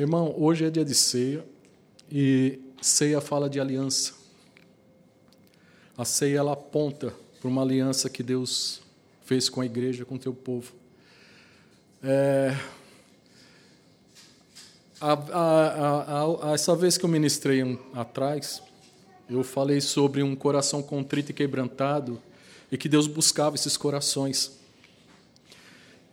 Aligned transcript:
Irmão, 0.00 0.34
hoje 0.38 0.64
é 0.64 0.70
dia 0.70 0.82
de 0.82 0.94
ceia 0.94 1.44
e 2.10 2.58
ceia 2.80 3.20
fala 3.20 3.50
de 3.50 3.60
aliança. 3.60 4.14
A 5.94 6.06
ceia 6.06 6.38
ela 6.38 6.54
aponta 6.54 7.12
para 7.38 7.46
uma 7.46 7.60
aliança 7.60 8.08
que 8.08 8.22
Deus 8.22 8.80
fez 9.26 9.50
com 9.50 9.60
a 9.60 9.66
igreja, 9.66 10.06
com 10.06 10.14
o 10.14 10.18
teu 10.18 10.32
povo. 10.32 10.72
É, 12.02 12.56
a, 14.98 15.12
a, 15.12 16.48
a, 16.48 16.54
essa 16.54 16.74
vez 16.74 16.96
que 16.96 17.04
eu 17.04 17.10
ministrei 17.10 17.62
um, 17.62 17.78
atrás, 17.92 18.62
eu 19.28 19.44
falei 19.44 19.82
sobre 19.82 20.22
um 20.22 20.34
coração 20.34 20.82
contrito 20.82 21.32
e 21.32 21.34
quebrantado 21.34 22.18
e 22.72 22.78
que 22.78 22.88
Deus 22.88 23.06
buscava 23.06 23.54
esses 23.54 23.76
corações. 23.76 24.59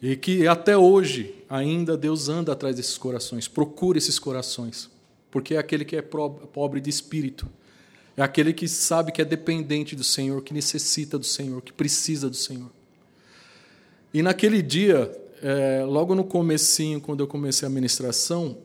E 0.01 0.15
que 0.15 0.47
até 0.47 0.77
hoje 0.77 1.33
ainda 1.49 1.97
Deus 1.97 2.29
anda 2.29 2.51
atrás 2.51 2.75
desses 2.75 2.97
corações, 2.97 3.47
procura 3.47 3.97
esses 3.97 4.19
corações, 4.19 4.89
porque 5.31 5.55
é 5.55 5.57
aquele 5.57 5.83
que 5.83 5.95
é 5.95 6.01
pobre 6.01 6.79
de 6.79 6.89
espírito, 6.89 7.47
é 8.15 8.21
aquele 8.21 8.53
que 8.53 8.67
sabe 8.67 9.11
que 9.11 9.21
é 9.21 9.25
dependente 9.25 9.95
do 9.95 10.03
Senhor, 10.03 10.41
que 10.41 10.53
necessita 10.53 11.17
do 11.17 11.25
Senhor, 11.25 11.61
que 11.61 11.73
precisa 11.73 12.29
do 12.29 12.35
Senhor. 12.35 12.69
E 14.13 14.21
naquele 14.21 14.61
dia, 14.61 15.11
é, 15.41 15.83
logo 15.83 16.15
no 16.15 16.23
comecinho, 16.23 16.99
quando 16.99 17.21
eu 17.21 17.27
comecei 17.27 17.67
a 17.67 17.69
ministração, 17.69 18.57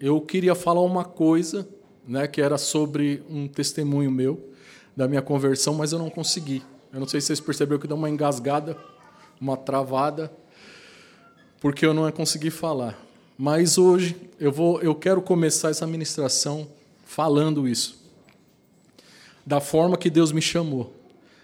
eu 0.00 0.20
queria 0.20 0.54
falar 0.54 0.82
uma 0.82 1.04
coisa, 1.04 1.68
né, 2.06 2.26
que 2.26 2.40
era 2.40 2.58
sobre 2.58 3.22
um 3.28 3.46
testemunho 3.46 4.10
meu 4.10 4.50
da 4.96 5.06
minha 5.06 5.22
conversão, 5.22 5.74
mas 5.74 5.92
eu 5.92 5.98
não 5.98 6.10
consegui. 6.10 6.62
Eu 6.92 7.00
não 7.00 7.06
sei 7.06 7.20
se 7.20 7.28
vocês 7.28 7.40
perceberam 7.40 7.80
que 7.80 7.86
deu 7.86 7.96
uma 7.96 8.10
engasgada, 8.10 8.76
uma 9.40 9.56
travada, 9.56 10.30
porque 11.60 11.84
eu 11.84 11.94
não 11.94 12.10
consegui 12.10 12.50
falar. 12.50 12.98
Mas 13.38 13.78
hoje 13.78 14.16
eu 14.40 14.50
vou, 14.50 14.80
eu 14.80 14.94
quero 14.94 15.22
começar 15.22 15.70
essa 15.70 15.86
ministração 15.86 16.66
falando 17.04 17.68
isso, 17.68 18.02
da 19.44 19.60
forma 19.60 19.96
que 19.96 20.10
Deus 20.10 20.32
me 20.32 20.42
chamou. 20.42 20.92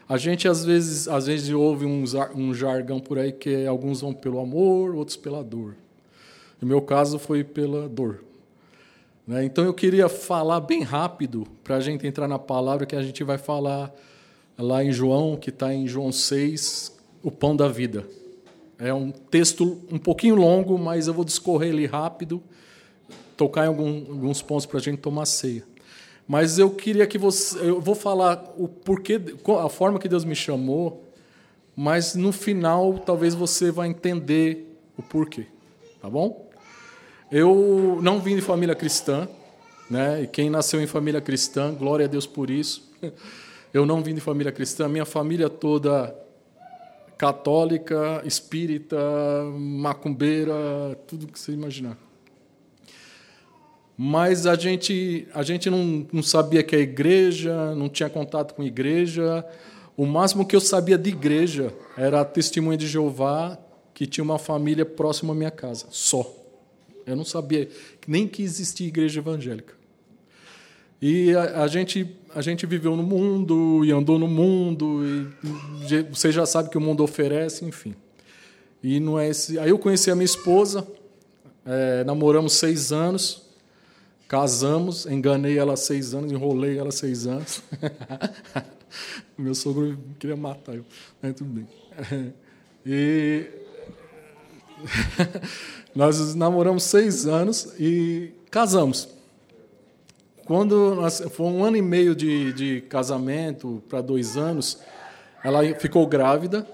A 0.08 0.16
gente 0.16 0.46
às 0.46 0.64
vezes, 0.64 1.08
às 1.08 1.26
vezes 1.26 1.50
ouve 1.50 1.84
um, 1.84 2.04
um 2.34 2.54
jargão 2.54 3.00
por 3.00 3.18
aí 3.18 3.32
que 3.32 3.66
alguns 3.66 4.00
vão 4.00 4.14
pelo 4.14 4.38
amor, 4.40 4.94
outros 4.94 5.16
pela 5.16 5.42
dor. 5.42 5.74
No 6.60 6.68
meu 6.68 6.80
caso 6.80 7.18
foi 7.18 7.42
pela 7.42 7.88
dor. 7.88 8.22
Né? 9.26 9.44
Então 9.44 9.64
eu 9.64 9.74
queria 9.74 10.08
falar 10.08 10.60
bem 10.60 10.82
rápido 10.82 11.46
para 11.64 11.76
a 11.76 11.80
gente 11.80 12.06
entrar 12.06 12.28
na 12.28 12.38
palavra 12.38 12.86
que 12.86 12.94
a 12.94 13.02
gente 13.02 13.24
vai 13.24 13.36
falar 13.36 13.92
lá 14.56 14.84
em 14.84 14.92
João, 14.92 15.36
que 15.36 15.50
está 15.50 15.74
em 15.74 15.86
João 15.88 16.12
6, 16.12 16.96
o 17.22 17.30
pão 17.30 17.56
da 17.56 17.68
vida. 17.68 18.06
É 18.78 18.92
um 18.92 19.10
texto 19.10 19.82
um 19.90 19.98
pouquinho 19.98 20.34
longo, 20.34 20.78
mas 20.78 21.06
eu 21.08 21.14
vou 21.14 21.24
discorrer 21.24 21.70
ele 21.70 21.86
rápido, 21.86 22.42
tocar 23.36 23.64
em 23.64 23.68
algum, 23.68 24.12
alguns 24.12 24.42
pontos 24.42 24.66
para 24.66 24.78
a 24.78 24.82
gente 24.82 24.98
tomar 24.98 25.26
ceia. 25.26 25.64
Mas 26.28 26.58
eu 26.58 26.70
queria 26.70 27.06
que 27.06 27.16
você. 27.16 27.58
Eu 27.58 27.80
vou 27.80 27.94
falar 27.94 28.52
o 28.56 28.68
porquê, 28.68 29.20
a 29.64 29.68
forma 29.68 29.98
que 29.98 30.08
Deus 30.08 30.24
me 30.24 30.34
chamou, 30.34 31.04
mas 31.74 32.14
no 32.14 32.32
final 32.32 32.98
talvez 32.98 33.34
você 33.34 33.70
vai 33.70 33.88
entender 33.88 34.76
o 34.96 35.02
porquê. 35.02 35.46
Tá 36.02 36.10
bom? 36.10 36.50
Eu 37.30 37.98
não 38.02 38.20
vim 38.20 38.36
de 38.36 38.42
família 38.42 38.74
cristã, 38.74 39.28
né? 39.88 40.22
E 40.22 40.26
quem 40.26 40.50
nasceu 40.50 40.82
em 40.82 40.86
família 40.86 41.20
cristã, 41.20 41.72
glória 41.72 42.06
a 42.06 42.08
Deus 42.08 42.26
por 42.26 42.50
isso. 42.50 42.92
Eu 43.74 43.84
não 43.84 44.02
vim 44.02 44.14
de 44.14 44.22
família 44.22 44.50
cristã, 44.50 44.88
minha 44.88 45.04
família 45.04 45.50
toda 45.50 46.14
católica, 47.16 48.22
espírita, 48.24 48.96
macumbeira, 49.58 50.54
tudo 51.06 51.26
que 51.26 51.38
você 51.38 51.52
imaginar. 51.52 51.96
Mas 53.96 54.46
a 54.46 54.54
gente, 54.54 55.26
a 55.32 55.42
gente 55.42 55.70
não, 55.70 56.06
não 56.12 56.22
sabia 56.22 56.62
que 56.62 56.76
a 56.76 56.78
igreja, 56.78 57.74
não 57.74 57.88
tinha 57.88 58.10
contato 58.10 58.54
com 58.54 58.62
a 58.62 58.66
igreja. 58.66 59.44
O 59.96 60.04
máximo 60.04 60.46
que 60.46 60.54
eu 60.54 60.60
sabia 60.60 60.98
de 60.98 61.08
igreja 61.08 61.72
era 61.96 62.20
a 62.20 62.24
testemunha 62.24 62.76
de 62.76 62.86
Jeová, 62.86 63.58
que 63.94 64.06
tinha 64.06 64.22
uma 64.22 64.38
família 64.38 64.84
próxima 64.84 65.32
à 65.32 65.36
minha 65.36 65.50
casa, 65.50 65.86
só. 65.90 66.30
Eu 67.06 67.16
não 67.16 67.24
sabia 67.24 67.68
nem 68.06 68.28
que 68.28 68.42
existia 68.42 68.86
igreja 68.86 69.20
evangélica. 69.20 69.74
E 71.00 71.34
a, 71.34 71.62
a, 71.62 71.66
gente, 71.66 72.16
a 72.34 72.40
gente 72.40 72.64
viveu 72.66 72.96
no 72.96 73.02
mundo 73.02 73.84
e 73.84 73.92
andou 73.92 74.18
no 74.18 74.28
mundo, 74.28 75.02
e 75.90 76.02
você 76.04 76.32
já 76.32 76.46
sabe 76.46 76.70
que 76.70 76.78
o 76.78 76.80
mundo 76.80 77.02
oferece, 77.02 77.64
enfim. 77.64 77.94
E 78.82 79.00
não 79.00 79.18
é 79.18 79.28
esse. 79.28 79.58
Aí 79.58 79.70
eu 79.70 79.78
conheci 79.78 80.10
a 80.10 80.14
minha 80.14 80.24
esposa, 80.24 80.86
é, 81.64 82.04
namoramos 82.04 82.54
seis 82.54 82.92
anos, 82.92 83.42
casamos, 84.28 85.06
enganei 85.06 85.58
ela 85.58 85.76
seis 85.76 86.14
anos, 86.14 86.32
enrolei 86.32 86.78
ela 86.78 86.92
seis 86.92 87.26
anos. 87.26 87.62
Meu 89.36 89.54
sogro 89.54 89.98
queria 90.18 90.36
matar 90.36 90.74
eu, 90.74 90.84
mas 91.20 91.34
tudo 91.34 91.50
bem. 91.50 91.68
E 92.88 93.44
nós 95.94 96.34
namoramos 96.34 96.84
seis 96.84 97.26
anos 97.26 97.74
e 97.78 98.30
casamos. 98.50 99.08
Quando 100.46 100.96
foi 101.30 101.46
um 101.46 101.64
ano 101.64 101.76
e 101.76 101.82
meio 101.82 102.14
de, 102.14 102.52
de 102.52 102.80
casamento 102.82 103.82
para 103.88 104.00
dois 104.00 104.36
anos, 104.36 104.78
ela 105.42 105.62
ficou 105.74 106.06
grávida, 106.06 106.64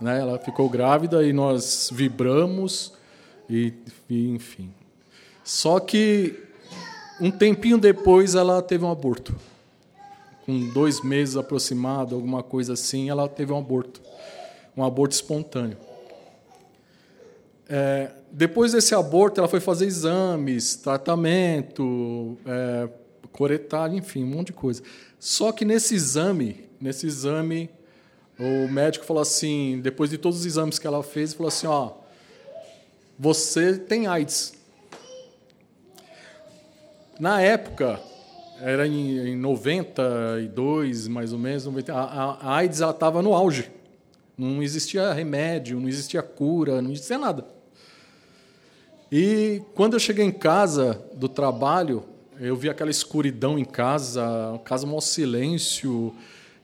né? 0.00 0.20
Ela 0.20 0.38
ficou 0.38 0.68
grávida 0.68 1.26
e 1.26 1.32
nós 1.32 1.90
vibramos 1.92 2.92
e, 3.48 3.74
e 4.08 4.28
enfim. 4.28 4.72
Só 5.42 5.80
que 5.80 6.40
um 7.20 7.32
tempinho 7.32 7.78
depois 7.78 8.36
ela 8.36 8.62
teve 8.62 8.84
um 8.84 8.90
aborto, 8.92 9.34
com 10.46 10.68
dois 10.68 11.02
meses 11.02 11.36
aproximado, 11.36 12.14
alguma 12.14 12.44
coisa 12.44 12.74
assim, 12.74 13.10
ela 13.10 13.28
teve 13.28 13.52
um 13.52 13.58
aborto, 13.58 14.00
um 14.76 14.84
aborto 14.84 15.16
espontâneo. 15.16 15.76
É, 17.72 18.10
depois 18.32 18.72
desse 18.72 18.96
aborto, 18.96 19.38
ela 19.38 19.46
foi 19.46 19.60
fazer 19.60 19.86
exames, 19.86 20.74
tratamento, 20.74 22.36
é, 22.44 22.88
enfim, 23.92 24.24
um 24.24 24.26
monte 24.26 24.48
de 24.48 24.54
coisa. 24.54 24.82
Só 25.20 25.52
que 25.52 25.64
nesse 25.64 25.94
exame, 25.94 26.68
nesse 26.80 27.06
exame, 27.06 27.70
o 28.36 28.66
médico 28.68 29.04
falou 29.04 29.22
assim, 29.22 29.78
depois 29.80 30.10
de 30.10 30.18
todos 30.18 30.40
os 30.40 30.46
exames 30.46 30.80
que 30.80 30.86
ela 30.86 31.00
fez, 31.00 31.32
falou 31.32 31.46
assim, 31.46 31.68
ó, 31.68 31.92
você 33.16 33.78
tem 33.78 34.08
AIDS. 34.08 34.54
Na 37.20 37.40
época, 37.40 38.00
era 38.60 38.84
em, 38.84 39.28
em 39.28 39.36
92, 39.36 41.06
mais 41.06 41.32
ou 41.32 41.38
menos, 41.38 41.66
90, 41.66 41.94
a, 41.94 42.32
a 42.34 42.56
AIDS 42.56 42.80
estava 42.80 43.22
no 43.22 43.32
auge. 43.32 43.70
Não 44.36 44.60
existia 44.60 45.12
remédio, 45.12 45.78
não 45.78 45.88
existia 45.88 46.22
cura, 46.22 46.82
não 46.82 46.90
existia 46.90 47.18
nada. 47.18 47.59
E 49.12 49.60
quando 49.74 49.94
eu 49.94 49.98
cheguei 49.98 50.24
em 50.24 50.30
casa 50.30 51.02
do 51.14 51.28
trabalho, 51.28 52.04
eu 52.38 52.54
vi 52.54 52.70
aquela 52.70 52.90
escuridão 52.90 53.58
em 53.58 53.64
casa, 53.64 54.60
casa 54.64 54.86
maior 54.86 55.00
silêncio. 55.00 56.14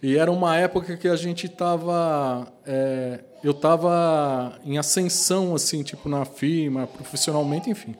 E 0.01 0.17
era 0.17 0.31
uma 0.31 0.57
época 0.57 0.97
que 0.97 1.09
a 1.09 1.17
gente 1.17 1.47
estava. 1.47 2.47
É, 2.65 3.25
eu 3.43 3.51
estava 3.51 4.59
em 4.65 4.79
ascensão, 4.79 5.57
assim, 5.57 5.83
tipo, 5.83 6.09
na 6.09 6.25
firma, 6.25 6.87
profissionalmente, 6.87 7.69
enfim. 7.69 7.97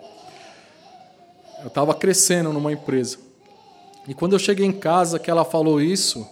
Eu 1.61 1.67
estava 1.67 1.93
crescendo 1.93 2.53
numa 2.53 2.73
empresa. 2.73 3.19
E 4.07 4.15
quando 4.15 4.34
eu 4.34 4.39
cheguei 4.39 4.65
em 4.65 4.73
casa, 4.73 5.19
que 5.19 5.28
ela 5.28 5.45
falou 5.45 5.81
isso. 5.81 6.25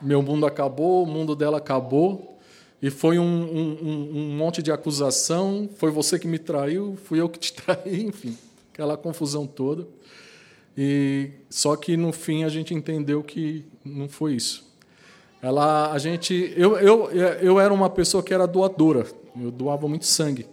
Meu 0.00 0.22
mundo 0.22 0.46
acabou, 0.46 1.02
o 1.02 1.06
mundo 1.06 1.36
dela 1.36 1.58
acabou. 1.58 2.37
E 2.80 2.90
foi 2.90 3.18
um, 3.18 3.24
um, 3.24 4.18
um, 4.18 4.36
monte 4.36 4.62
de 4.62 4.70
acusação, 4.70 5.68
foi 5.76 5.90
você 5.90 6.18
que 6.18 6.28
me 6.28 6.38
traiu, 6.38 6.96
fui 7.04 7.20
eu 7.20 7.28
que 7.28 7.38
te 7.38 7.52
traí, 7.54 8.04
enfim, 8.04 8.36
aquela 8.72 8.96
confusão 8.96 9.46
toda. 9.46 9.86
E 10.76 11.30
só 11.50 11.74
que 11.74 11.96
no 11.96 12.12
fim 12.12 12.44
a 12.44 12.48
gente 12.48 12.72
entendeu 12.72 13.22
que 13.22 13.64
não 13.84 14.08
foi 14.08 14.34
isso. 14.34 14.64
Ela, 15.42 15.92
a 15.92 15.98
gente, 15.98 16.52
eu, 16.56 16.76
eu, 16.78 17.10
eu 17.10 17.60
era 17.60 17.74
uma 17.74 17.90
pessoa 17.90 18.22
que 18.22 18.32
era 18.32 18.46
doadora, 18.46 19.06
eu 19.40 19.50
doava 19.50 19.88
muito 19.88 20.06
sangue 20.06 20.46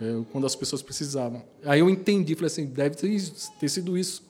eu, 0.00 0.26
quando 0.30 0.46
as 0.46 0.54
pessoas 0.54 0.82
precisavam. 0.82 1.42
Aí 1.64 1.80
eu 1.80 1.90
entendi, 1.90 2.34
falei 2.34 2.46
assim, 2.46 2.66
deve 2.66 2.96
ter, 2.96 3.20
ter 3.60 3.68
sido 3.68 3.98
isso. 3.98 4.22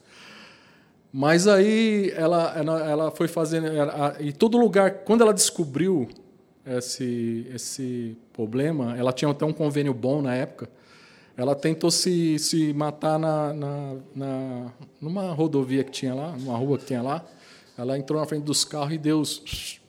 Mas 1.11 1.47
aí 1.47 2.11
ela, 2.15 2.53
ela, 2.55 2.89
ela 2.89 3.11
foi 3.11 3.27
fazendo, 3.27 3.67
ela, 3.67 4.15
e 4.19 4.31
todo 4.31 4.57
lugar, 4.57 5.03
quando 5.03 5.21
ela 5.21 5.33
descobriu 5.33 6.07
esse, 6.77 7.47
esse 7.53 8.17
problema. 8.31 8.97
Ela 8.97 9.11
tinha 9.11 9.29
até 9.31 9.45
um 9.45 9.53
convênio 9.53 9.93
bom 9.93 10.21
na 10.21 10.35
época. 10.35 10.69
Ela 11.35 11.55
tentou 11.55 11.89
se, 11.89 12.37
se 12.37 12.73
matar 12.73 13.17
na, 13.17 13.53
na, 13.53 13.95
na, 14.15 14.71
numa 15.01 15.31
rodovia 15.31 15.83
que 15.83 15.91
tinha 15.91 16.13
lá, 16.13 16.35
numa 16.37 16.57
rua 16.57 16.77
que 16.77 16.85
tinha 16.85 17.01
lá. 17.01 17.25
Ela 17.77 17.97
entrou 17.97 18.19
na 18.19 18.25
frente 18.25 18.43
dos 18.43 18.65
carros 18.65 18.93
e 18.93 18.97
Deus 18.97 19.79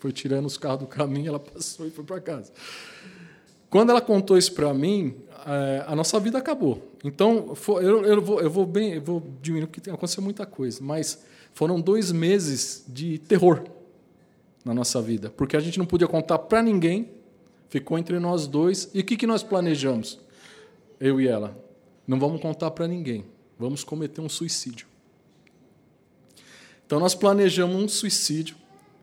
Foi 0.00 0.10
tirando 0.12 0.46
os 0.46 0.58
carros 0.58 0.80
do 0.80 0.86
caminho, 0.86 1.28
ela 1.28 1.38
passou 1.40 1.86
e 1.86 1.90
foi 1.90 2.04
para 2.04 2.20
casa. 2.20 2.52
Quando 3.70 3.90
ela 3.90 4.00
contou 4.00 4.36
isso 4.36 4.52
para 4.54 4.74
mim, 4.74 5.14
é, 5.46 5.84
a 5.86 5.94
nossa 5.94 6.18
vida 6.18 6.36
acabou. 6.38 6.82
Então, 7.04 7.54
eu, 7.80 8.04
eu, 8.04 8.20
vou, 8.20 8.40
eu 8.40 8.50
vou 8.50 8.66
bem, 8.66 8.94
eu 8.94 9.02
vou 9.02 9.22
diminuir 9.40 9.68
porque 9.68 9.88
aconteceu 9.88 10.22
muita 10.22 10.44
coisa, 10.44 10.80
mas 10.82 11.22
foram 11.54 11.80
dois 11.80 12.10
meses 12.10 12.84
de 12.88 13.18
terror 13.18 13.62
na 14.64 14.74
nossa 14.74 15.00
vida, 15.00 15.30
porque 15.30 15.56
a 15.56 15.60
gente 15.60 15.78
não 15.78 15.86
podia 15.86 16.06
contar 16.06 16.38
para 16.38 16.62
ninguém, 16.62 17.10
ficou 17.68 17.98
entre 17.98 18.18
nós 18.18 18.46
dois. 18.46 18.90
E 18.92 19.00
o 19.00 19.04
que, 19.04 19.16
que 19.16 19.26
nós 19.26 19.42
planejamos? 19.42 20.20
Eu 21.00 21.20
e 21.20 21.28
ela. 21.28 21.56
Não 22.06 22.18
vamos 22.18 22.40
contar 22.40 22.70
para 22.70 22.88
ninguém, 22.88 23.24
vamos 23.58 23.84
cometer 23.84 24.20
um 24.20 24.28
suicídio. 24.28 24.86
Então 26.86 26.98
nós 26.98 27.14
planejamos 27.14 27.76
um 27.76 27.86
suicídio. 27.86 28.56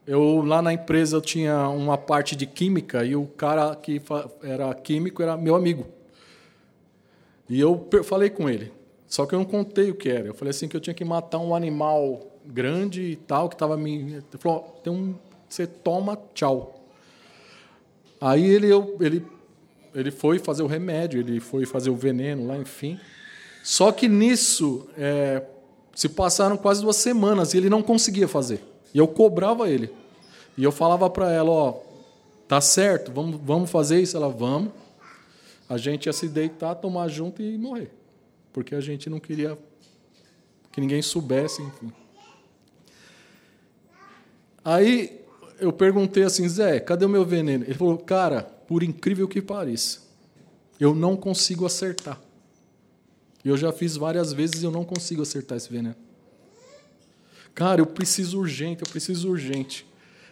Eu 0.07 0.41
lá 0.41 0.61
na 0.61 0.73
empresa 0.73 1.17
eu 1.17 1.21
tinha 1.21 1.67
uma 1.69 1.97
parte 1.97 2.35
de 2.35 2.45
química 2.45 3.03
e 3.05 3.15
o 3.15 3.25
cara 3.25 3.75
que 3.75 4.01
era 4.43 4.73
químico 4.73 5.21
era 5.21 5.37
meu 5.37 5.55
amigo. 5.55 5.87
E 7.47 7.59
eu 7.59 7.87
falei 8.03 8.29
com 8.31 8.49
ele, 8.49 8.71
só 9.07 9.25
que 9.25 9.35
eu 9.35 9.39
não 9.39 9.45
contei 9.45 9.91
o 9.91 9.95
que 9.95 10.09
era. 10.09 10.27
Eu 10.27 10.33
falei 10.33 10.49
assim 10.49 10.67
que 10.67 10.75
eu 10.75 10.81
tinha 10.81 10.93
que 10.93 11.05
matar 11.05 11.37
um 11.37 11.53
animal 11.53 12.35
grande 12.45 13.01
e 13.01 13.15
tal 13.15 13.49
que 13.49 13.55
estava 13.55 13.77
me. 13.77 14.15
Ele 14.15 14.23
falou: 14.39 14.79
tem 14.83 14.91
um, 14.91 15.15
você 15.55 15.67
toma, 15.67 16.17
tchau. 16.33 16.85
Aí 18.19 18.45
ele 18.45 18.71
eu, 18.71 18.97
ele 18.99 19.25
ele 19.95 20.11
foi 20.11 20.37
fazer 20.37 20.61
o 20.61 20.67
remédio, 20.67 21.21
ele 21.21 21.39
foi 21.39 21.65
fazer 21.65 21.89
o 21.89 21.95
veneno 21.95 22.45
lá, 22.45 22.57
enfim. 22.57 22.99
Só 23.63 23.93
que 23.93 24.09
nisso 24.09 24.89
é, 24.97 25.41
se 25.95 26.09
passaram 26.09 26.57
quase 26.57 26.81
duas 26.81 26.97
semanas 26.97 27.53
e 27.53 27.57
ele 27.57 27.69
não 27.69 27.81
conseguia 27.81 28.27
fazer. 28.27 28.61
E 28.93 28.97
eu 28.97 29.07
cobrava 29.07 29.69
ele. 29.69 29.89
E 30.57 30.63
eu 30.63 30.71
falava 30.71 31.09
para 31.09 31.31
ela, 31.31 31.49
ó, 31.49 31.79
tá 32.45 32.59
certo, 32.59 33.11
vamos, 33.11 33.39
vamos 33.41 33.71
fazer 33.71 34.01
isso? 34.01 34.17
Ela, 34.17 34.27
vamos. 34.27 34.73
A 35.69 35.77
gente 35.77 36.07
ia 36.07 36.13
se 36.13 36.27
deitar, 36.27 36.75
tomar 36.75 37.07
junto 37.07 37.41
e 37.41 37.57
morrer. 37.57 37.89
Porque 38.51 38.75
a 38.75 38.81
gente 38.81 39.09
não 39.09 39.19
queria 39.19 39.57
que 40.73 40.81
ninguém 40.81 41.01
soubesse, 41.01 41.61
enfim. 41.61 41.91
Aí 44.63 45.24
eu 45.59 45.71
perguntei 45.71 46.23
assim, 46.23 46.47
Zé, 46.47 46.79
cadê 46.79 47.05
o 47.05 47.09
meu 47.09 47.25
veneno? 47.25 47.63
Ele 47.63 47.73
falou, 47.73 47.97
cara, 47.97 48.41
por 48.67 48.83
incrível 48.83 49.27
que 49.27 49.41
pareça, 49.41 49.99
eu 50.79 50.93
não 50.93 51.15
consigo 51.15 51.65
acertar. 51.65 52.19
Eu 53.43 53.55
já 53.55 53.71
fiz 53.71 53.95
várias 53.95 54.33
vezes 54.33 54.61
e 54.61 54.65
eu 54.65 54.71
não 54.71 54.83
consigo 54.83 55.21
acertar 55.21 55.57
esse 55.57 55.71
veneno. 55.71 55.95
Cara, 57.53 57.79
eu 57.79 57.85
preciso 57.85 58.39
urgente, 58.39 58.81
eu 58.83 58.89
preciso 58.89 59.29
urgente. 59.29 59.85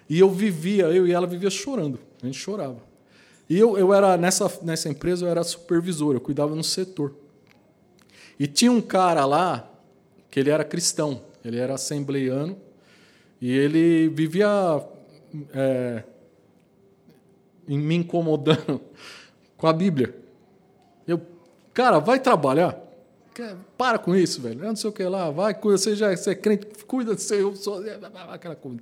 E 0.09 0.19
eu 0.19 0.29
vivia, 0.29 0.85
eu 0.85 1.07
e 1.07 1.11
ela 1.11 1.27
vivia 1.27 1.49
chorando. 1.49 1.99
A 2.21 2.25
gente 2.25 2.37
chorava. 2.39 2.81
E 3.49 3.57
eu, 3.57 3.77
eu 3.77 3.93
era 3.93 4.17
nessa, 4.17 4.51
nessa 4.63 4.89
empresa, 4.89 5.25
eu 5.25 5.29
era 5.29 5.43
supervisor, 5.43 6.15
eu 6.15 6.21
cuidava 6.21 6.55
no 6.55 6.63
setor. 6.63 7.13
E 8.39 8.47
tinha 8.47 8.71
um 8.71 8.81
cara 8.81 9.25
lá 9.25 9.69
que 10.29 10.39
ele 10.39 10.49
era 10.49 10.63
cristão, 10.63 11.21
ele 11.45 11.59
era 11.59 11.75
assembleiano, 11.75 12.57
e 13.39 13.51
ele 13.51 14.09
vivia 14.09 14.83
é, 15.53 16.03
me 17.67 17.95
incomodando 17.95 18.81
com 19.57 19.67
a 19.67 19.73
Bíblia. 19.73 20.15
Eu, 21.07 21.21
cara, 21.73 21.99
vai 21.99 22.19
trabalhar. 22.19 22.81
Para 23.77 23.97
com 23.97 24.15
isso, 24.15 24.41
velho. 24.41 24.59
Eu 24.59 24.67
não 24.67 24.75
sei 24.75 24.89
o 24.89 24.93
que 24.93 25.03
lá, 25.03 25.31
vai, 25.31 25.55
você 25.59 25.95
já 25.95 26.15
você 26.15 26.31
é 26.31 26.35
crente, 26.35 26.67
cuida 26.85 27.15
do 27.15 27.21
seu, 27.21 27.53
aquela 28.29 28.55
coisa. 28.55 28.81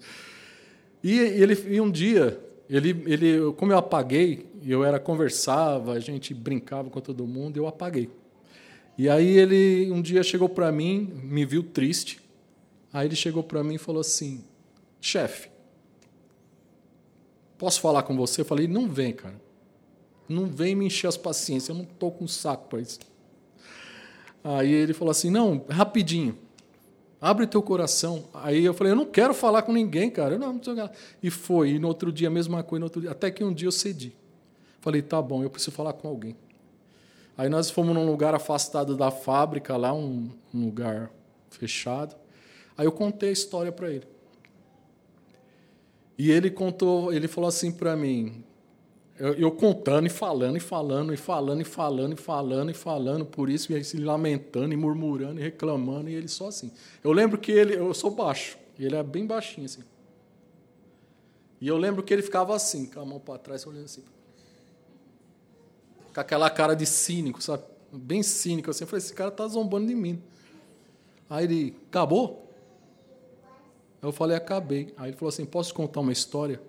E 1.04 1.18
ele 1.18 1.58
e 1.74 1.80
um 1.80 1.90
dia, 1.90 2.40
ele, 2.70 2.90
ele, 3.06 3.54
como 3.54 3.72
eu 3.72 3.78
apaguei, 3.78 4.46
eu 4.66 4.84
era 4.84 5.00
conversava, 5.00 5.94
a 5.94 6.00
gente 6.00 6.34
brincava 6.34 6.90
com 6.90 7.00
todo 7.00 7.26
mundo, 7.26 7.58
eu 7.58 7.66
apaguei. 7.66 8.10
E 8.98 9.10
aí 9.10 9.38
ele 9.38 9.90
um 9.92 10.02
dia 10.02 10.22
chegou 10.22 10.50
para 10.50 10.72
mim, 10.72 11.12
me 11.24 11.46
viu 11.46 11.64
triste. 11.64 12.20
Aí 12.94 13.08
ele 13.08 13.16
chegou 13.16 13.42
para 13.42 13.64
mim 13.64 13.76
e 13.76 13.80
falou 13.80 14.02
assim: 14.02 14.44
"Chefe, 15.00 15.50
posso 17.62 17.80
falar 17.80 18.04
com 18.04 18.18
você?" 18.18 18.42
Eu 18.42 18.46
falei: 18.46 18.68
"Não 18.68 18.90
vem, 18.90 19.14
cara. 19.14 19.40
Não 20.32 20.46
vem 20.46 20.76
me 20.76 20.86
encher 20.86 21.08
as 21.08 21.18
paciências, 21.18 21.70
eu 21.70 21.76
não 21.76 21.86
tô 21.86 22.10
com 22.10 22.28
saco 22.28 22.68
para 22.70 22.80
isso. 22.80 23.00
Aí 24.44 24.72
ele 24.72 24.94
falou 24.94 25.12
assim: 25.12 25.30
não, 25.30 25.66
rapidinho, 25.70 26.38
abre 27.20 27.46
teu 27.46 27.62
coração. 27.62 28.26
Aí 28.34 28.64
eu 28.64 28.74
falei: 28.74 28.94
eu 28.94 28.96
não 28.96 29.06
quero 29.06 29.34
falar 29.34 29.62
com 29.62 29.74
ninguém, 29.74 30.10
cara. 30.10 30.36
Eu 30.36 30.40
não, 30.40 30.54
não 30.54 30.90
e 31.22 31.30
foi. 31.30 31.72
E 31.72 31.80
no 31.80 31.88
outro 31.88 32.12
dia, 32.12 32.28
a 32.28 32.32
mesma 32.32 32.64
coisa, 32.64 32.80
no 32.80 32.86
outro 32.86 33.02
dia, 33.02 33.12
até 33.12 33.30
que 33.30 33.44
um 33.44 33.54
dia 33.54 33.68
eu 33.68 33.72
cedi. 33.72 34.16
Falei: 34.80 35.02
tá 35.02 35.22
bom, 35.22 35.44
eu 35.44 35.50
preciso 35.50 35.76
falar 35.76 35.94
com 35.94 36.08
alguém. 36.08 36.36
Aí 37.38 37.50
nós 37.50 37.70
fomos 37.70 37.94
num 37.94 38.06
lugar 38.06 38.34
afastado 38.34 38.96
da 38.96 39.12
fábrica, 39.12 39.78
lá, 39.78 39.94
um, 39.94 40.30
um 40.54 40.66
lugar 40.66 41.12
fechado. 41.50 42.16
Aí 42.78 42.86
eu 42.86 42.92
contei 42.92 43.30
a 43.30 43.34
história 43.34 43.72
para 43.72 43.90
ele. 43.90 44.06
E 46.22 46.30
ele 46.30 46.52
contou, 46.52 47.12
ele 47.12 47.28
falou 47.28 47.48
assim 47.48 47.72
para 47.72 47.96
mim: 47.96 48.44
eu, 49.18 49.34
eu, 49.34 49.52
contando 49.52 50.06
e 50.06 50.10
falando 50.10 50.56
e 50.56 50.60
falando 50.60 51.12
e 51.12 51.18
falando 51.18 51.62
e 51.62 51.64
falando 51.64 52.12
e 52.12 52.16
falando 52.16 52.70
e 52.70 52.74
falando 52.76 53.26
por 53.26 53.50
isso, 53.50 53.76
e 53.76 53.84
se 53.84 53.98
lamentando 53.98 54.72
e 54.72 54.78
murmurando 54.78 55.40
e 55.40 55.44
reclamando, 55.44 56.12
e 56.12 56.14
ele 56.14 56.28
só 56.28 56.50
assim. 56.50 56.72
Eu 57.04 57.12
lembro 57.12 57.40
que 57.40 57.52
ele, 57.52 57.76
eu 57.76 57.92
sou 57.96 58.12
baixo, 58.12 58.56
e 58.78 58.86
ele 58.86 58.96
é 58.96 59.02
bem 59.02 59.26
baixinho 59.26 59.66
assim. 59.66 59.82
E 61.60 61.68
eu 61.68 61.76
lembro 61.76 62.04
que 62.04 62.14
ele 62.14 62.22
ficava 62.22 62.56
assim, 62.56 62.86
com 62.86 63.00
a 63.00 63.06
mão 63.06 63.20
para 63.20 63.40
trás, 63.40 63.66
olhando 63.66 63.86
assim. 63.86 64.04
Com 66.14 66.22
aquela 66.22 66.52
cara 66.52 66.76
de 66.76 66.86
cínico, 66.86 67.42
sabe? 67.42 67.64
Bem 67.92 68.22
cínico 68.22 68.70
assim. 68.70 68.84
Eu 68.84 68.88
falei, 68.88 69.04
esse 69.04 69.14
cara 69.16 69.32
tá 69.32 69.48
zombando 69.48 69.88
de 69.88 69.96
mim. 69.96 70.22
Aí 71.28 71.46
ele, 71.46 71.76
acabou? 71.90 72.51
Eu 74.02 74.12
falei, 74.12 74.36
acabei. 74.36 74.94
Aí 74.98 75.10
ele 75.10 75.18
falou 75.18 75.30
assim: 75.30 75.46
posso 75.46 75.74
contar 75.74 76.00
uma 76.00 76.12
história? 76.12 76.62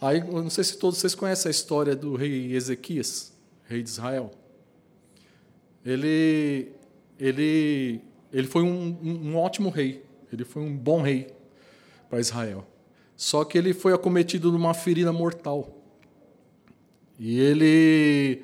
Aí, 0.00 0.22
não 0.22 0.50
sei 0.50 0.62
se 0.62 0.76
todos 0.76 0.98
vocês 0.98 1.14
conhecem 1.14 1.48
a 1.48 1.50
história 1.50 1.96
do 1.96 2.14
rei 2.14 2.52
Ezequias, 2.54 3.32
rei 3.64 3.82
de 3.82 3.88
Israel. 3.88 4.30
Ele, 5.84 6.72
ele, 7.18 8.00
ele 8.32 8.46
foi 8.46 8.62
um, 8.62 8.98
um 9.02 9.36
ótimo 9.36 9.70
rei, 9.70 10.04
ele 10.32 10.44
foi 10.44 10.62
um 10.62 10.76
bom 10.76 11.00
rei 11.00 11.28
para 12.10 12.20
Israel. 12.20 12.66
Só 13.16 13.44
que 13.44 13.56
ele 13.56 13.72
foi 13.72 13.94
acometido 13.94 14.50
de 14.50 14.56
uma 14.56 14.74
ferida 14.74 15.12
mortal. 15.12 15.74
E 17.18 17.40
ele. 17.40 18.42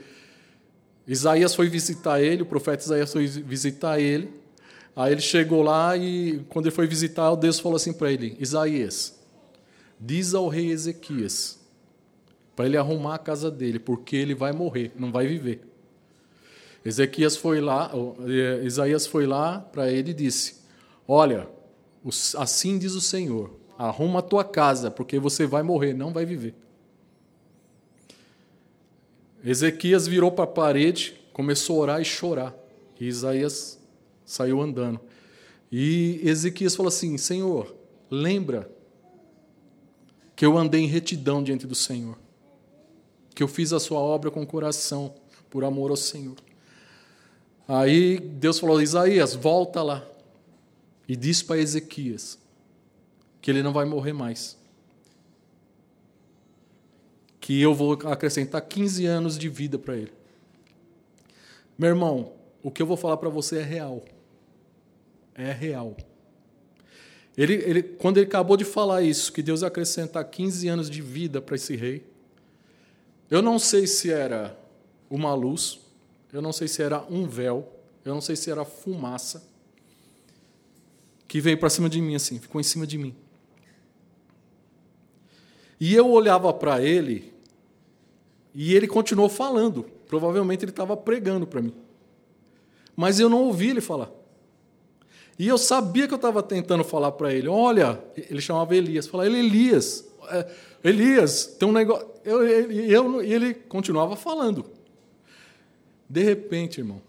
Isaías 1.06 1.54
foi 1.54 1.68
visitar 1.68 2.22
ele, 2.22 2.42
o 2.42 2.46
profeta 2.46 2.82
Isaías 2.82 3.12
foi 3.12 3.26
visitar 3.26 4.00
ele. 4.00 4.41
Aí 4.94 5.12
ele 5.12 5.20
chegou 5.20 5.62
lá 5.62 5.96
e, 5.96 6.44
quando 6.48 6.66
ele 6.66 6.74
foi 6.74 6.86
visitar, 6.86 7.34
Deus 7.34 7.58
falou 7.58 7.76
assim 7.76 7.92
para 7.92 8.12
ele: 8.12 8.36
Isaías, 8.38 9.18
diz 9.98 10.34
ao 10.34 10.48
rei 10.48 10.70
Ezequias 10.70 11.60
para 12.54 12.66
ele 12.66 12.76
arrumar 12.76 13.14
a 13.14 13.18
casa 13.18 13.50
dele, 13.50 13.78
porque 13.78 14.14
ele 14.14 14.34
vai 14.34 14.52
morrer, 14.52 14.92
não 14.96 15.10
vai 15.10 15.26
viver. 15.26 15.62
Ezequias 16.84 17.36
foi 17.36 17.60
lá, 17.60 17.90
é, 18.28 18.64
Isaías 18.64 19.06
foi 19.06 19.26
lá 19.26 19.60
para 19.60 19.90
ele 19.90 20.10
e 20.10 20.14
disse: 20.14 20.56
Olha, 21.08 21.48
assim 22.36 22.78
diz 22.78 22.92
o 22.92 23.00
Senhor, 23.00 23.56
arruma 23.78 24.18
a 24.18 24.22
tua 24.22 24.44
casa, 24.44 24.90
porque 24.90 25.18
você 25.18 25.46
vai 25.46 25.62
morrer, 25.62 25.94
não 25.94 26.12
vai 26.12 26.26
viver. 26.26 26.54
Ezequias 29.44 30.06
virou 30.06 30.30
para 30.30 30.44
a 30.44 30.48
parede, 30.48 31.20
começou 31.32 31.78
a 31.78 31.80
orar 31.80 32.00
e 32.00 32.04
chorar. 32.04 32.54
E 33.00 33.08
Isaías 33.08 33.81
saiu 34.32 34.62
andando. 34.62 34.98
E 35.70 36.20
Ezequias 36.24 36.74
falou 36.74 36.88
assim: 36.88 37.18
Senhor, 37.18 37.74
lembra 38.10 38.70
que 40.34 40.44
eu 40.44 40.56
andei 40.56 40.80
em 40.80 40.86
retidão 40.86 41.42
diante 41.42 41.66
do 41.66 41.74
Senhor, 41.74 42.18
que 43.34 43.42
eu 43.42 43.48
fiz 43.48 43.72
a 43.72 43.80
sua 43.80 44.00
obra 44.00 44.30
com 44.30 44.46
coração, 44.46 45.14
por 45.50 45.64
amor 45.64 45.90
ao 45.90 45.96
Senhor. 45.96 46.36
Aí 47.68 48.18
Deus 48.18 48.58
falou: 48.58 48.80
Isaías, 48.80 49.34
volta 49.34 49.82
lá 49.82 50.06
e 51.06 51.14
diz 51.14 51.42
para 51.42 51.58
Ezequias 51.58 52.38
que 53.42 53.50
ele 53.50 53.62
não 53.62 53.72
vai 53.72 53.84
morrer 53.84 54.14
mais. 54.14 54.56
Que 57.38 57.60
eu 57.60 57.74
vou 57.74 57.92
acrescentar 57.92 58.62
15 58.62 59.04
anos 59.04 59.36
de 59.36 59.48
vida 59.48 59.78
para 59.78 59.96
ele. 59.96 60.12
Meu 61.76 61.90
irmão, 61.90 62.32
o 62.62 62.70
que 62.70 62.80
eu 62.80 62.86
vou 62.86 62.96
falar 62.96 63.16
para 63.16 63.28
você 63.28 63.58
é 63.58 63.62
real. 63.62 64.02
É 65.34 65.50
real. 65.52 65.96
Ele, 67.36 67.54
ele, 67.54 67.82
quando 67.82 68.18
ele 68.18 68.26
acabou 68.26 68.56
de 68.56 68.64
falar 68.64 69.02
isso, 69.02 69.32
que 69.32 69.42
Deus 69.42 69.62
acrescentar 69.62 70.24
15 70.24 70.68
anos 70.68 70.90
de 70.90 71.00
vida 71.00 71.40
para 71.40 71.56
esse 71.56 71.74
rei, 71.74 72.04
eu 73.30 73.40
não 73.40 73.58
sei 73.58 73.86
se 73.86 74.10
era 74.10 74.58
uma 75.08 75.34
luz, 75.34 75.80
eu 76.32 76.42
não 76.42 76.52
sei 76.52 76.68
se 76.68 76.82
era 76.82 77.02
um 77.10 77.26
véu, 77.26 77.66
eu 78.04 78.12
não 78.12 78.20
sei 78.20 78.36
se 78.36 78.50
era 78.50 78.64
fumaça, 78.64 79.42
que 81.26 81.40
veio 81.40 81.56
para 81.56 81.70
cima 81.70 81.88
de 81.88 82.00
mim 82.02 82.14
assim, 82.14 82.38
ficou 82.38 82.60
em 82.60 82.64
cima 82.64 82.86
de 82.86 82.98
mim. 82.98 83.14
E 85.80 85.94
eu 85.94 86.10
olhava 86.10 86.52
para 86.52 86.80
ele 86.82 87.32
e 88.54 88.74
ele 88.74 88.86
continuou 88.86 89.28
falando. 89.28 89.84
Provavelmente 90.06 90.64
ele 90.64 90.70
estava 90.70 90.96
pregando 90.96 91.46
para 91.46 91.62
mim. 91.62 91.74
Mas 92.94 93.18
eu 93.18 93.28
não 93.28 93.44
ouvi 93.44 93.70
ele 93.70 93.80
falar. 93.80 94.10
E 95.38 95.48
eu 95.48 95.58
sabia 95.58 96.06
que 96.06 96.14
eu 96.14 96.16
estava 96.16 96.42
tentando 96.42 96.84
falar 96.84 97.12
para 97.12 97.32
ele. 97.32 97.48
Olha, 97.48 98.02
ele 98.16 98.40
chamava 98.40 98.76
Elias. 98.76 99.06
Falar, 99.06 99.26
ele 99.26 99.38
Elias, 99.38 100.04
é, 100.28 100.50
Elias, 100.84 101.46
tem 101.58 101.68
um 101.68 101.72
negócio. 101.72 102.06
Eu, 102.24 102.46
eu, 102.46 102.70
eu, 102.70 103.24
e 103.24 103.32
ele 103.32 103.54
continuava 103.54 104.16
falando. 104.16 104.64
De 106.08 106.22
repente, 106.22 106.80
irmão, 106.80 107.00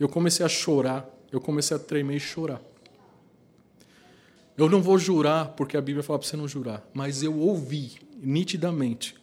eu 0.00 0.08
comecei 0.08 0.44
a 0.44 0.48
chorar, 0.48 1.08
eu 1.30 1.40
comecei 1.40 1.76
a 1.76 1.80
tremer 1.80 2.16
e 2.16 2.20
chorar. 2.20 2.62
Eu 4.56 4.68
não 4.68 4.82
vou 4.82 4.98
jurar, 4.98 5.50
porque 5.50 5.76
a 5.76 5.80
Bíblia 5.80 6.02
fala 6.02 6.18
para 6.18 6.26
você 6.26 6.36
não 6.36 6.48
jurar, 6.48 6.88
mas 6.92 7.22
eu 7.22 7.38
ouvi 7.38 7.92
nitidamente. 8.16 9.14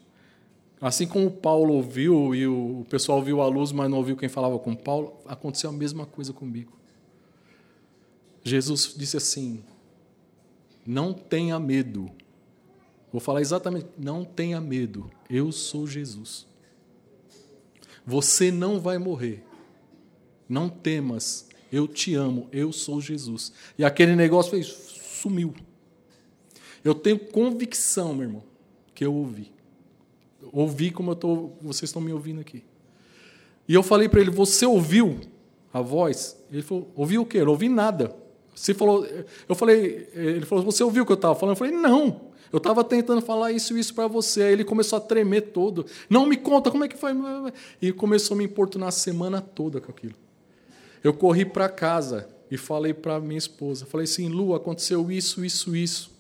Assim 0.79 1.07
como 1.07 1.31
Paulo 1.31 1.74
ouviu 1.74 2.36
e 2.36 2.48
o 2.48 2.86
pessoal 2.89 3.22
viu 3.22 3.41
a 3.41 3.48
luz, 3.48 3.72
mas 3.72 3.89
não 3.89 3.98
ouviu 3.98 4.15
quem 4.15 4.29
falava 4.29 4.57
com 4.60 4.75
Paulo, 4.75 5.17
aconteceu 5.25 5.69
a 5.69 5.74
mesma 5.74 6.05
coisa 6.05 6.31
comigo. 6.31 6.72
Jesus 8.46 8.94
disse 8.96 9.18
assim: 9.18 9.64
Não 10.86 11.12
tenha 11.12 11.60
medo. 11.60 12.12
Vou 13.12 13.20
falar 13.20 13.42
exatamente, 13.42 13.88
não 13.98 14.24
tenha 14.24 14.62
medo. 14.62 15.10
Eu 15.28 15.52
sou 15.52 15.88
Jesus. 15.88 16.46
Você 18.06 18.52
não 18.52 18.80
vai 18.80 19.00
morrer. 19.00 19.44
Não 20.48 20.70
temas. 20.70 21.48
Eu 21.72 21.88
te 21.88 22.14
amo. 22.14 22.48
Eu 22.52 22.72
sou 22.72 23.02
Jesus. 23.02 23.52
E 23.80 23.84
aquele 23.84 24.16
negócio 24.16 24.52
fez, 24.52 24.68
sumiu. 24.68 25.56
Eu 26.84 26.94
tenho 26.94 27.18
convicção, 27.18 28.14
meu 28.14 28.28
irmão, 28.28 28.44
que 28.94 29.04
eu 29.04 29.14
ouvi. 29.14 29.52
Ouvi 30.52 30.92
como 30.92 31.12
eu 31.12 31.16
tô, 31.16 31.52
vocês 31.60 31.90
estão 31.90 32.02
me 32.02 32.14
ouvindo 32.14 32.42
aqui. 32.42 32.64
E 33.68 33.74
eu 33.74 33.82
falei 33.82 34.08
para 34.08 34.22
ele: 34.22 34.30
Você 34.30 34.68
ouviu 34.68 35.20
a 35.74 35.82
voz? 35.82 36.38
Ele 36.52 36.62
falou: 36.62 36.92
Ouviu 36.96 37.24
o 37.24 37.25
quê? 37.25 37.40
Eu 37.40 37.50
ouvi 37.50 37.68
nada. 37.68 38.25
Você 38.55 38.74
falou, 38.74 39.05
eu 39.50 39.55
falei, 39.55 40.09
ele 40.13 40.45
falou: 40.45 40.63
Você 40.63 40.83
ouviu 40.83 41.03
o 41.03 41.05
que 41.05 41.12
eu 41.12 41.15
estava 41.15 41.35
falando? 41.35 41.55
Eu 41.55 41.57
falei: 41.57 41.74
Não. 41.74 42.33
Eu 42.53 42.57
estava 42.57 42.85
tentando 42.85 43.21
falar 43.21 43.51
isso 43.51 43.75
e 43.75 43.79
isso 43.81 43.93
para 43.93 44.07
você. 44.07 44.43
Aí 44.43 44.53
ele 44.53 44.63
começou 44.63 44.95
a 44.95 45.01
tremer 45.01 45.41
todo. 45.41 45.85
Não 46.09 46.25
me 46.25 46.38
conta 46.38 46.71
como 46.71 46.85
é 46.85 46.88
que 46.88 46.95
foi. 46.95 47.12
E 47.81 47.91
começou 47.91 48.35
a 48.35 48.38
me 48.38 48.45
importunar 48.45 48.89
a 48.89 48.91
semana 48.91 49.41
toda 49.41 49.81
com 49.81 49.91
aquilo. 49.91 50.13
Eu 51.03 51.13
corri 51.13 51.43
para 51.43 51.67
casa 51.67 52.29
e 52.50 52.57
falei 52.57 52.93
para 52.93 53.19
minha 53.19 53.38
esposa. 53.38 53.85
Falei 53.85 54.05
assim, 54.05 54.29
Lu, 54.29 54.55
aconteceu 54.55 55.12
isso, 55.12 55.43
isso, 55.43 55.75
isso. 55.75 56.12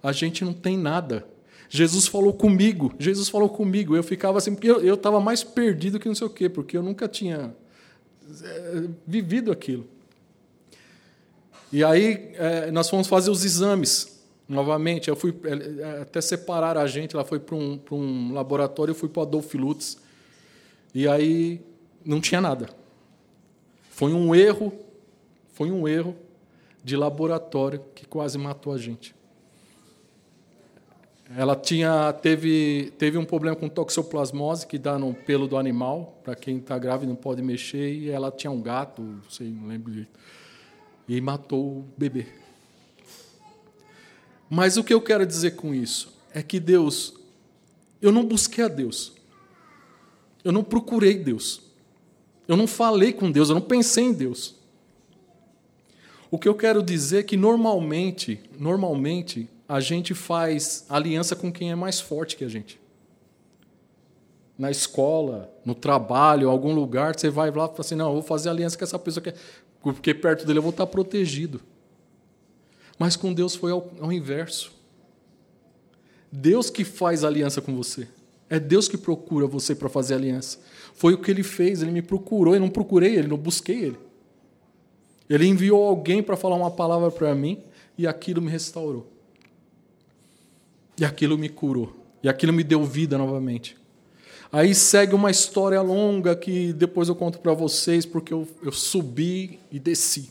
A 0.00 0.12
gente 0.12 0.44
não 0.44 0.52
tem 0.52 0.78
nada. 0.78 1.26
Jesus 1.68 2.06
falou 2.06 2.32
comigo. 2.32 2.94
Jesus 2.98 3.28
falou 3.28 3.48
comigo. 3.48 3.96
Eu 3.96 4.04
ficava 4.04 4.38
assim, 4.38 4.54
porque 4.54 4.70
eu 4.70 4.94
estava 4.94 5.18
mais 5.20 5.42
perdido 5.42 5.98
que 5.98 6.06
não 6.06 6.14
sei 6.14 6.26
o 6.26 6.30
quê, 6.30 6.48
porque 6.48 6.76
eu 6.76 6.82
nunca 6.82 7.08
tinha 7.08 7.54
é, 8.44 8.84
vivido 9.06 9.50
aquilo. 9.50 9.88
E 11.72 11.82
aí 11.82 12.32
é, 12.34 12.70
nós 12.70 12.90
fomos 12.90 13.08
fazer 13.08 13.30
os 13.30 13.44
exames 13.44 14.22
novamente. 14.46 15.08
Eu 15.08 15.16
fui 15.16 15.34
é, 15.44 16.02
até 16.02 16.20
separar 16.20 16.76
a 16.76 16.86
gente, 16.86 17.14
ela 17.14 17.24
foi 17.24 17.40
para 17.40 17.54
um, 17.54 17.80
um 17.90 18.34
laboratório, 18.34 18.92
eu 18.92 18.94
fui 18.94 19.08
para 19.08 19.20
o 19.20 19.22
Adolfo 19.22 19.56
Lutz. 19.56 19.96
E 20.94 21.08
aí 21.08 21.60
não 22.04 22.20
tinha 22.20 22.40
nada. 22.40 22.68
Foi 23.90 24.12
um 24.12 24.34
erro, 24.34 24.72
foi 25.52 25.70
um 25.70 25.88
erro 25.88 26.14
de 26.84 26.96
laboratório 26.96 27.80
que 27.94 28.04
quase 28.04 28.36
matou 28.36 28.72
a 28.72 28.78
gente. 28.78 29.14
Ela 31.34 31.56
tinha 31.56 32.12
teve 32.12 32.92
teve 32.98 33.16
um 33.16 33.24
problema 33.24 33.56
com 33.56 33.66
toxoplasmose 33.66 34.66
que 34.66 34.76
dá 34.76 34.98
no 34.98 35.14
pelo 35.14 35.48
do 35.48 35.56
animal, 35.56 36.20
para 36.22 36.34
quem 36.34 36.58
está 36.58 36.76
grávido 36.78 37.08
não 37.08 37.16
pode 37.16 37.40
mexer 37.40 37.90
e 37.90 38.10
ela 38.10 38.30
tinha 38.30 38.50
um 38.50 38.60
gato, 38.60 39.00
não 39.00 39.30
sei, 39.30 39.48
não 39.48 39.66
lembro 39.66 40.06
e 41.08 41.20
matou 41.20 41.78
o 41.78 41.88
bebê. 41.96 42.26
Mas 44.48 44.76
o 44.76 44.84
que 44.84 44.92
eu 44.92 45.00
quero 45.00 45.24
dizer 45.24 45.52
com 45.52 45.74
isso 45.74 46.12
é 46.32 46.42
que 46.42 46.60
Deus, 46.60 47.14
eu 48.00 48.12
não 48.12 48.24
busquei 48.24 48.64
a 48.64 48.68
Deus. 48.68 49.12
Eu 50.44 50.52
não 50.52 50.62
procurei 50.62 51.14
Deus. 51.14 51.62
Eu 52.46 52.56
não 52.56 52.66
falei 52.66 53.12
com 53.12 53.30
Deus, 53.30 53.48
eu 53.48 53.54
não 53.54 53.62
pensei 53.62 54.04
em 54.04 54.12
Deus. 54.12 54.54
O 56.30 56.38
que 56.38 56.48
eu 56.48 56.54
quero 56.54 56.82
dizer 56.82 57.18
é 57.18 57.22
que 57.22 57.36
normalmente, 57.36 58.40
normalmente, 58.58 59.48
a 59.68 59.80
gente 59.80 60.14
faz 60.14 60.84
aliança 60.88 61.36
com 61.36 61.52
quem 61.52 61.70
é 61.70 61.74
mais 61.74 62.00
forte 62.00 62.36
que 62.36 62.44
a 62.44 62.48
gente. 62.48 62.80
Na 64.58 64.70
escola, 64.70 65.50
no 65.64 65.74
trabalho, 65.74 66.46
em 66.46 66.50
algum 66.50 66.74
lugar, 66.74 67.18
você 67.18 67.30
vai 67.30 67.50
lá 67.50 67.64
e 67.64 67.68
fala 67.68 67.80
assim: 67.80 67.94
não, 67.94 68.08
eu 68.08 68.12
vou 68.14 68.22
fazer 68.22 68.48
aliança 68.48 68.76
com 68.76 68.84
essa 68.84 68.98
pessoa, 68.98 69.22
que 69.22 69.34
porque 69.82 70.14
perto 70.14 70.46
dele 70.46 70.58
eu 70.58 70.62
vou 70.62 70.70
estar 70.70 70.86
protegido. 70.86 71.60
Mas 72.98 73.16
com 73.16 73.32
Deus 73.32 73.54
foi 73.54 73.72
ao, 73.72 73.90
ao 74.00 74.12
inverso. 74.12 74.72
Deus 76.30 76.70
que 76.70 76.84
faz 76.84 77.24
aliança 77.24 77.60
com 77.60 77.74
você. 77.74 78.06
É 78.48 78.60
Deus 78.60 78.86
que 78.86 78.96
procura 78.96 79.46
você 79.46 79.74
para 79.74 79.88
fazer 79.88 80.14
aliança. 80.14 80.58
Foi 80.94 81.14
o 81.14 81.18
que 81.18 81.30
ele 81.30 81.42
fez, 81.42 81.82
ele 81.82 81.90
me 81.90 82.02
procurou, 82.02 82.54
eu 82.54 82.60
não 82.60 82.68
procurei 82.68 83.16
ele, 83.16 83.28
não 83.28 83.36
busquei 83.36 83.84
ele. 83.86 83.98
Ele 85.28 85.46
enviou 85.46 85.82
alguém 85.84 86.22
para 86.22 86.36
falar 86.36 86.56
uma 86.56 86.70
palavra 86.70 87.10
para 87.10 87.34
mim 87.34 87.58
e 87.96 88.06
aquilo 88.06 88.42
me 88.42 88.50
restaurou. 88.50 89.10
E 90.98 91.04
aquilo 91.04 91.38
me 91.38 91.48
curou. 91.48 91.96
E 92.22 92.28
aquilo 92.28 92.52
me 92.52 92.62
deu 92.62 92.84
vida 92.84 93.16
novamente. 93.16 93.76
Aí 94.52 94.74
segue 94.74 95.14
uma 95.14 95.30
história 95.30 95.80
longa 95.80 96.36
que 96.36 96.74
depois 96.74 97.08
eu 97.08 97.16
conto 97.16 97.38
para 97.38 97.54
vocês, 97.54 98.04
porque 98.04 98.34
eu, 98.34 98.46
eu 98.62 98.70
subi 98.70 99.58
e 99.70 99.80
desci. 99.80 100.30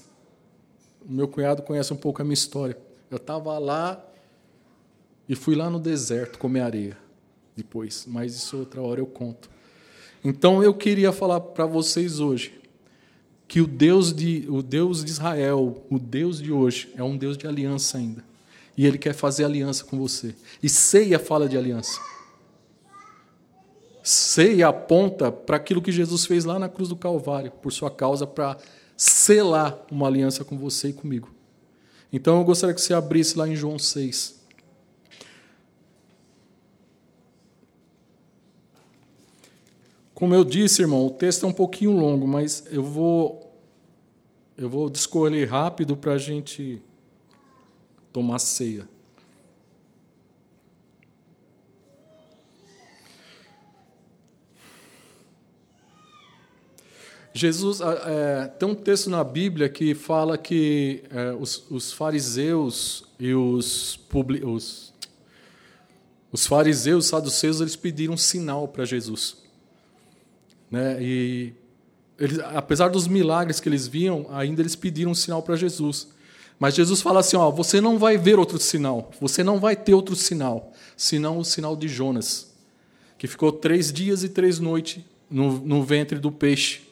O 1.04 1.12
meu 1.12 1.28
cunhado 1.28 1.64
conhece 1.64 1.92
um 1.92 1.98
pouco 1.98 2.22
a 2.22 2.24
minha 2.24 2.36
história. 2.36 2.78
Eu 3.10 3.18
estava 3.18 3.58
lá 3.58 4.00
e 5.28 5.36
fui 5.36 5.56
lá 5.56 5.72
no 5.72 5.80
deserto 5.80 6.38
comer 6.38 6.62
areia 6.62 6.98
depois, 7.58 8.06
mas 8.08 8.36
isso 8.36 8.58
outra 8.58 8.80
hora 8.80 9.00
eu 9.00 9.08
conto. 9.08 9.50
Então 10.24 10.62
eu 10.62 10.74
queria 10.76 11.12
falar 11.12 11.40
para 11.40 11.66
vocês 11.66 12.20
hoje 12.20 12.62
que 13.48 13.60
o 13.60 13.66
Deus 13.66 14.14
de 14.14 14.46
o 14.48 14.62
Deus 14.62 15.04
de 15.04 15.10
Israel, 15.10 15.84
o 15.90 15.98
Deus 15.98 16.40
de 16.40 16.52
hoje 16.52 16.94
é 16.96 17.04
um 17.04 17.18
Deus 17.18 17.36
de 17.36 17.48
aliança 17.48 17.98
ainda. 17.98 18.24
E 18.78 18.86
ele 18.86 19.00
quer 19.00 19.14
fazer 19.14 19.46
aliança 19.46 19.84
com 19.84 19.98
você. 19.98 20.36
E 20.62 20.70
ceia 20.70 21.18
fala 21.18 21.50
de 21.50 21.58
aliança. 21.58 22.00
Ceia 24.04 24.68
aponta 24.68 25.32
para 25.32 25.58
aquilo 25.58 25.82
que 25.82 25.92
Jesus 25.92 26.26
fez 26.26 26.46
lá 26.46 26.58
na 26.58 26.68
cruz 26.68 26.90
do 26.90 26.96
Calvário, 26.96 27.52
por 27.52 27.72
sua 27.72 27.92
causa 27.92 28.26
para 28.26 28.58
selar 28.98 29.86
uma 29.92 30.08
aliança 30.08 30.44
com 30.44 30.58
você 30.58 30.90
e 30.90 30.94
comigo. 30.94 31.30
Então 32.12 32.38
eu 32.38 32.44
gostaria 32.44 32.74
que 32.74 32.82
você 32.82 32.94
abrisse 32.94 33.38
lá 33.38 33.48
em 33.48 33.56
João 33.56 33.80
6. 33.80 34.42
Como 40.14 40.36
eu 40.36 40.44
disse, 40.44 40.84
irmão, 40.84 41.08
o 41.08 41.10
texto 41.10 41.46
é 41.46 41.50
um 41.50 41.54
pouquinho 41.54 41.92
longo, 41.92 42.28
mas 42.28 42.64
eu 42.70 42.84
vou 42.84 43.52
eu 44.56 44.70
vou 44.70 44.90
discorrer 44.90 45.50
rápido 45.50 45.98
para 45.98 46.14
a 46.14 46.18
gente 46.20 46.80
tomar 48.14 48.38
ceia. 48.38 48.88
Jesus 57.34 57.80
é, 57.82 58.48
tem 58.60 58.68
um 58.68 58.76
texto 58.76 59.10
na 59.10 59.24
Bíblia 59.24 59.70
que 59.70 59.96
fala 59.96 60.38
que 60.38 61.04
é, 61.10 61.32
os, 61.32 61.64
os, 61.70 61.94
fariseus 61.94 63.06
e 63.18 63.34
os, 63.34 64.00
os, 64.44 64.94
os 66.32 66.46
fariseus, 66.46 67.06
saduceus, 67.06 67.62
eles 67.62 67.76
pediram 67.76 68.16
um 68.16 68.18
sinal 68.18 68.68
para 68.68 68.84
Jesus, 68.84 69.38
né? 70.70 71.02
E 71.02 71.54
eles, 72.20 72.40
apesar 72.40 72.90
dos 72.90 73.08
milagres 73.08 73.62
que 73.62 73.70
eles 73.70 73.88
viam, 73.88 74.28
ainda 74.30 74.62
eles 74.62 74.76
pediram 74.76 75.12
um 75.12 75.16
sinal 75.16 75.42
para 75.42 75.56
Jesus. 75.56 76.10
Mas 76.60 76.76
Jesus 76.76 77.02
fala 77.02 77.22
assim: 77.22 77.38
ó, 77.38 77.50
você 77.50 77.80
não 77.80 77.98
vai 77.98 78.18
ver 78.18 78.38
outro 78.38 78.60
sinal, 78.60 79.10
você 79.22 79.42
não 79.42 79.58
vai 79.58 79.76
ter 79.76 79.94
outro 79.94 80.16
sinal, 80.16 80.74
senão 80.98 81.40
o 81.40 81.46
sinal 81.46 81.78
de 81.78 81.88
Jonas, 81.88 82.54
que 83.18 83.26
ficou 83.26 83.54
três 83.54 83.92
dias 83.92 84.22
e 84.24 84.30
três 84.30 84.60
noites 84.60 85.02
no, 85.30 85.60
no 85.60 85.82
ventre 85.82 86.20
do 86.20 86.30
peixe. 86.30 86.91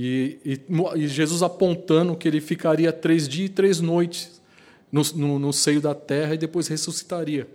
E, 0.00 0.38
e, 0.44 0.60
e, 0.94 1.08
Jesus 1.08 1.42
apontando 1.42 2.14
que 2.14 2.28
ele 2.28 2.40
ficaria 2.40 2.92
três 2.92 3.28
dias 3.28 3.50
e 3.50 3.52
três 3.52 3.80
noites 3.80 4.40
no, 4.92 5.02
no, 5.16 5.38
no, 5.40 5.52
seio 5.52 5.80
da 5.80 5.92
terra 5.92 6.34
e 6.34 6.38
depois 6.38 6.68
ressuscitaria. 6.68 7.48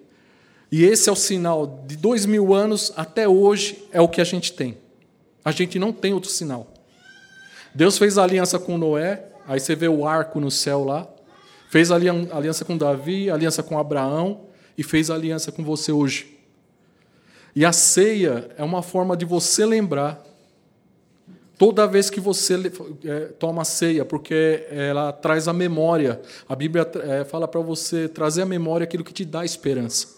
E 0.69 0.83
esse 0.83 1.07
é 1.07 1.12
o 1.13 1.15
sinal 1.15 1.85
de 1.88 1.95
dois 1.95 2.25
mil 2.25 2.53
anos 2.53 2.91
até 2.97 3.29
hoje 3.29 3.88
é 3.93 4.01
o 4.01 4.09
que 4.09 4.19
a 4.19 4.25
gente 4.25 4.51
tem. 4.51 4.77
A 5.45 5.53
gente 5.53 5.79
não 5.79 5.93
tem 5.93 6.13
outro 6.13 6.29
sinal. 6.29 6.73
Deus 7.73 7.97
fez 7.97 8.17
aliança 8.17 8.59
com 8.59 8.77
Noé, 8.77 9.25
aí 9.47 9.62
você 9.62 9.73
vê 9.73 9.88
o 9.88 10.05
arco 10.05 10.41
no 10.41 10.51
céu 10.51 10.83
lá. 10.83 11.07
Fez 11.69 11.91
aliança 11.91 12.65
com 12.65 12.75
Davi, 12.75 13.29
aliança 13.29 13.63
com 13.63 13.79
Abraão 13.79 14.47
e 14.77 14.83
fez 14.83 15.09
aliança 15.09 15.50
com 15.50 15.63
você 15.63 15.93
hoje. 15.93 16.38
E 17.55 17.63
a 17.63 17.71
ceia 17.71 18.50
é 18.57 18.63
uma 18.65 18.83
forma 18.83 19.15
de 19.15 19.23
você 19.23 19.65
lembrar 19.65 20.21
toda 21.57 21.88
vez 21.88 22.10
que 22.10 22.19
você 22.19 22.55
é, 23.05 23.19
toma 23.39 23.63
ceia, 23.63 24.03
porque 24.03 24.65
ela 24.69 25.12
traz 25.12 25.48
a 25.48 25.53
memória. 25.53 26.22
A 26.48 26.55
Bíblia 26.55 26.89
é, 27.03 27.24
fala 27.24 27.48
para 27.48 27.62
você 27.62 28.07
trazer 28.07 28.41
à 28.41 28.45
memória 28.45 28.83
aquilo 28.83 29.03
que 29.03 29.13
te 29.13 29.25
dá 29.25 29.45
esperança. 29.45 30.15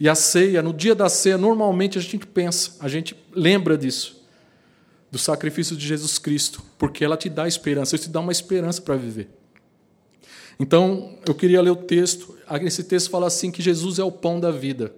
E 0.00 0.08
a 0.08 0.14
ceia, 0.14 0.62
no 0.62 0.72
dia 0.72 0.94
da 0.94 1.08
ceia, 1.08 1.36
normalmente 1.36 1.98
a 1.98 2.00
gente 2.00 2.26
pensa, 2.26 2.72
a 2.80 2.88
gente 2.88 3.16
lembra 3.32 3.76
disso, 3.76 4.22
do 5.10 5.18
sacrifício 5.18 5.76
de 5.76 5.86
Jesus 5.86 6.18
Cristo, 6.18 6.62
porque 6.78 7.04
ela 7.04 7.16
te 7.16 7.28
dá 7.28 7.48
esperança, 7.48 7.96
isso 7.96 8.04
te 8.04 8.10
dá 8.10 8.20
uma 8.20 8.32
esperança 8.32 8.80
para 8.80 8.94
viver. 8.94 9.28
Então, 10.60 11.18
eu 11.26 11.34
queria 11.34 11.62
ler 11.62 11.70
o 11.70 11.76
texto. 11.76 12.36
Esse 12.62 12.82
texto 12.82 13.10
fala 13.10 13.26
assim 13.28 13.50
que 13.50 13.62
Jesus 13.62 13.98
é 13.98 14.04
o 14.04 14.10
pão 14.10 14.40
da 14.40 14.50
vida. 14.50 14.92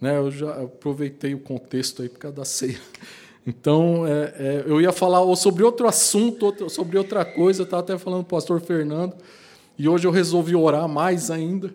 Né, 0.00 0.16
eu 0.16 0.30
já 0.30 0.62
aproveitei 0.62 1.34
o 1.34 1.38
contexto 1.38 2.02
aí 2.02 2.08
por 2.08 2.18
causa 2.18 2.36
da 2.36 2.44
ceia. 2.44 2.80
Então, 3.46 4.06
é, 4.06 4.34
é, 4.38 4.64
eu 4.66 4.80
ia 4.80 4.92
falar 4.92 5.34
sobre 5.36 5.62
outro 5.62 5.88
assunto, 5.88 6.68
sobre 6.68 6.98
outra 6.98 7.24
coisa. 7.24 7.62
Eu 7.62 7.64
estava 7.64 7.82
até 7.82 7.98
falando 7.98 8.20
com 8.20 8.26
o 8.26 8.38
pastor 8.38 8.60
Fernando. 8.60 9.14
E 9.78 9.88
hoje 9.88 10.06
eu 10.06 10.10
resolvi 10.10 10.54
orar 10.54 10.86
mais 10.88 11.30
ainda. 11.30 11.72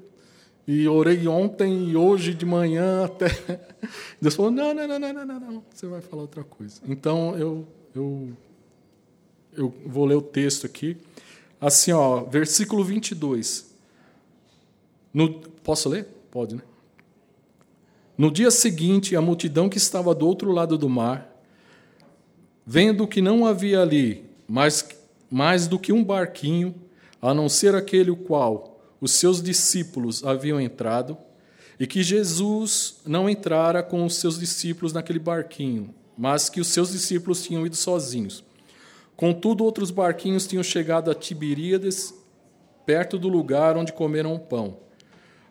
E 0.67 0.88
orei 0.88 1.27
ontem 1.27 1.89
e 1.89 1.95
hoje 1.95 2.34
de 2.34 2.45
manhã 2.45 3.05
até. 3.05 3.27
Deus 4.22 4.36
falou: 4.36 4.51
não, 4.51 4.74
não, 4.74 4.88
não, 4.88 5.00
não, 5.00 5.13
não, 5.13 5.25
não, 5.25 5.39
não. 5.39 5.63
você 5.74 5.86
vai 5.86 6.01
falar 6.01 6.24
outra 6.24 6.43
coisa. 6.43 6.81
Então, 6.88 7.38
eu, 7.38 7.67
eu, 7.95 8.29
eu 9.55 9.74
vou 9.86 10.05
ler 10.05 10.15
o 10.15 10.22
texto 10.22 10.65
aqui. 10.65 10.98
Assim, 11.60 11.91
ó, 11.91 12.24
versículo 12.24 12.84
22. 12.84 13.74
No, 15.13 15.39
posso 15.63 15.88
ler? 15.88 16.07
Pode, 16.31 16.55
né? 16.55 16.62
No 18.17 18.31
dia 18.31 18.50
seguinte, 18.50 19.15
a 19.15 19.22
multidão 19.22 19.67
que 19.67 19.77
estava 19.77 20.15
do 20.15 20.27
outro 20.27 20.51
lado 20.51 20.77
do 20.77 20.89
mar, 20.89 21.34
vendo 22.65 23.07
que 23.07 23.22
não 23.22 23.45
havia 23.45 23.81
ali 23.81 24.25
mais, 24.48 24.88
mais 25.29 25.67
do 25.67 25.77
que 25.77 25.93
um 25.93 26.03
barquinho, 26.03 26.74
a 27.22 27.34
não 27.34 27.48
ser 27.48 27.75
aquele 27.75 28.12
o 28.12 28.15
qual 28.15 28.79
os 29.00 29.12
seus 29.12 29.41
discípulos 29.41 30.24
haviam 30.24 30.60
entrado, 30.60 31.17
e 31.79 31.86
que 31.86 32.01
Jesus 32.01 33.01
não 33.05 33.29
entrara 33.29 33.84
com 33.84 34.05
os 34.05 34.15
seus 34.15 34.39
discípulos 34.39 34.93
naquele 34.93 35.19
barquinho, 35.19 35.93
mas 36.17 36.50
que 36.50 36.62
os 36.62 36.67
seus 36.67 36.91
discípulos 36.91 37.43
tinham 37.43 37.65
ido 37.65 37.75
sozinhos. 37.75 38.43
Contudo, 39.15 39.63
outros 39.63 39.91
barquinhos 39.91 40.48
tinham 40.48 40.63
chegado 40.63 41.12
a 41.12 41.15
Tiberíades, 41.15 42.13
perto 42.86 43.17
do 43.17 43.27
lugar 43.27 43.75
onde 43.75 43.91
comeram 43.91 44.34
o 44.34 44.39
pão. 44.39 44.77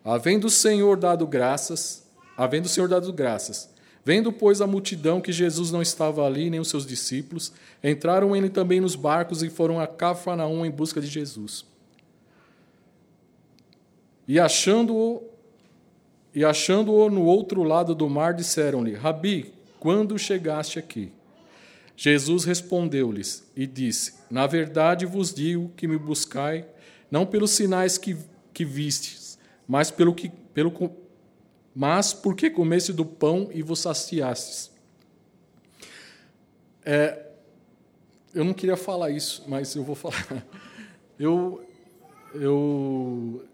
Havendo 0.03 0.47
o 0.47 0.49
Senhor 0.51 0.97
dado 0.97 1.27
graças, 1.27 2.07
havendo 2.35 2.65
o 2.65 2.69
Senhor 2.69 2.87
dado 2.87 3.11
graças. 3.13 3.74
Vendo, 4.05 4.31
pois, 4.31 4.61
a 4.61 4.67
multidão 4.67 5.19
que 5.19 5.31
Jesus 5.31 5.71
não 5.71 5.81
estava 5.81 6.23
ali, 6.23 6.47
nem 6.51 6.59
os 6.59 6.67
seus 6.67 6.85
discípulos, 6.85 7.51
entraram 7.83 8.35
ele 8.35 8.49
também 8.49 8.79
nos 8.79 8.95
barcos 8.95 9.41
e 9.41 9.49
foram 9.49 9.79
a 9.79 9.87
Cafarnaum 9.87 10.63
em 10.63 10.69
busca 10.69 11.01
de 11.01 11.07
Jesus. 11.07 11.65
E 14.27 14.39
achando-o 14.39 15.23
e 16.35 16.43
achando-o 16.43 17.09
no 17.09 17.23
outro 17.23 17.63
lado 17.63 17.95
do 17.95 18.07
mar, 18.07 18.33
disseram-lhe: 18.33 18.93
Rabi, 18.93 19.53
quando 19.79 20.19
chegaste 20.19 20.77
aqui? 20.77 21.11
Jesus 21.97 22.43
respondeu-lhes 22.43 23.49
e 23.55 23.65
disse: 23.65 24.15
Na 24.29 24.45
verdade 24.45 25.05
vos 25.05 25.33
digo 25.33 25.71
que 25.75 25.87
me 25.87 25.97
buscai, 25.97 26.65
não 27.09 27.25
pelos 27.25 27.51
sinais 27.51 27.97
que, 27.97 28.15
que 28.53 28.65
vistes, 28.65 29.39
mas 29.67 29.89
pelo, 29.89 30.13
que, 30.13 30.29
pelo 30.53 30.71
mas 31.75 32.13
porque 32.13 32.49
comeste 32.49 32.93
do 32.93 33.05
pão 33.05 33.49
e 33.53 33.61
vos 33.61 33.79
saciastes. 33.79 34.71
É, 36.85 37.25
eu 38.33 38.45
não 38.45 38.53
queria 38.53 38.77
falar 38.77 39.09
isso, 39.09 39.43
mas 39.47 39.75
eu 39.75 39.83
vou 39.83 39.95
falar. 39.95 40.45
Eu, 41.17 41.65
eu, 42.33 43.45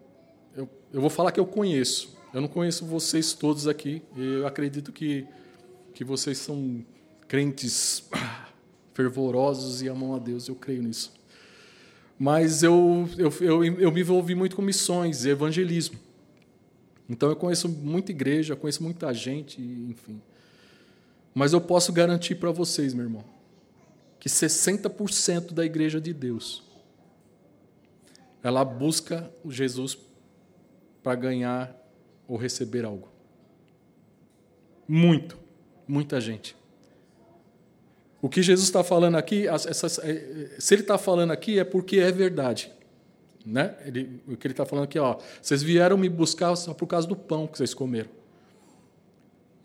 eu, 0.57 0.67
eu 0.91 0.99
vou 0.99 1.11
falar 1.11 1.31
que 1.31 1.39
eu 1.39 1.45
conheço. 1.45 2.17
Eu 2.33 2.41
não 2.41 2.47
conheço 2.47 2.83
vocês 2.87 3.33
todos 3.33 3.67
aqui. 3.67 4.01
Eu 4.17 4.47
acredito 4.47 4.91
que, 4.91 5.27
que 5.93 6.03
vocês 6.03 6.39
são 6.39 6.83
crentes 7.27 8.03
fervorosos 8.95 9.83
e 9.83 9.87
amam 9.87 10.15
a 10.15 10.17
Deus. 10.17 10.47
Eu 10.47 10.55
creio 10.55 10.81
nisso. 10.81 11.13
Mas 12.17 12.63
eu, 12.63 13.07
eu, 13.15 13.31
eu, 13.41 13.63
eu 13.63 13.91
me 13.91 14.01
envolvi 14.01 14.33
muito 14.33 14.55
com 14.55 14.63
missões 14.63 15.23
evangelismo. 15.23 15.99
Então 17.11 17.27
eu 17.27 17.35
conheço 17.35 17.67
muita 17.67 18.11
igreja, 18.11 18.55
conheço 18.55 18.81
muita 18.81 19.13
gente, 19.13 19.61
enfim. 19.61 20.21
Mas 21.35 21.51
eu 21.51 21.59
posso 21.59 21.91
garantir 21.91 22.35
para 22.35 22.51
vocês, 22.51 22.93
meu 22.93 23.03
irmão, 23.03 23.25
que 24.17 24.29
60% 24.29 25.51
da 25.51 25.65
igreja 25.65 25.99
de 25.99 26.13
Deus 26.13 26.63
ela 28.41 28.63
busca 28.63 29.29
Jesus 29.45 29.97
para 31.03 31.13
ganhar 31.15 31.75
ou 32.29 32.37
receber 32.37 32.85
algo. 32.85 33.09
Muito, 34.87 35.37
muita 35.85 36.19
gente. 36.21 36.55
O 38.21 38.29
que 38.29 38.41
Jesus 38.41 38.67
está 38.67 38.85
falando 38.85 39.17
aqui, 39.17 39.47
é, 39.49 39.57
se 39.57 40.73
ele 40.73 40.81
está 40.81 40.97
falando 40.97 41.31
aqui, 41.31 41.59
é 41.59 41.63
porque 41.65 41.97
é 41.97 42.11
verdade. 42.11 42.71
Né? 43.45 43.75
Ele, 43.85 44.21
o 44.27 44.37
que 44.37 44.47
ele 44.47 44.53
está 44.53 44.65
falando 44.65 44.85
aqui, 44.85 44.99
ó, 44.99 45.17
vocês 45.41 45.63
vieram 45.63 45.97
me 45.97 46.09
buscar 46.09 46.55
só 46.55 46.73
por 46.73 46.87
causa 46.87 47.07
do 47.07 47.15
pão 47.15 47.47
que 47.47 47.57
vocês 47.57 47.73
comeram. 47.73 48.09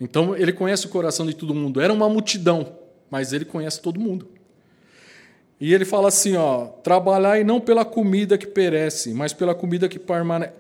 Então 0.01 0.37
ele 0.37 0.53
conhece 0.53 0.87
o 0.87 0.89
coração 0.89 1.27
de 1.27 1.35
todo 1.35 1.55
mundo. 1.55 1.81
Era 1.81 1.93
uma 1.93 2.09
multidão, 2.09 2.77
mas 3.11 3.33
ele 3.33 3.45
conhece 3.45 3.81
todo 3.81 4.01
mundo. 4.01 4.29
E 5.59 5.73
ele 5.73 5.87
fala 5.87 6.09
assim, 6.09 6.37
ó, 6.37 6.67
trabalhai 6.67 7.43
não 7.43 7.59
pela 7.61 7.83
comida 7.83 8.37
que 8.37 8.47
perece, 8.47 9.15
mas 9.15 9.33
pela 9.33 9.55
comida 9.55 9.89
que, 9.89 9.99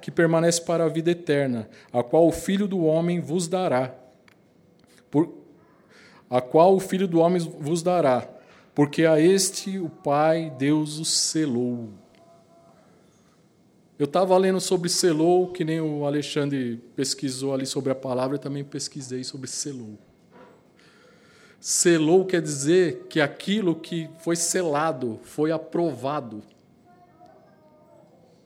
que 0.01 0.11
permanece 0.11 0.63
para 0.63 0.85
a 0.85 0.89
vida 0.89 1.11
eterna, 1.11 1.69
a 1.93 2.03
qual 2.03 2.27
o 2.27 2.33
Filho 2.33 2.67
do 2.67 2.83
Homem 2.85 3.21
vos 3.21 3.47
dará. 3.47 3.95
Por, 5.11 5.35
a 6.31 6.41
qual 6.41 6.75
o 6.75 6.81
Filho 6.81 7.07
do 7.07 7.19
Homem 7.21 7.41
vos 7.41 7.83
dará, 7.83 8.27
porque 8.75 9.05
a 9.05 9.21
este 9.21 9.79
o 9.79 9.91
Pai 9.91 10.51
Deus 10.59 10.99
o 10.99 11.05
selou. 11.05 11.91
Eu 13.99 14.05
estava 14.05 14.37
lendo 14.37 14.61
sobre 14.61 14.91
selou, 14.91 15.51
que 15.51 15.65
nem 15.65 15.81
o 15.81 16.05
Alexandre 16.05 16.77
pesquisou 16.95 17.55
ali 17.55 17.65
sobre 17.65 17.91
a 17.91 17.95
palavra, 17.95 18.37
eu 18.37 18.41
também 18.41 18.63
pesquisei 18.63 19.25
sobre 19.25 19.49
selou. 19.49 19.99
Selou 21.59 22.27
quer 22.27 22.43
dizer 22.43 23.07
que 23.09 23.21
aquilo 23.21 23.75
que 23.75 24.11
foi 24.19 24.37
selado 24.37 25.19
foi 25.23 25.51
aprovado. 25.51 26.43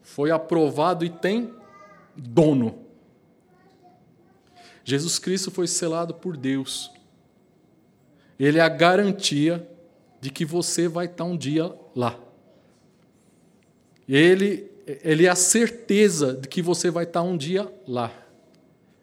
Foi 0.01 0.31
aprovado 0.31 1.05
e 1.05 1.11
tem 1.11 1.53
dono. 2.17 2.87
Jesus 4.85 5.19
Cristo 5.19 5.51
foi 5.51 5.67
selado 5.67 6.15
por 6.15 6.37
Deus. 6.37 6.93
Ele 8.39 8.59
é 8.59 8.63
a 8.63 8.69
garantia 8.69 9.69
de 10.21 10.31
que 10.31 10.45
você 10.45 10.87
vai 10.87 11.07
estar 11.07 11.25
um 11.25 11.37
dia 11.37 11.75
lá. 11.95 12.19
Ele 14.09 14.70
ele 15.03 15.27
é 15.27 15.29
a 15.29 15.35
certeza 15.35 16.35
de 16.35 16.49
que 16.49 16.63
você 16.63 16.91
vai 16.91 17.05
estar 17.05 17.23
um 17.23 17.37
dia 17.37 17.73
lá 17.87 18.13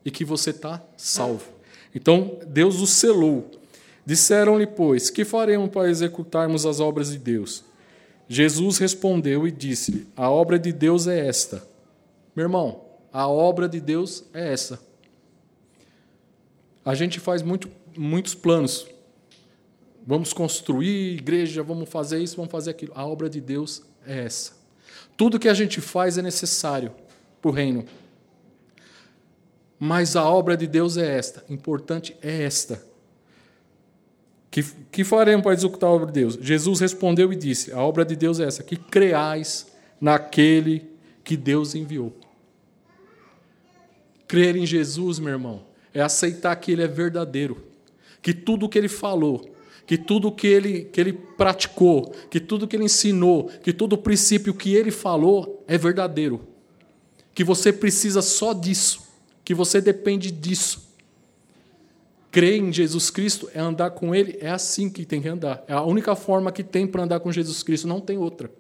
e 0.04 0.12
que 0.12 0.26
você 0.26 0.52
está 0.52 0.84
salvo. 0.95 1.45
Então, 1.93 2.39
Deus 2.47 2.80
o 2.80 2.88
selou. 2.88 3.52
Disseram-lhe, 4.06 4.65
pois, 4.65 5.10
que 5.10 5.26
faremos 5.26 5.69
para 5.69 5.89
executarmos 5.89 6.65
as 6.65 6.80
obras 6.80 7.12
de 7.12 7.17
Deus? 7.17 7.65
Jesus 8.30 8.78
respondeu 8.78 9.47
e 9.47 9.52
disse-lhe: 9.52 10.08
A 10.15 10.30
obra 10.30 10.58
de 10.58 10.71
Deus 10.71 11.08
é 11.08 11.28
esta. 11.28 11.67
Meu 12.36 12.45
irmão, 12.45 12.86
a 13.12 13.28
obra 13.28 13.67
de 13.67 13.80
Deus 13.80 14.23
é 14.34 14.52
essa. 14.52 14.80
A 16.84 16.95
gente 16.95 17.19
faz 17.19 17.41
muito, 17.41 17.69
muitos 17.97 18.34
planos. 18.34 18.88
Vamos 20.06 20.32
construir 20.32 21.17
igreja, 21.17 21.62
vamos 21.62 21.89
fazer 21.89 22.19
isso, 22.19 22.38
vamos 22.38 22.52
fazer 22.52 22.71
aquilo. 22.71 22.93
A 22.95 23.06
obra 23.06 23.30
de 23.30 23.41
Deus 23.41 23.84
é 24.06 24.23
essa. 24.23 24.57
Tudo 25.18 25.40
que 25.40 25.50
a 25.50 25.54
gente 25.54 25.82
faz 25.82 26.18
é 26.20 26.22
necessário 26.22 26.94
para 27.42 27.50
o 27.50 27.54
reino. 27.54 27.84
Mas 29.80 30.16
a 30.16 30.24
obra 30.30 30.56
de 30.56 30.68
Deus 30.68 30.96
é 30.96 31.18
esta, 31.18 31.44
importante 31.50 32.16
é 32.22 32.44
esta. 32.44 32.86
Que, 34.50 34.64
que 34.92 35.04
faremos 35.04 35.44
para 35.44 35.54
executar 35.54 35.90
a 35.90 35.94
obra 35.94 36.08
de 36.08 36.14
Deus? 36.14 36.38
Jesus 36.40 36.80
respondeu 36.80 37.34
e 37.34 37.36
disse: 37.36 37.72
A 37.72 37.82
obra 37.82 38.06
de 38.06 38.16
Deus 38.16 38.40
é 38.40 38.46
essa, 38.46 38.64
que 38.64 38.76
creais 38.76 39.68
naquele 40.00 40.90
que 41.24 41.36
Deus 41.36 41.76
enviou. 41.76 42.16
Crer 44.28 44.56
em 44.56 44.66
Jesus, 44.66 45.20
meu 45.20 45.34
irmão, 45.34 45.66
é 45.94 46.02
aceitar 46.02 46.56
que 46.56 46.72
Ele 46.72 46.84
é 46.84 46.88
verdadeiro, 46.88 47.64
que 48.22 48.34
tudo 48.34 48.66
o 48.66 48.70
que 48.70 48.78
Ele 48.78 48.90
falou 48.90 49.57
que 49.88 49.97
tudo 49.97 50.34
que 50.34 50.45
ele, 50.45 50.84
que 50.84 51.00
ele 51.00 51.13
praticou, 51.13 52.13
que 52.30 52.41
tudo 52.41 52.67
que 52.67 52.76
ele 52.76 52.84
ensinou, 52.84 53.45
que 53.63 53.71
todo 53.71 53.93
o 53.93 53.97
princípio 53.97 54.54
que 54.54 54.76
ele 54.76 54.91
falou 54.91 55.63
é 55.65 55.78
verdadeiro. 55.78 56.45
que 57.34 57.43
você 57.43 57.71
precisa 57.71 58.21
só 58.21 58.52
disso, 58.52 59.04
que 59.45 59.54
você 59.54 59.80
depende 59.80 60.32
disso. 60.32 60.89
Crer 62.32 62.58
em 62.58 62.73
Jesus 62.73 63.12
Cristo 63.12 63.47
é 63.54 63.60
andar 63.60 63.91
com 63.91 64.13
Ele, 64.13 64.38
é 64.41 64.50
assim 64.50 64.89
que 64.89 65.06
tem 65.06 65.21
que 65.21 65.28
andar. 65.28 65.63
É 65.67 65.73
a 65.73 65.84
única 65.84 66.15
forma 66.15 66.52
que 66.52 66.63
tem 66.63 66.88
para 66.88 67.04
andar 67.04 67.19
com 67.19 67.32
Jesus 67.32 67.62
Cristo, 67.62 67.88
não 67.88 68.02
tem 68.02 68.17
outra. 68.17 68.52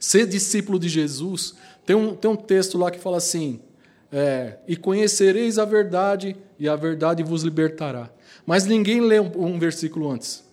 Ser 0.00 0.26
discípulo 0.26 0.80
de 0.80 0.88
Jesus, 0.88 1.54
tem 1.86 1.94
um, 1.94 2.14
tem 2.16 2.28
um 2.28 2.36
texto 2.36 2.76
lá 2.76 2.90
que 2.90 2.98
fala 2.98 3.18
assim: 3.18 3.60
é, 4.12 4.58
e 4.66 4.76
conhecereis 4.76 5.58
a 5.58 5.64
verdade, 5.64 6.36
e 6.58 6.68
a 6.68 6.74
verdade 6.74 7.22
vos 7.22 7.42
libertará. 7.42 8.10
Mas 8.44 8.64
ninguém 8.64 9.00
lê 9.00 9.20
um, 9.20 9.30
um 9.36 9.58
versículo 9.58 10.10
antes. 10.10 10.44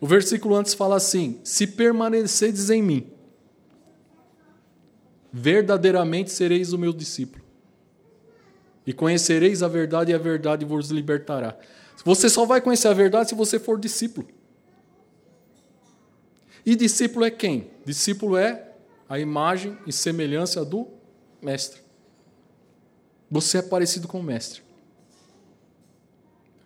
O 0.00 0.06
versículo 0.06 0.54
antes 0.54 0.74
fala 0.74 0.96
assim: 0.96 1.40
se 1.42 1.66
permanecedes 1.66 2.68
em 2.68 2.82
mim, 2.82 3.10
verdadeiramente 5.32 6.30
sereis 6.30 6.72
o 6.72 6.78
meu 6.78 6.92
discípulo. 6.92 7.44
E 8.86 8.92
conhecereis 8.92 9.62
a 9.62 9.68
verdade, 9.68 10.12
e 10.12 10.14
a 10.14 10.18
verdade 10.18 10.64
vos 10.64 10.90
libertará. 10.90 11.56
Você 12.04 12.28
só 12.28 12.44
vai 12.44 12.60
conhecer 12.60 12.88
a 12.88 12.92
verdade 12.92 13.30
se 13.30 13.34
você 13.34 13.58
for 13.58 13.80
discípulo. 13.80 14.28
E 16.64 16.76
discípulo 16.76 17.24
é 17.24 17.30
quem? 17.30 17.70
Discípulo 17.84 18.36
é 18.36 18.72
a 19.08 19.18
imagem 19.18 19.76
e 19.86 19.92
semelhança 19.92 20.64
do 20.64 20.88
mestre. 21.40 21.85
Você 23.30 23.58
é 23.58 23.62
parecido 23.62 24.06
com 24.06 24.20
o 24.20 24.22
mestre. 24.22 24.62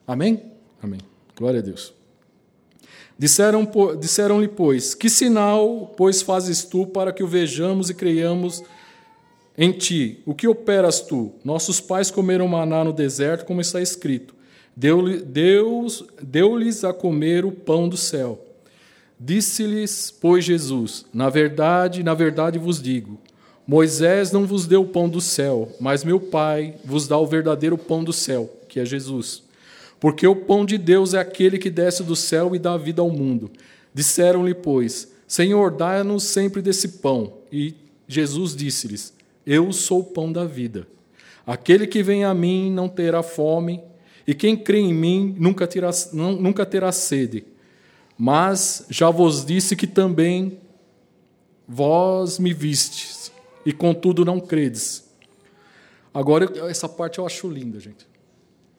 Amém? 0.06 0.42
Amém. 0.82 1.00
Glória 1.36 1.60
a 1.60 1.62
Deus. 1.62 1.92
Disseram-lhe, 3.18 3.98
disseram 3.98 4.48
pois, 4.48 4.94
que 4.94 5.10
sinal, 5.10 5.92
pois, 5.96 6.22
fazes 6.22 6.64
tu 6.64 6.86
para 6.86 7.12
que 7.12 7.22
o 7.22 7.28
vejamos 7.28 7.90
e 7.90 7.94
creiamos 7.94 8.62
em 9.58 9.72
ti? 9.72 10.22
O 10.24 10.34
que 10.34 10.48
operas 10.48 11.00
tu? 11.02 11.32
Nossos 11.44 11.80
pais 11.80 12.10
comeram 12.10 12.48
maná 12.48 12.82
no 12.82 12.92
deserto, 12.92 13.44
como 13.44 13.60
está 13.60 13.80
escrito. 13.80 14.34
Deus 14.74 16.02
deu-lhes 16.22 16.82
a 16.82 16.94
comer 16.94 17.44
o 17.44 17.52
pão 17.52 17.88
do 17.88 17.96
céu. 17.96 18.42
Disse-lhes, 19.18 20.10
pois, 20.10 20.42
Jesus: 20.42 21.04
Na 21.12 21.28
verdade, 21.28 22.02
na 22.02 22.14
verdade 22.14 22.58
vos 22.58 22.80
digo: 22.80 23.18
Moisés 23.66 24.32
não 24.32 24.46
vos 24.46 24.66
deu 24.66 24.82
o 24.82 24.88
pão 24.88 25.08
do 25.08 25.20
céu, 25.20 25.74
mas 25.80 26.02
meu 26.02 26.18
Pai 26.18 26.74
vos 26.84 27.06
dá 27.06 27.16
o 27.18 27.26
verdadeiro 27.26 27.78
pão 27.78 28.02
do 28.02 28.12
céu, 28.12 28.50
que 28.68 28.80
é 28.80 28.84
Jesus. 28.84 29.42
Porque 30.00 30.26
o 30.26 30.34
pão 30.34 30.64
de 30.64 30.78
Deus 30.78 31.14
é 31.14 31.18
aquele 31.18 31.58
que 31.58 31.70
desce 31.70 32.02
do 32.02 32.16
céu 32.16 32.54
e 32.54 32.58
dá 32.58 32.76
vida 32.76 33.02
ao 33.02 33.10
mundo. 33.10 33.50
Disseram-lhe, 33.94 34.54
pois, 34.54 35.12
Senhor, 35.28 35.70
dá-nos 35.70 36.24
sempre 36.24 36.62
desse 36.62 36.88
pão. 36.88 37.34
E 37.52 37.74
Jesus 38.08 38.56
disse-lhes: 38.56 39.12
Eu 39.46 39.72
sou 39.72 40.00
o 40.00 40.04
pão 40.04 40.32
da 40.32 40.44
vida. 40.44 40.88
Aquele 41.46 41.86
que 41.86 42.02
vem 42.02 42.24
a 42.24 42.32
mim 42.32 42.70
não 42.70 42.88
terá 42.88 43.22
fome, 43.22 43.82
e 44.26 44.34
quem 44.34 44.56
crê 44.56 44.78
em 44.78 44.94
mim 44.94 45.34
nunca 45.38 45.66
terá, 45.66 45.90
nunca 46.12 46.64
terá 46.64 46.90
sede. 46.92 47.44
Mas 48.16 48.86
já 48.88 49.10
vos 49.10 49.44
disse 49.44 49.74
que 49.74 49.86
também 49.86 50.58
vós 51.66 52.38
me 52.38 52.52
vistes, 52.52 53.19
e 53.64 53.72
contudo 53.72 54.24
não 54.24 54.40
credes. 54.40 55.08
Agora, 56.12 56.50
essa 56.68 56.88
parte 56.88 57.18
eu 57.18 57.26
acho 57.26 57.48
linda, 57.48 57.78
gente. 57.78 58.06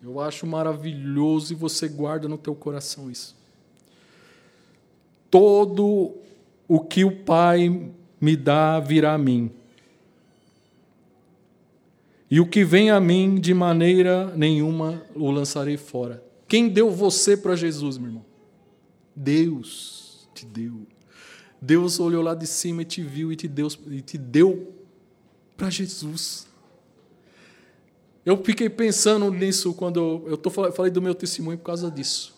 Eu 0.04 0.20
acho 0.20 0.48
maravilhoso 0.48 1.54
e 1.54 1.56
você 1.56 1.88
guarda 1.88 2.28
no 2.28 2.38
teu 2.38 2.56
coração 2.56 3.10
isso. 3.10 3.36
Todo 5.30 6.16
o 6.68 6.80
que 6.80 7.06
o 7.06 7.24
Pai 7.24 7.92
me 8.20 8.36
dá 8.36 8.80
virá 8.80 9.14
a 9.14 9.18
mim. 9.18 9.52
E 12.30 12.40
o 12.40 12.48
que 12.48 12.64
vem 12.64 12.90
a 12.90 13.00
mim, 13.00 13.36
de 13.36 13.54
maneira 13.54 14.34
nenhuma 14.36 15.06
o 15.14 15.30
lançarei 15.30 15.78
fora. 15.78 16.24
Quem 16.48 16.70
deu 16.70 16.90
você 16.90 17.38
para 17.38 17.56
Jesus, 17.56 17.98
meu 17.98 18.08
irmão? 18.08 18.26
Deus 19.16 20.30
te 20.34 20.46
deu. 20.46 20.88
Deus 21.62 22.00
olhou 22.00 22.24
lá 22.24 22.34
de 22.34 22.48
cima 22.48 22.82
e 22.82 22.86
te 22.86 23.04
viu 23.04 23.32
e 23.32 23.36
te 23.36 23.48
deu, 23.48 23.70
deu 24.20 24.74
para 25.56 25.70
Jesus. 25.70 26.48
Eu 28.26 28.44
fiquei 28.44 28.68
pensando 28.68 29.30
nisso 29.32 29.74
quando 29.74 30.24
eu, 30.26 30.38
tô, 30.38 30.50
falei 30.50 30.92
do 30.92 31.02
meu 31.02 31.14
testemunho 31.14 31.58
por 31.58 31.66
causa 31.66 31.92
disso. 31.92 32.36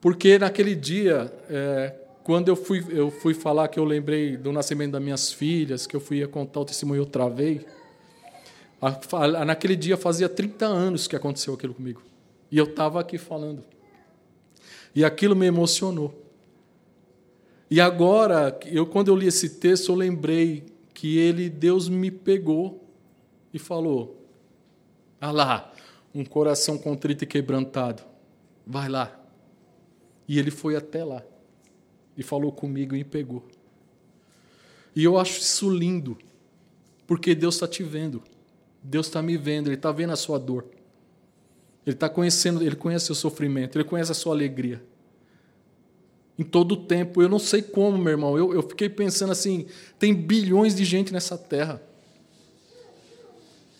Porque 0.00 0.38
naquele 0.38 0.76
dia, 0.76 1.32
é, 1.48 1.94
quando 2.22 2.48
eu 2.48 2.56
fui, 2.56 2.84
eu 2.90 3.10
fui 3.10 3.34
falar 3.34 3.68
que 3.68 3.78
eu 3.78 3.84
lembrei 3.84 4.36
do 4.36 4.52
nascimento 4.52 4.92
das 4.92 5.02
minhas 5.02 5.32
filhas, 5.32 5.86
que 5.86 5.96
eu 5.96 6.00
fui 6.00 6.24
contar 6.26 6.60
o 6.60 6.64
testemunho, 6.64 7.02
eu 7.02 7.06
travei. 7.06 7.66
A, 8.80 9.44
naquele 9.44 9.74
dia 9.74 9.96
fazia 9.96 10.28
30 10.28 10.66
anos 10.66 11.08
que 11.08 11.16
aconteceu 11.16 11.54
aquilo 11.54 11.74
comigo. 11.74 12.02
E 12.50 12.58
eu 12.58 12.64
estava 12.64 13.00
aqui 13.00 13.18
falando. 13.18 13.64
E 14.94 15.04
aquilo 15.04 15.34
me 15.34 15.46
emocionou. 15.46 16.23
E 17.74 17.80
agora, 17.80 18.56
eu, 18.66 18.86
quando 18.86 19.08
eu 19.08 19.16
li 19.16 19.26
esse 19.26 19.58
texto, 19.58 19.90
eu 19.90 19.96
lembrei 19.96 20.64
que 20.94 21.18
ele, 21.18 21.50
Deus 21.50 21.88
me 21.88 22.08
pegou 22.08 22.88
e 23.52 23.58
falou: 23.58 24.24
Ah 25.20 25.32
lá, 25.32 25.74
um 26.14 26.24
coração 26.24 26.78
contrito 26.78 27.24
e 27.24 27.26
quebrantado, 27.26 28.04
vai 28.64 28.88
lá. 28.88 29.20
E 30.28 30.38
ele 30.38 30.52
foi 30.52 30.76
até 30.76 31.02
lá 31.02 31.20
e 32.16 32.22
falou 32.22 32.52
comigo 32.52 32.94
e 32.94 33.02
pegou. 33.02 33.44
E 34.94 35.02
eu 35.02 35.18
acho 35.18 35.40
isso 35.40 35.68
lindo, 35.68 36.16
porque 37.08 37.34
Deus 37.34 37.56
está 37.56 37.66
te 37.66 37.82
vendo, 37.82 38.22
Deus 38.84 39.06
está 39.06 39.20
me 39.20 39.36
vendo, 39.36 39.66
Ele 39.66 39.74
está 39.74 39.90
vendo 39.90 40.12
a 40.12 40.16
sua 40.16 40.38
dor, 40.38 40.64
Ele 41.84 41.96
está 41.96 42.08
conhecendo, 42.08 42.62
Ele 42.62 42.76
conhece 42.76 43.06
o 43.06 43.06
seu 43.06 43.16
sofrimento, 43.16 43.76
Ele 43.76 43.84
conhece 43.84 44.12
a 44.12 44.14
sua 44.14 44.32
alegria. 44.32 44.80
Em 46.38 46.42
todo 46.42 46.72
o 46.72 46.76
tempo, 46.76 47.22
eu 47.22 47.28
não 47.28 47.38
sei 47.38 47.62
como, 47.62 47.96
meu 47.96 48.12
irmão, 48.12 48.36
eu, 48.36 48.52
eu 48.52 48.62
fiquei 48.62 48.88
pensando 48.88 49.30
assim: 49.30 49.66
tem 49.98 50.12
bilhões 50.12 50.74
de 50.74 50.84
gente 50.84 51.12
nessa 51.12 51.38
terra. 51.38 51.80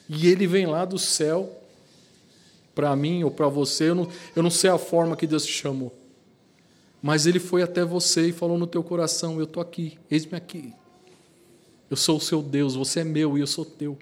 E 0.08 0.28
ele 0.28 0.46
vem 0.46 0.66
lá 0.66 0.84
do 0.84 0.98
céu 0.98 1.60
para 2.74 2.94
mim 2.94 3.24
ou 3.24 3.30
para 3.30 3.48
você. 3.48 3.90
Eu 3.90 3.94
não, 3.94 4.08
eu 4.36 4.42
não 4.42 4.50
sei 4.50 4.70
a 4.70 4.78
forma 4.78 5.16
que 5.16 5.26
Deus 5.26 5.44
te 5.44 5.52
chamou. 5.52 5.92
Mas 7.02 7.26
ele 7.26 7.38
foi 7.38 7.62
até 7.62 7.84
você 7.84 8.28
e 8.28 8.32
falou 8.32 8.56
no 8.56 8.66
teu 8.66 8.82
coração: 8.82 9.38
Eu 9.38 9.44
estou 9.44 9.62
aqui, 9.62 9.98
eis-me 10.10 10.36
aqui. 10.36 10.72
Eu 11.90 11.96
sou 11.96 12.16
o 12.16 12.20
seu 12.20 12.40
Deus, 12.40 12.74
você 12.74 13.00
é 13.00 13.04
meu 13.04 13.36
e 13.36 13.40
eu 13.40 13.46
sou 13.46 13.64
teu. 13.64 13.98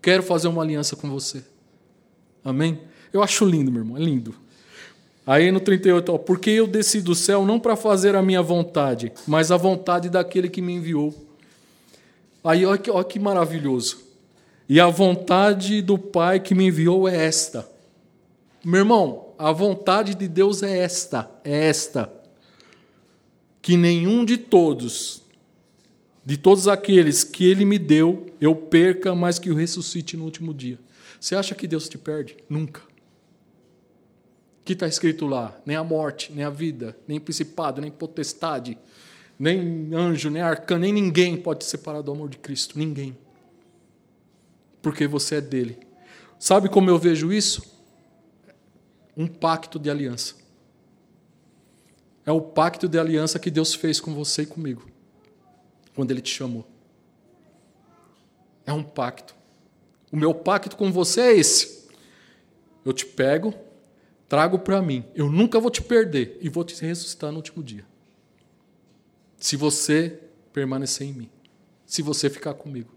Quero 0.00 0.22
fazer 0.22 0.48
uma 0.48 0.62
aliança 0.62 0.96
com 0.96 1.08
você. 1.08 1.44
Amém? 2.44 2.80
Eu 3.12 3.22
acho 3.22 3.44
lindo, 3.44 3.70
meu 3.70 3.82
irmão, 3.82 3.96
é 3.96 4.00
lindo. 4.00 4.34
Aí 5.26 5.50
no 5.50 5.58
38, 5.58 6.12
ó, 6.14 6.18
porque 6.18 6.50
eu 6.50 6.68
desci 6.68 7.00
do 7.00 7.12
céu 7.12 7.44
não 7.44 7.58
para 7.58 7.74
fazer 7.74 8.14
a 8.14 8.22
minha 8.22 8.40
vontade, 8.40 9.12
mas 9.26 9.50
a 9.50 9.56
vontade 9.56 10.08
daquele 10.08 10.48
que 10.48 10.62
me 10.62 10.74
enviou. 10.74 11.12
Aí 12.44 12.64
olha 12.64 12.78
que, 12.78 12.88
olha 12.88 13.04
que 13.04 13.18
maravilhoso. 13.18 14.06
E 14.68 14.78
a 14.78 14.86
vontade 14.86 15.82
do 15.82 15.98
Pai 15.98 16.38
que 16.38 16.54
me 16.54 16.66
enviou 16.66 17.08
é 17.08 17.26
esta. 17.26 17.68
Meu 18.64 18.80
irmão, 18.80 19.34
a 19.36 19.50
vontade 19.50 20.14
de 20.14 20.28
Deus 20.28 20.62
é 20.62 20.78
esta, 20.78 21.28
é 21.42 21.66
esta. 21.66 22.12
Que 23.60 23.76
nenhum 23.76 24.24
de 24.24 24.36
todos, 24.36 25.22
de 26.24 26.36
todos 26.36 26.68
aqueles 26.68 27.24
que 27.24 27.44
Ele 27.44 27.64
me 27.64 27.80
deu, 27.80 28.26
eu 28.40 28.54
perca, 28.54 29.12
mas 29.12 29.40
que 29.40 29.50
o 29.50 29.56
ressuscite 29.56 30.16
no 30.16 30.24
último 30.24 30.54
dia. 30.54 30.78
Você 31.20 31.34
acha 31.34 31.54
que 31.54 31.66
Deus 31.66 31.88
te 31.88 31.98
perde? 31.98 32.36
Nunca. 32.48 32.80
Que 34.66 34.74
está 34.74 34.86
escrito 34.86 35.26
lá? 35.26 35.58
Nem 35.64 35.76
a 35.76 35.82
morte, 35.82 36.30
nem 36.30 36.44
a 36.44 36.50
vida, 36.50 36.94
nem 37.08 37.18
principado, 37.18 37.80
nem 37.80 37.90
potestade, 37.90 38.76
nem 39.38 39.88
anjo, 39.94 40.28
nem 40.28 40.42
arcano, 40.42 40.82
nem 40.82 40.92
ninguém 40.92 41.38
pode 41.38 41.64
separar 41.64 42.02
do 42.02 42.12
amor 42.12 42.28
de 42.28 42.36
Cristo. 42.36 42.78
Ninguém 42.78 43.16
porque 44.86 45.08
você 45.08 45.38
é 45.38 45.40
dele. 45.40 45.76
Sabe 46.38 46.68
como 46.68 46.88
eu 46.88 46.96
vejo 46.96 47.32
isso? 47.32 47.60
Um 49.16 49.26
pacto 49.26 49.80
de 49.80 49.90
aliança. 49.90 50.36
É 52.24 52.30
o 52.30 52.40
pacto 52.40 52.88
de 52.88 52.96
aliança 52.96 53.40
que 53.40 53.50
Deus 53.50 53.74
fez 53.74 53.98
com 53.98 54.14
você 54.14 54.42
e 54.42 54.46
comigo, 54.46 54.86
quando 55.92 56.12
Ele 56.12 56.20
te 56.20 56.32
chamou. 56.32 56.64
É 58.64 58.72
um 58.72 58.84
pacto. 58.84 59.34
O 60.12 60.16
meu 60.16 60.32
pacto 60.32 60.76
com 60.76 60.92
você 60.92 61.20
é 61.20 61.36
esse. 61.36 61.88
Eu 62.84 62.92
te 62.92 63.04
pego, 63.04 63.52
trago 64.28 64.58
para 64.58 64.82
mim. 64.82 65.04
Eu 65.14 65.30
nunca 65.30 65.60
vou 65.60 65.70
te 65.70 65.82
perder 65.82 66.38
e 66.40 66.48
vou 66.48 66.64
te 66.64 66.80
ressuscitar 66.84 67.30
no 67.30 67.36
último 67.36 67.62
dia. 67.62 67.84
Se 69.38 69.56
você 69.56 70.20
permanecer 70.52 71.06
em 71.06 71.12
mim. 71.12 71.30
Se 71.84 72.02
você 72.02 72.30
ficar 72.30 72.54
comigo. 72.54 72.90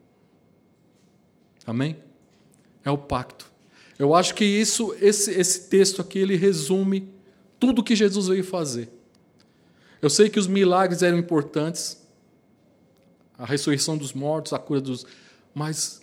Amém? 1.68 1.98
É 2.84 2.90
o 2.90 2.98
pacto. 2.98 3.52
Eu 4.00 4.16
acho 4.16 4.34
que 4.34 4.46
isso, 4.46 4.96
esse, 5.02 5.32
esse 5.32 5.68
texto 5.68 6.02
aqui, 6.02 6.20
ele 6.20 6.38
resume 6.38 7.14
tudo 7.60 7.84
que 7.84 7.96
Jesus 7.96 8.28
veio 8.28 8.44
fazer. 8.44 8.90
Eu 10.02 10.10
sei 10.10 10.30
que 10.30 10.40
os 10.40 10.48
milagres 10.48 11.04
eram 11.04 11.18
importantes, 11.18 12.02
a 13.38 13.46
ressurreição 13.46 13.98
dos 13.98 14.14
mortos, 14.14 14.54
a 14.54 14.58
cura 14.58 14.80
dos. 14.80 15.06
Mas 15.54 16.02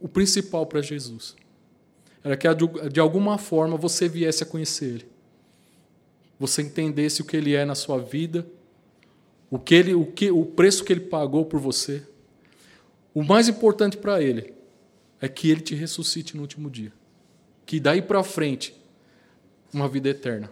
o 0.00 0.08
principal 0.08 0.64
para 0.64 0.80
Jesus 0.80 1.36
era 2.22 2.36
que 2.36 2.46
de 2.90 3.00
alguma 3.00 3.38
forma 3.38 3.76
você 3.76 4.08
viesse 4.08 4.42
a 4.42 4.46
conhecer 4.46 4.84
Ele. 4.86 5.06
Você 6.38 6.62
entendesse 6.62 7.22
o 7.22 7.24
que 7.24 7.36
Ele 7.36 7.54
é 7.54 7.64
na 7.64 7.74
sua 7.74 7.98
vida, 7.98 8.46
o, 9.50 9.58
que 9.58 9.74
ele, 9.74 9.94
o, 9.94 10.06
que, 10.06 10.30
o 10.30 10.44
preço 10.44 10.84
que 10.84 10.92
Ele 10.92 11.00
pagou 11.00 11.44
por 11.44 11.58
você. 11.58 12.02
O 13.12 13.22
mais 13.22 13.48
importante 13.48 13.96
para 13.96 14.22
Ele 14.22 14.54
é 15.20 15.28
que 15.28 15.50
Ele 15.50 15.60
te 15.60 15.74
ressuscite 15.74 16.36
no 16.36 16.42
último 16.42 16.70
dia. 16.70 16.92
Que 17.66 17.80
daí 17.80 18.00
para 18.00 18.22
frente, 18.22 18.74
uma 19.72 19.88
vida 19.88 20.08
eterna. 20.08 20.50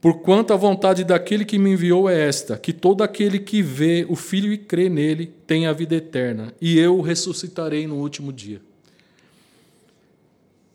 Porquanto 0.00 0.52
a 0.52 0.56
vontade 0.56 1.02
daquele 1.02 1.46
que 1.46 1.58
me 1.58 1.72
enviou 1.72 2.10
é 2.10 2.28
esta: 2.28 2.58
que 2.58 2.74
todo 2.74 3.02
aquele 3.02 3.38
que 3.38 3.62
vê 3.62 4.04
o 4.08 4.14
Filho 4.14 4.52
e 4.52 4.58
crê 4.58 4.90
nele 4.90 5.32
tenha 5.46 5.70
a 5.70 5.72
vida 5.72 5.94
eterna, 5.94 6.54
e 6.60 6.78
eu 6.78 6.98
o 6.98 7.00
ressuscitarei 7.00 7.86
no 7.86 7.96
último 7.96 8.30
dia. 8.30 8.60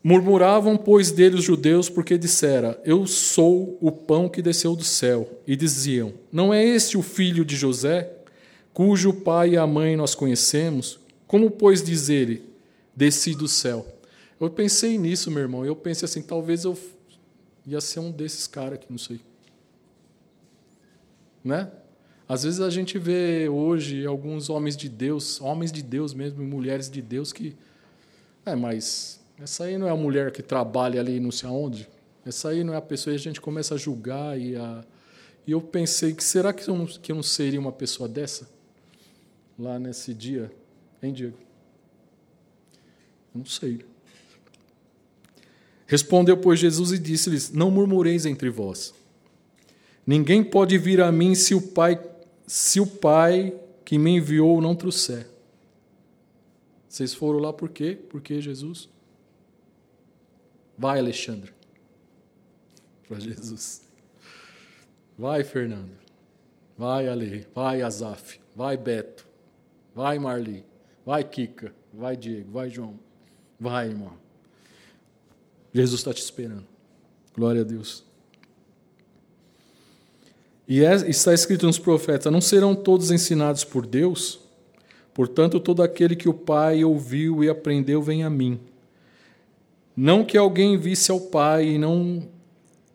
Murmuravam, 0.02 0.78
pois, 0.78 1.10
dele 1.10 1.36
os 1.36 1.44
judeus, 1.44 1.90
porque 1.90 2.16
dissera: 2.16 2.80
Eu 2.84 3.06
sou 3.06 3.76
o 3.80 3.92
pão 3.92 4.28
que 4.28 4.40
desceu 4.40 4.74
do 4.74 4.84
céu. 4.84 5.40
E 5.46 5.54
diziam: 5.54 6.14
Não 6.32 6.54
é 6.54 6.64
este 6.64 6.96
o 6.96 7.02
filho 7.02 7.44
de 7.44 7.54
José, 7.54 8.10
cujo 8.72 9.12
pai 9.12 9.50
e 9.50 9.56
a 9.58 9.66
mãe 9.66 9.96
nós 9.96 10.14
conhecemos? 10.14 10.98
Como, 11.26 11.50
pois, 11.50 11.82
diz 11.82 12.08
ele: 12.08 12.42
Desci 12.96 13.34
do 13.34 13.46
céu? 13.46 13.86
Eu 14.40 14.48
pensei 14.48 14.96
nisso, 14.96 15.30
meu 15.30 15.42
irmão. 15.42 15.66
Eu 15.66 15.76
pensei 15.76 16.06
assim: 16.06 16.22
talvez 16.22 16.64
eu 16.64 16.76
ia 17.66 17.80
ser 17.80 18.00
um 18.00 18.10
desses 18.10 18.46
caras 18.46 18.74
aqui, 18.74 18.86
não 18.88 18.98
sei. 18.98 19.20
Né? 21.44 21.70
Às 22.26 22.44
vezes 22.44 22.60
a 22.60 22.70
gente 22.70 22.98
vê 22.98 23.48
hoje 23.50 24.06
alguns 24.06 24.48
homens 24.48 24.76
de 24.76 24.88
Deus, 24.88 25.40
homens 25.42 25.70
de 25.70 25.82
Deus 25.82 26.14
mesmo, 26.14 26.42
mulheres 26.42 26.88
de 26.88 27.02
Deus 27.02 27.34
que. 27.34 27.54
É, 28.46 28.56
mas 28.56 29.19
essa 29.42 29.64
aí 29.64 29.78
não 29.78 29.86
é 29.86 29.90
a 29.90 29.96
mulher 29.96 30.30
que 30.30 30.42
trabalha 30.42 31.00
ali 31.00 31.18
não 31.18 31.30
sei 31.30 31.48
aonde. 31.48 31.88
Essa 32.24 32.50
aí 32.50 32.62
não 32.62 32.74
é 32.74 32.76
a 32.76 32.82
pessoa. 32.82 33.14
E 33.14 33.16
a 33.16 33.18
gente 33.18 33.40
começa 33.40 33.74
a 33.74 33.78
julgar 33.78 34.38
e 34.38 34.54
a. 34.54 34.84
E 35.46 35.52
eu 35.52 35.60
pensei 35.60 36.12
que 36.12 36.22
será 36.22 36.52
que 36.52 36.68
eu 36.68 36.76
não, 36.76 36.86
que 36.86 37.10
eu 37.10 37.16
não 37.16 37.22
seria 37.22 37.58
uma 37.58 37.72
pessoa 37.72 38.08
dessa? 38.08 38.48
Lá 39.58 39.78
nesse 39.78 40.12
dia, 40.12 40.52
hein, 41.02 41.12
Diego? 41.12 41.36
Não 43.34 43.44
sei. 43.44 43.80
Respondeu, 45.86 46.36
pois, 46.36 46.60
Jesus 46.60 46.92
e 46.92 46.98
disse-lhes: 46.98 47.50
Não 47.50 47.70
murmureis 47.70 48.26
entre 48.26 48.50
vós. 48.50 48.92
Ninguém 50.06 50.44
pode 50.44 50.76
vir 50.76 51.00
a 51.00 51.10
mim 51.10 51.34
se 51.34 51.54
o 51.54 51.62
Pai, 51.62 52.00
se 52.46 52.78
o 52.78 52.86
Pai 52.86 53.54
que 53.84 53.98
me 53.98 54.10
enviou 54.10 54.60
não 54.60 54.74
trouxer. 54.74 55.26
Vocês 56.88 57.14
foram 57.14 57.38
lá 57.38 57.52
por 57.52 57.70
quê? 57.70 57.98
Porque 58.08 58.40
Jesus. 58.40 58.88
Vai, 60.80 60.98
Alexandre. 60.98 61.52
Para 63.06 63.20
Jesus. 63.20 63.82
Vai, 65.18 65.44
Fernando. 65.44 65.90
Vai, 66.78 67.06
Ale. 67.06 67.46
Vai, 67.54 67.82
Azaf. 67.82 68.40
Vai, 68.56 68.78
Beto. 68.78 69.28
Vai, 69.94 70.18
Marli. 70.18 70.64
Vai, 71.04 71.22
Kika. 71.22 71.74
Vai, 71.92 72.16
Diego. 72.16 72.50
Vai, 72.50 72.70
João. 72.70 72.98
Vai, 73.60 73.88
irmão. 73.88 74.14
Jesus 75.70 76.00
está 76.00 76.14
te 76.14 76.22
esperando. 76.22 76.66
Glória 77.36 77.60
a 77.60 77.64
Deus. 77.64 78.02
E 80.66 80.82
é, 80.82 80.94
está 81.10 81.34
escrito 81.34 81.66
nos 81.66 81.78
profetas: 81.78 82.32
Não 82.32 82.40
serão 82.40 82.74
todos 82.74 83.10
ensinados 83.10 83.64
por 83.64 83.86
Deus? 83.86 84.40
Portanto, 85.12 85.60
todo 85.60 85.82
aquele 85.82 86.16
que 86.16 86.28
o 86.28 86.32
Pai 86.32 86.82
ouviu 86.82 87.44
e 87.44 87.50
aprendeu 87.50 88.00
vem 88.00 88.24
a 88.24 88.30
mim. 88.30 88.58
Não 90.02 90.24
que 90.24 90.38
alguém 90.38 90.78
visse 90.78 91.10
ao 91.10 91.20
Pai, 91.20 91.76
não, 91.76 92.26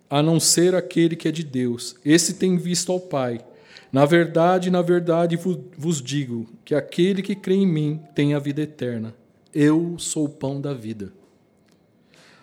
a 0.09 0.23
não 0.23 0.39
ser 0.39 0.73
aquele 0.73 1.15
que 1.15 1.27
é 1.27 1.31
de 1.31 1.43
Deus. 1.43 1.95
Esse 2.03 2.33
tem 2.33 2.57
visto 2.57 2.91
ao 2.91 2.99
Pai. 2.99 3.45
Na 3.91 4.07
verdade, 4.07 4.71
na 4.71 4.81
verdade 4.81 5.37
vos 5.77 6.01
digo 6.01 6.47
que 6.65 6.73
aquele 6.73 7.21
que 7.21 7.35
crê 7.35 7.53
em 7.53 7.67
mim 7.67 8.01
tem 8.15 8.33
a 8.33 8.39
vida 8.39 8.63
eterna. 8.63 9.13
Eu 9.53 9.99
sou 9.99 10.25
o 10.25 10.29
pão 10.29 10.59
da 10.59 10.73
vida. 10.73 11.13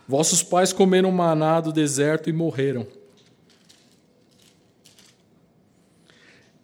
Vossos 0.06 0.44
pais 0.44 0.72
comeram 0.72 1.10
maná 1.10 1.60
do 1.60 1.72
deserto 1.72 2.30
e 2.30 2.32
morreram. 2.32 2.86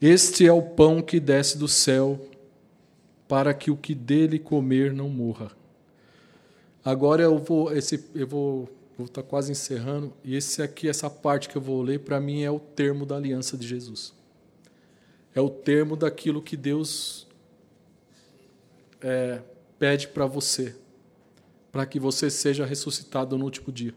Este 0.00 0.46
é 0.46 0.52
o 0.52 0.62
pão 0.62 1.02
que 1.02 1.18
desce 1.18 1.58
do 1.58 1.66
céu, 1.66 2.24
para 3.26 3.52
que 3.52 3.72
o 3.72 3.76
que 3.76 3.92
dele 3.92 4.38
comer 4.38 4.92
não 4.92 5.08
morra. 5.08 5.57
Agora 6.88 7.22
eu 7.22 7.36
vou, 7.38 7.72
esse, 7.76 8.02
eu 8.14 8.26
vou, 8.26 8.68
vou 8.96 9.06
estar 9.06 9.22
tá 9.22 9.28
quase 9.28 9.52
encerrando, 9.52 10.12
e 10.24 10.34
esse 10.34 10.62
aqui, 10.62 10.88
essa 10.88 11.10
parte 11.10 11.48
que 11.48 11.56
eu 11.56 11.60
vou 11.60 11.82
ler, 11.82 12.00
para 12.00 12.18
mim 12.18 12.42
é 12.42 12.50
o 12.50 12.58
termo 12.58 13.04
da 13.04 13.16
aliança 13.16 13.56
de 13.58 13.66
Jesus. 13.66 14.14
É 15.34 15.40
o 15.40 15.50
termo 15.50 15.96
daquilo 15.96 16.40
que 16.40 16.56
Deus 16.56 17.26
é, 19.02 19.42
pede 19.78 20.08
para 20.08 20.24
você 20.24 20.74
para 21.70 21.84
que 21.84 22.00
você 22.00 22.30
seja 22.30 22.64
ressuscitado 22.64 23.36
no 23.36 23.44
último 23.44 23.70
dia. 23.70 23.94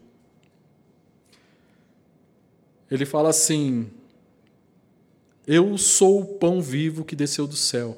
Ele 2.89 3.05
fala 3.05 3.29
assim: 3.29 3.89
Eu 5.47 5.77
sou 5.77 6.21
o 6.21 6.25
pão 6.25 6.61
vivo 6.61 7.05
que 7.05 7.15
desceu 7.15 7.47
do 7.47 7.55
céu. 7.55 7.97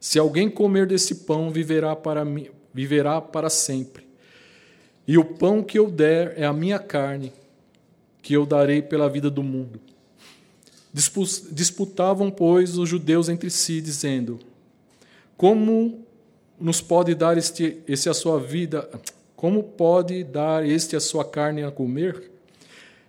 Se 0.00 0.18
alguém 0.18 0.48
comer 0.48 0.86
desse 0.86 1.26
pão, 1.26 1.50
viverá 1.50 1.94
para 1.94 2.24
mim, 2.24 2.48
viverá 2.78 3.20
para 3.20 3.50
sempre. 3.50 4.06
E 5.04 5.18
o 5.18 5.24
pão 5.24 5.64
que 5.64 5.76
eu 5.76 5.90
der 5.90 6.34
é 6.36 6.46
a 6.46 6.52
minha 6.52 6.78
carne, 6.78 7.32
que 8.22 8.34
eu 8.34 8.46
darei 8.46 8.80
pela 8.80 9.08
vida 9.08 9.28
do 9.28 9.42
mundo. 9.42 9.80
Disputavam, 11.50 12.30
pois, 12.30 12.78
os 12.78 12.88
judeus 12.88 13.28
entre 13.28 13.50
si, 13.50 13.80
dizendo: 13.80 14.38
Como 15.36 16.06
nos 16.60 16.80
pode 16.80 17.16
dar 17.16 17.36
este, 17.36 17.78
esse 17.88 18.08
a 18.08 18.14
sua 18.14 18.38
vida? 18.38 18.88
Como 19.34 19.64
pode 19.64 20.22
dar 20.22 20.64
este 20.64 20.94
a 20.94 21.00
sua 21.00 21.24
carne 21.24 21.64
a 21.64 21.72
comer? 21.72 22.30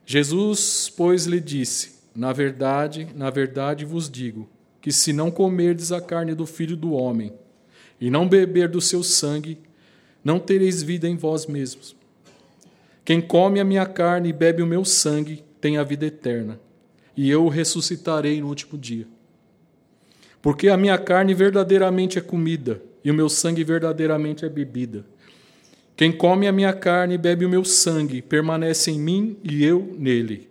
Jesus, 0.03 0.91
pois, 0.97 1.25
lhe 1.25 1.39
disse: 1.39 1.99
Na 2.15 2.33
verdade, 2.33 3.07
na 3.13 3.29
verdade 3.29 3.85
vos 3.85 4.09
digo, 4.09 4.49
que 4.81 4.91
se 4.91 5.13
não 5.13 5.29
comerdes 5.29 5.91
a 5.91 6.01
carne 6.01 6.33
do 6.33 6.47
Filho 6.47 6.75
do 6.75 6.93
Homem 6.93 7.31
e 7.99 8.09
não 8.09 8.27
beber 8.27 8.69
do 8.69 8.81
seu 8.81 9.03
sangue, 9.03 9.57
não 10.23 10.39
tereis 10.39 10.81
vida 10.81 11.07
em 11.07 11.15
vós 11.15 11.45
mesmos. 11.45 11.95
Quem 13.03 13.21
come 13.21 13.59
a 13.59 13.63
minha 13.63 13.85
carne 13.85 14.29
e 14.29 14.33
bebe 14.33 14.61
o 14.61 14.67
meu 14.67 14.85
sangue 14.85 15.43
tem 15.59 15.77
a 15.77 15.83
vida 15.83 16.05
eterna, 16.05 16.59
e 17.15 17.29
eu 17.29 17.45
o 17.45 17.49
ressuscitarei 17.49 18.39
no 18.39 18.47
último 18.47 18.77
dia. 18.77 19.07
Porque 20.41 20.69
a 20.69 20.77
minha 20.77 20.97
carne 20.97 21.33
verdadeiramente 21.33 22.17
é 22.17 22.21
comida 22.21 22.81
e 23.03 23.11
o 23.11 23.13
meu 23.13 23.29
sangue 23.29 23.63
verdadeiramente 23.63 24.45
é 24.45 24.49
bebida. 24.49 25.05
Quem 25.95 26.11
come 26.11 26.47
a 26.47 26.51
minha 26.51 26.71
carne 26.71 27.15
e 27.15 27.17
bebe 27.17 27.45
o 27.45 27.49
meu 27.49 27.65
sangue 27.65 28.21
permanece 28.21 28.91
em 28.91 28.99
mim 28.99 29.37
e 29.43 29.65
eu 29.65 29.95
nele. 29.97 30.49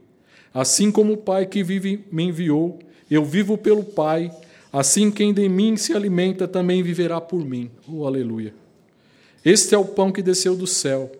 Assim 0.52 0.90
como 0.90 1.14
o 1.14 1.16
Pai 1.16 1.46
que 1.46 1.62
vive 1.62 2.04
me 2.12 2.24
enviou, 2.24 2.78
eu 3.10 3.24
vivo 3.24 3.56
pelo 3.56 3.82
Pai, 3.82 4.30
assim 4.72 5.10
quem 5.10 5.32
de 5.32 5.48
mim 5.48 5.76
se 5.76 5.92
alimenta 5.94 6.46
também 6.46 6.82
viverá 6.82 7.20
por 7.20 7.44
mim. 7.44 7.70
Oh, 7.86 8.06
aleluia. 8.06 8.54
Este 9.44 9.74
é 9.74 9.78
o 9.78 9.84
pão 9.84 10.12
que 10.12 10.22
desceu 10.22 10.56
do 10.56 10.66
céu, 10.66 11.10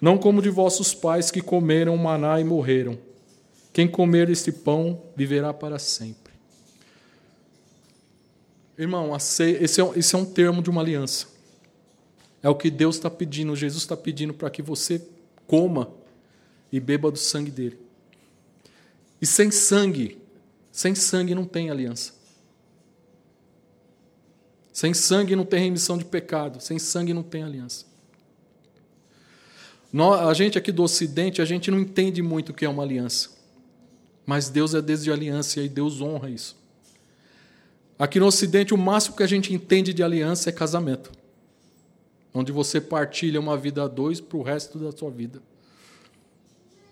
não 0.00 0.18
como 0.18 0.42
de 0.42 0.50
vossos 0.50 0.94
pais 0.94 1.30
que 1.30 1.40
comeram 1.40 1.96
maná 1.96 2.40
e 2.40 2.44
morreram. 2.44 2.98
Quem 3.72 3.88
comer 3.88 4.30
este 4.30 4.52
pão 4.52 5.02
viverá 5.14 5.52
para 5.52 5.78
sempre. 5.78 6.32
Irmão, 8.78 9.16
esse 9.16 9.42
é, 9.42 9.90
esse 9.96 10.14
é 10.14 10.18
um 10.18 10.24
termo 10.24 10.62
de 10.62 10.68
uma 10.68 10.82
aliança. 10.82 11.26
É 12.42 12.48
o 12.48 12.54
que 12.54 12.70
Deus 12.70 12.96
está 12.96 13.10
pedindo, 13.10 13.56
Jesus 13.56 13.82
está 13.82 13.96
pedindo 13.96 14.32
para 14.32 14.50
que 14.50 14.62
você 14.62 15.02
coma 15.46 15.90
e 16.70 16.78
beba 16.78 17.10
do 17.10 17.18
sangue 17.18 17.50
dele. 17.50 17.78
E 19.20 19.26
sem 19.26 19.50
sangue, 19.50 20.18
sem 20.70 20.94
sangue 20.94 21.34
não 21.34 21.44
tem 21.44 21.70
aliança. 21.70 22.15
Sem 24.76 24.92
sangue 24.92 25.34
não 25.34 25.46
tem 25.46 25.58
remissão 25.58 25.96
de 25.96 26.04
pecado, 26.04 26.60
sem 26.60 26.78
sangue 26.78 27.14
não 27.14 27.22
tem 27.22 27.42
aliança. 27.42 27.86
A 30.28 30.34
gente 30.34 30.58
aqui 30.58 30.70
do 30.70 30.82
Ocidente, 30.82 31.40
a 31.40 31.46
gente 31.46 31.70
não 31.70 31.80
entende 31.80 32.20
muito 32.20 32.50
o 32.50 32.52
que 32.52 32.62
é 32.62 32.68
uma 32.68 32.82
aliança. 32.82 33.30
Mas 34.26 34.50
Deus 34.50 34.74
é 34.74 34.82
Deus 34.82 35.02
de 35.02 35.10
aliança 35.10 35.62
e 35.62 35.68
Deus 35.70 36.02
honra 36.02 36.28
isso. 36.28 36.58
Aqui 37.98 38.20
no 38.20 38.26
Ocidente, 38.26 38.74
o 38.74 38.76
máximo 38.76 39.16
que 39.16 39.22
a 39.22 39.26
gente 39.26 39.50
entende 39.50 39.94
de 39.94 40.02
aliança 40.02 40.50
é 40.50 40.52
casamento, 40.52 41.10
onde 42.34 42.52
você 42.52 42.78
partilha 42.78 43.40
uma 43.40 43.56
vida 43.56 43.82
a 43.82 43.88
dois 43.88 44.20
para 44.20 44.36
o 44.36 44.42
resto 44.42 44.78
da 44.78 44.92
sua 44.92 45.10
vida. 45.10 45.40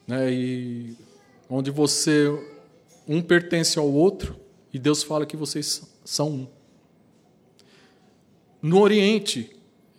Né? 0.06 0.32
E 0.32 0.96
onde 1.50 1.70
você, 1.70 2.30
um 3.06 3.20
pertence 3.20 3.78
ao 3.78 3.92
outro, 3.92 4.40
e 4.72 4.78
Deus 4.78 5.02
fala 5.02 5.26
que 5.26 5.36
vocês 5.36 5.82
são 6.02 6.30
um. 6.30 6.53
No 8.64 8.80
Oriente, 8.80 9.54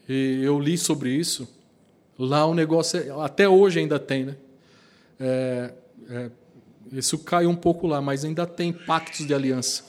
eu 0.09 0.59
li 0.59 0.75
sobre 0.75 1.11
isso, 1.11 1.47
lá 2.17 2.47
o 2.47 2.55
negócio, 2.55 2.99
é, 2.99 3.23
até 3.23 3.47
hoje 3.47 3.77
ainda 3.77 3.99
tem, 3.99 4.25
né? 4.25 4.35
É, 5.19 5.73
é, 6.09 6.31
isso 6.91 7.19
caiu 7.19 7.51
um 7.51 7.55
pouco 7.55 7.85
lá, 7.85 8.01
mas 8.01 8.25
ainda 8.25 8.47
tem 8.47 8.73
pactos 8.73 9.27
de 9.27 9.35
aliança. 9.35 9.83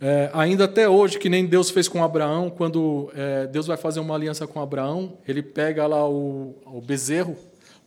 É, 0.00 0.30
ainda 0.32 0.66
até 0.66 0.88
hoje, 0.88 1.18
que 1.18 1.28
nem 1.28 1.44
Deus 1.44 1.70
fez 1.70 1.88
com 1.88 2.04
Abraão, 2.04 2.50
quando 2.50 3.10
é, 3.12 3.48
Deus 3.48 3.66
vai 3.66 3.76
fazer 3.76 3.98
uma 3.98 4.14
aliança 4.14 4.46
com 4.46 4.60
Abraão, 4.60 5.18
ele 5.26 5.42
pega 5.42 5.88
lá 5.88 6.08
o, 6.08 6.54
o 6.66 6.80
bezerro, 6.80 7.36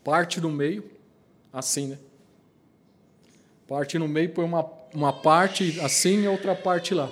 parte 0.03 0.41
no 0.41 0.49
meio, 0.49 0.83
assim, 1.53 1.87
né? 1.87 1.97
Parte 3.65 3.97
no 3.97 4.09
meio, 4.09 4.27
põe 4.31 4.43
uma, 4.43 4.69
uma 4.93 5.13
parte 5.13 5.79
assim 5.79 6.23
e 6.23 6.27
outra 6.27 6.53
parte 6.53 6.93
lá. 6.93 7.09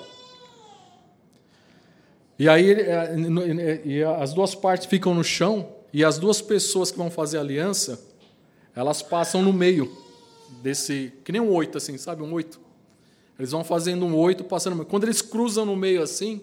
E 2.39 2.47
aí 2.47 2.71
é, 2.71 3.81
e 3.83 4.01
as 4.01 4.33
duas 4.33 4.55
partes 4.55 4.87
ficam 4.87 5.13
no 5.13 5.25
chão 5.25 5.75
e 5.91 6.05
as 6.05 6.17
duas 6.17 6.41
pessoas 6.41 6.89
que 6.89 6.97
vão 6.97 7.11
fazer 7.11 7.37
aliança, 7.37 8.01
elas 8.73 9.01
passam 9.01 9.41
no 9.41 9.51
meio 9.51 9.91
desse, 10.63 11.11
que 11.25 11.33
nem 11.33 11.41
um 11.41 11.51
oito 11.53 11.77
assim, 11.77 11.97
sabe, 11.97 12.23
um 12.23 12.31
oito. 12.33 12.57
Eles 13.37 13.51
vão 13.51 13.63
fazendo 13.63 14.05
um 14.05 14.15
oito, 14.15 14.45
passando 14.45 14.71
no 14.71 14.77
meio. 14.77 14.89
Quando 14.89 15.03
eles 15.03 15.21
cruzam 15.21 15.65
no 15.65 15.75
meio 15.75 16.01
assim, 16.01 16.41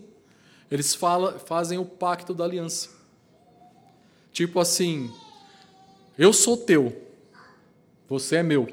eles 0.71 0.95
fala, 0.95 1.39
fazem 1.39 1.79
o 1.79 1.85
pacto 1.85 2.35
da 2.35 2.45
aliança. 2.45 2.91
Tipo 4.33 4.61
assim, 4.61 5.11
eu 6.19 6.31
sou 6.31 6.59
teu, 6.59 6.95
você 8.07 8.37
é 8.37 8.43
meu. 8.43 8.69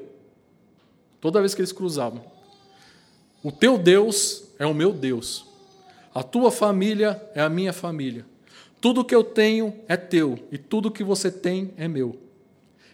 Toda 1.21 1.39
vez 1.39 1.55
que 1.55 1.61
eles 1.61 1.71
cruzavam. 1.71 2.21
O 3.41 3.49
teu 3.49 3.77
Deus 3.77 4.43
é 4.59 4.65
o 4.65 4.73
meu 4.73 4.91
Deus. 4.91 5.52
A 6.13 6.21
tua 6.21 6.51
família 6.51 7.21
é 7.33 7.41
a 7.41 7.49
minha 7.49 7.73
família. 7.73 8.25
Tudo 8.79 9.03
que 9.03 9.15
eu 9.15 9.23
tenho 9.23 9.73
é 9.87 9.97
teu 9.97 10.37
e 10.51 10.57
tudo 10.57 10.91
que 10.91 11.03
você 11.03 11.31
tem 11.31 11.73
é 11.77 11.87
meu. 11.87 12.19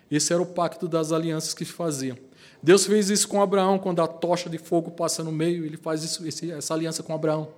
Esse 0.09 0.31
era 0.31 0.41
o 0.41 0.45
pacto 0.45 0.87
das 0.87 1.11
alianças 1.11 1.53
que 1.53 1.65
se 1.65 1.71
faziam. 1.71 2.17
Deus 2.61 2.85
fez 2.85 3.09
isso 3.09 3.27
com 3.27 3.41
Abraão 3.41 3.77
quando 3.77 4.01
a 4.01 4.07
tocha 4.07 4.49
de 4.49 4.57
fogo 4.57 4.91
passa 4.91 5.23
no 5.23 5.31
meio, 5.31 5.65
ele 5.65 5.77
faz 5.77 6.03
isso, 6.03 6.25
essa 6.51 6.73
aliança 6.73 7.03
com 7.03 7.13
Abraão. 7.13 7.49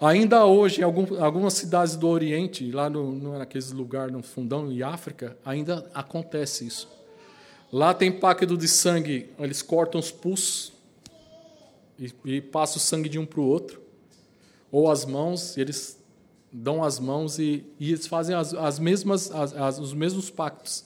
Ainda 0.00 0.44
hoje, 0.44 0.82
em 0.82 0.84
algumas 0.84 1.54
cidades 1.54 1.96
do 1.96 2.06
Oriente, 2.08 2.70
lá 2.70 2.90
no, 2.90 3.12
no, 3.12 3.38
naqueles 3.38 3.72
lugares, 3.72 4.12
no 4.12 4.22
fundão, 4.22 4.70
em 4.70 4.82
África, 4.82 5.36
ainda 5.44 5.88
acontece 5.94 6.66
isso. 6.66 6.88
Lá 7.72 7.94
tem 7.94 8.12
pacto 8.12 8.56
de 8.56 8.68
sangue, 8.68 9.30
eles 9.38 9.62
cortam 9.62 9.98
os 9.98 10.10
pulsos 10.10 10.75
e, 11.98 12.12
e 12.24 12.40
passa 12.40 12.78
o 12.78 12.80
sangue 12.80 13.08
de 13.08 13.18
um 13.18 13.26
para 13.26 13.40
o 13.40 13.46
outro, 13.46 13.80
ou 14.70 14.90
as 14.90 15.04
mãos, 15.04 15.56
eles 15.56 15.98
dão 16.52 16.82
as 16.82 16.98
mãos 16.98 17.38
e, 17.38 17.64
e 17.78 17.90
eles 17.90 18.06
fazem 18.06 18.34
as, 18.34 18.54
as 18.54 18.78
mesmas, 18.78 19.30
as, 19.30 19.54
as, 19.54 19.78
os 19.78 19.92
mesmos 19.92 20.30
pactos. 20.30 20.84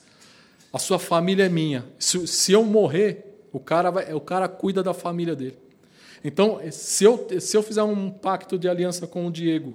A 0.71 0.79
sua 0.79 0.99
família 0.99 1.45
é 1.45 1.49
minha. 1.49 1.85
Se, 1.99 2.25
se 2.27 2.51
eu 2.51 2.63
morrer, 2.63 3.39
o 3.51 3.59
cara, 3.59 3.89
vai, 3.89 4.13
o 4.13 4.21
cara 4.21 4.47
cuida 4.47 4.81
da 4.81 4.93
família 4.93 5.35
dele. 5.35 5.57
Então, 6.23 6.59
se 6.71 7.03
eu, 7.03 7.27
se 7.39 7.57
eu 7.57 7.63
fizer 7.63 7.83
um 7.83 8.09
pacto 8.09 8.57
de 8.57 8.69
aliança 8.69 9.07
com 9.07 9.25
o 9.25 9.31
Diego 9.31 9.73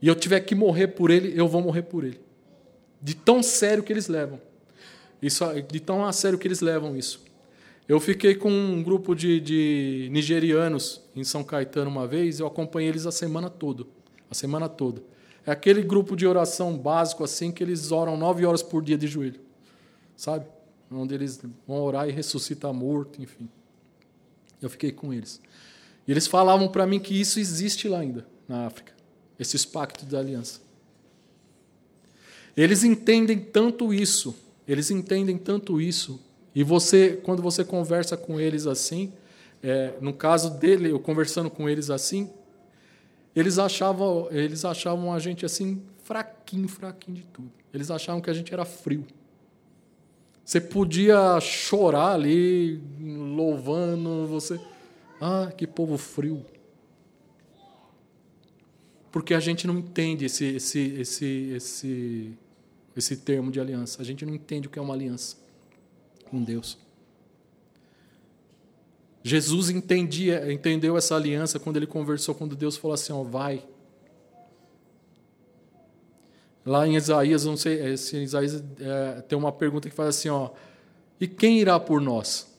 e 0.00 0.06
eu 0.06 0.14
tiver 0.14 0.40
que 0.40 0.54
morrer 0.54 0.88
por 0.88 1.10
ele, 1.10 1.32
eu 1.38 1.48
vou 1.48 1.60
morrer 1.60 1.82
por 1.82 2.04
ele. 2.04 2.20
De 3.02 3.14
tão 3.14 3.42
sério 3.42 3.82
que 3.82 3.92
eles 3.92 4.06
levam. 4.06 4.40
Isso, 5.20 5.44
de 5.62 5.80
tão 5.80 6.04
a 6.04 6.12
sério 6.12 6.38
que 6.38 6.46
eles 6.46 6.60
levam 6.60 6.96
isso. 6.96 7.23
Eu 7.86 8.00
fiquei 8.00 8.34
com 8.34 8.50
um 8.50 8.82
grupo 8.82 9.14
de, 9.14 9.38
de 9.40 10.08
nigerianos 10.10 11.02
em 11.14 11.22
São 11.22 11.44
Caetano 11.44 11.90
uma 11.90 12.06
vez, 12.06 12.40
eu 12.40 12.46
acompanhei 12.46 12.88
eles 12.88 13.04
a 13.04 13.12
semana 13.12 13.50
toda. 13.50 13.84
A 14.30 14.34
semana 14.34 14.68
toda. 14.70 15.02
É 15.46 15.50
aquele 15.50 15.82
grupo 15.82 16.16
de 16.16 16.26
oração 16.26 16.78
básico 16.78 17.22
assim 17.22 17.52
que 17.52 17.62
eles 17.62 17.92
oram 17.92 18.16
nove 18.16 18.46
horas 18.46 18.62
por 18.62 18.82
dia 18.82 18.96
de 18.96 19.06
joelho. 19.06 19.40
Sabe? 20.16 20.46
Onde 20.90 21.14
eles 21.14 21.42
vão 21.66 21.82
orar 21.82 22.08
e 22.08 22.12
ressuscitar 22.12 22.72
morto, 22.72 23.22
enfim. 23.22 23.48
Eu 24.62 24.70
fiquei 24.70 24.90
com 24.90 25.12
eles. 25.12 25.40
E 26.08 26.10
eles 26.10 26.26
falavam 26.26 26.68
para 26.68 26.86
mim 26.86 26.98
que 26.98 27.18
isso 27.18 27.38
existe 27.38 27.86
lá 27.86 27.98
ainda, 27.98 28.26
na 28.48 28.66
África. 28.66 28.94
Esses 29.38 29.66
pactos 29.66 30.08
de 30.08 30.16
aliança. 30.16 30.60
Eles 32.56 32.82
entendem 32.82 33.38
tanto 33.38 33.92
isso, 33.92 34.34
eles 34.66 34.90
entendem 34.90 35.36
tanto 35.36 35.80
isso 35.80 36.20
e 36.54 36.62
você, 36.62 37.20
quando 37.22 37.42
você 37.42 37.64
conversa 37.64 38.16
com 38.16 38.38
eles 38.38 38.66
assim, 38.66 39.12
é, 39.62 39.94
no 40.00 40.12
caso 40.12 40.50
dele, 40.50 40.92
eu 40.92 41.00
conversando 41.00 41.50
com 41.50 41.68
eles 41.68 41.90
assim, 41.90 42.30
eles 43.34 43.58
achavam, 43.58 44.28
eles 44.30 44.64
achavam 44.64 45.12
a 45.12 45.18
gente 45.18 45.44
assim 45.44 45.82
fraquinho, 46.04 46.68
fraquinho 46.68 47.16
de 47.16 47.24
tudo. 47.24 47.50
Eles 47.72 47.90
achavam 47.90 48.20
que 48.20 48.30
a 48.30 48.34
gente 48.34 48.54
era 48.54 48.64
frio. 48.64 49.04
Você 50.44 50.60
podia 50.60 51.40
chorar 51.40 52.12
ali, 52.12 52.80
louvando, 53.00 54.26
você. 54.28 54.60
Ah, 55.20 55.50
que 55.56 55.66
povo 55.66 55.98
frio. 55.98 56.44
Porque 59.10 59.34
a 59.34 59.40
gente 59.40 59.66
não 59.66 59.78
entende 59.78 60.26
esse, 60.26 60.44
esse, 60.44 60.80
esse, 61.00 61.26
esse, 61.56 62.38
esse 62.94 63.16
termo 63.16 63.50
de 63.50 63.58
aliança. 63.58 64.02
A 64.02 64.04
gente 64.04 64.24
não 64.26 64.34
entende 64.34 64.68
o 64.68 64.70
que 64.70 64.78
é 64.78 64.82
uma 64.82 64.94
aliança 64.94 65.43
com 66.34 66.42
Deus. 66.42 66.76
Jesus 69.22 69.70
entendia, 69.70 70.52
entendeu 70.52 70.98
essa 70.98 71.14
aliança 71.14 71.60
quando 71.60 71.76
ele 71.76 71.86
conversou 71.86 72.34
quando 72.34 72.56
Deus 72.56 72.76
falou 72.76 72.94
assim, 72.94 73.12
ó, 73.12 73.22
vai. 73.22 73.64
Lá 76.66 76.86
em 76.86 76.96
Isaías, 76.96 77.44
não 77.44 77.56
sei, 77.56 77.78
é, 77.78 77.96
se 77.96 78.16
Isaías 78.16 78.64
é, 78.80 79.20
tem 79.22 79.38
uma 79.38 79.52
pergunta 79.52 79.88
que 79.88 79.94
faz 79.94 80.08
assim, 80.08 80.28
ó, 80.28 80.50
e 81.20 81.28
quem 81.28 81.60
irá 81.60 81.78
por 81.78 82.00
nós? 82.00 82.52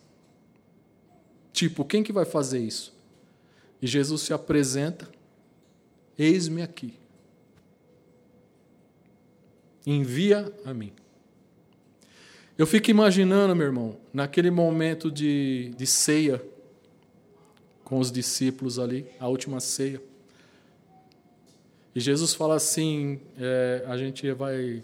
Tipo, 1.52 1.84
quem 1.84 2.02
que 2.02 2.14
vai 2.14 2.26
fazer 2.26 2.60
isso? 2.60 2.96
E 3.82 3.88
Jesus 3.88 4.22
se 4.22 4.34
apresenta, 4.34 5.10
eis-me 6.18 6.62
aqui. 6.62 6.94
Envia 9.86 10.52
a 10.64 10.74
mim. 10.74 10.94
Eu 12.58 12.66
fico 12.66 12.90
imaginando, 12.90 13.54
meu 13.54 13.66
irmão, 13.66 13.98
naquele 14.14 14.50
momento 14.50 15.12
de, 15.12 15.74
de 15.78 15.86
ceia 15.86 16.42
com 17.84 18.00
os 18.00 18.10
discípulos 18.10 18.80
ali, 18.80 19.06
a 19.20 19.28
última 19.28 19.60
ceia. 19.60 20.02
E 21.94 22.00
Jesus 22.00 22.34
fala 22.34 22.56
assim: 22.56 23.20
é, 23.38 23.84
a 23.88 23.98
gente 23.98 24.32
vai, 24.32 24.82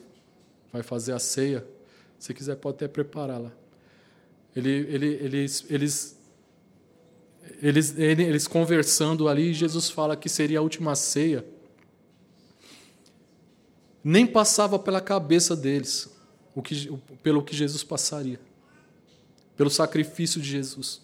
vai 0.72 0.84
fazer 0.84 1.14
a 1.14 1.20
ceia. 1.20 1.66
Se 2.20 2.34
quiser, 2.34 2.58
pode 2.58 2.76
até 2.76 2.90
prepará-la. 2.90 3.54
Ele, 4.54 4.70
ele, 4.70 5.08
eles, 5.22 5.66
eles, 5.70 6.20
eles, 7.62 7.98
eles 7.98 8.48
conversando 8.48 9.30
ali, 9.30 9.54
Jesus 9.54 9.90
fala 9.90 10.18
que 10.18 10.28
seria 10.28 10.60
a 10.60 10.62
última 10.62 10.94
ceia. 10.94 11.46
Nem 14.04 14.28
passava 14.28 14.78
pela 14.78 15.00
cabeça 15.00 15.56
deles 15.56 16.21
o 16.56 16.62
que, 16.62 16.92
pelo 17.24 17.44
que 17.44 17.56
Jesus 17.56 17.84
passaria, 17.84 18.40
pelo 19.56 19.70
sacrifício 19.70 20.42
de 20.42 20.50
Jesus. 20.50 21.02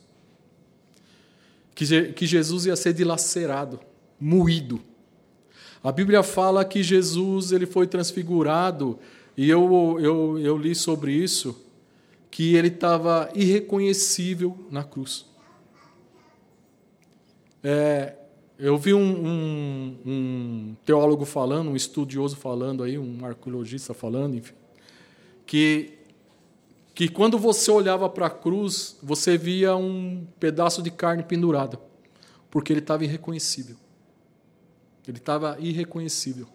Que, 1.73 2.11
que 2.13 2.25
Jesus 2.25 2.65
ia 2.65 2.75
ser 2.75 2.93
dilacerado, 2.93 3.79
moído. 4.19 4.81
A 5.83 5.91
Bíblia 5.91 6.23
fala 6.23 6.65
que 6.65 6.81
Jesus 6.81 7.51
ele 7.51 7.65
foi 7.65 7.87
transfigurado, 7.87 8.97
e 9.35 9.49
eu, 9.49 9.97
eu, 9.99 10.39
eu 10.39 10.57
li 10.57 10.73
sobre 10.73 11.11
isso, 11.11 11.63
que 12.31 12.55
ele 12.55 12.67
estava 12.67 13.29
irreconhecível 13.35 14.57
na 14.71 14.83
cruz. 14.83 15.25
É, 17.63 18.15
eu 18.59 18.77
vi 18.77 18.93
um, 18.93 19.27
um, 19.27 19.97
um, 20.05 20.75
teólogo 20.83 21.25
falando, 21.25 21.69
um 21.69 21.75
estudioso 21.75 22.35
falando 22.35 22.83
aí, 22.83 22.97
um 22.97 23.23
arqueologista 23.23 23.93
falando, 23.93 24.35
enfim, 24.35 24.53
que 25.47 25.97
que 26.93 27.07
quando 27.07 27.37
você 27.37 27.69
olhava 27.69 28.09
para 28.09 28.25
a 28.25 28.29
cruz, 28.29 28.97
você 29.03 29.37
via 29.37 29.75
um 29.75 30.25
pedaço 30.39 30.81
de 30.81 30.89
carne 30.89 31.21
pendurada, 31.21 31.79
porque 32.49 32.73
ele 32.73 32.79
estava 32.79 33.03
irreconhecível. 33.03 33.75
Ele 35.07 35.19
estava 35.19 35.55
irreconhecível. 35.59 36.47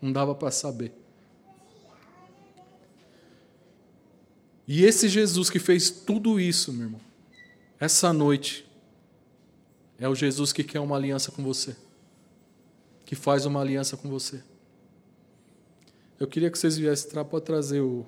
Não 0.00 0.12
dava 0.12 0.34
para 0.34 0.50
saber. 0.50 0.92
E 4.68 4.84
esse 4.84 5.08
Jesus 5.08 5.48
que 5.48 5.58
fez 5.58 5.90
tudo 5.90 6.38
isso, 6.38 6.70
meu 6.70 6.82
irmão, 6.82 7.00
essa 7.78 8.12
noite, 8.12 8.70
é 9.98 10.06
o 10.06 10.14
Jesus 10.14 10.52
que 10.52 10.62
quer 10.62 10.80
uma 10.80 10.96
aliança 10.96 11.32
com 11.32 11.42
você, 11.42 11.74
que 13.06 13.14
faz 13.14 13.46
uma 13.46 13.62
aliança 13.62 13.96
com 13.96 14.10
você. 14.10 14.42
Eu 16.20 16.26
queria 16.26 16.50
que 16.50 16.58
vocês 16.58 16.76
viessem 16.76 17.08
entrar 17.08 17.24
para 17.24 17.40
trazer 17.40 17.80
o. 17.80 18.06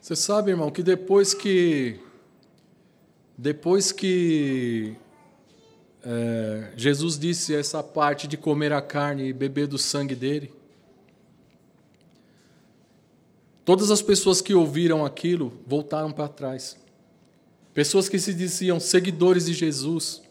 Você 0.00 0.16
sabe, 0.16 0.52
irmão, 0.52 0.70
que 0.70 0.82
depois 0.82 1.34
que 1.34 2.00
depois 3.36 3.92
que 3.92 4.96
é, 6.02 6.72
Jesus 6.76 7.18
disse 7.18 7.54
essa 7.54 7.82
parte 7.82 8.26
de 8.26 8.38
comer 8.38 8.72
a 8.72 8.80
carne 8.80 9.28
e 9.28 9.32
beber 9.34 9.66
do 9.66 9.76
sangue 9.76 10.14
dele, 10.14 10.61
todas 13.64 13.90
as 13.90 14.02
pessoas 14.02 14.40
que 14.40 14.54
ouviram 14.54 15.04
aquilo 15.04 15.52
voltaram 15.66 16.10
para 16.10 16.28
trás. 16.28 16.76
Pessoas 17.74 18.08
que 18.08 18.18
se 18.18 18.34
diziam 18.34 18.78
seguidores 18.78 19.46
de 19.46 19.54
Jesus, 19.54 20.22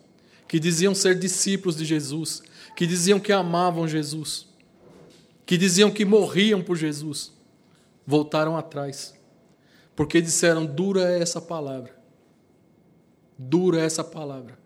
que 0.48 0.60
diziam 0.60 0.94
ser 0.94 1.18
discípulos 1.18 1.76
de 1.76 1.86
Jesus, 1.86 2.44
que 2.76 2.86
diziam 2.86 3.20
que 3.20 3.32
amavam 3.32 3.88
Jesus, 3.88 4.48
que 5.46 5.58
diziam 5.58 5.90
que 5.90 6.06
morriam 6.06 6.62
por 6.62 6.76
Jesus, 6.76 7.32
voltaram 8.06 8.56
atrás. 8.56 9.14
Porque 9.96 10.22
disseram: 10.22 10.66
dura 10.66 11.12
é 11.12 11.22
essa 11.22 11.42
palavra. 11.42 11.96
Dura 13.38 13.82
é 13.82 13.86
essa 13.86 14.04
palavra. 14.04 14.60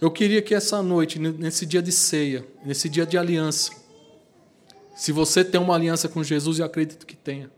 Eu 0.00 0.10
queria 0.10 0.42
que 0.42 0.54
essa 0.54 0.82
noite, 0.82 1.18
nesse 1.18 1.64
dia 1.64 1.80
de 1.80 1.92
ceia, 1.92 2.46
nesse 2.64 2.88
dia 2.88 3.06
de 3.06 3.16
aliança, 3.16 3.72
se 4.94 5.12
você 5.12 5.44
tem 5.44 5.60
uma 5.60 5.74
aliança 5.74 6.08
com 6.08 6.22
Jesus, 6.22 6.58
e 6.58 6.62
acredito 6.62 7.04
que 7.04 7.16
tenha, 7.16 7.50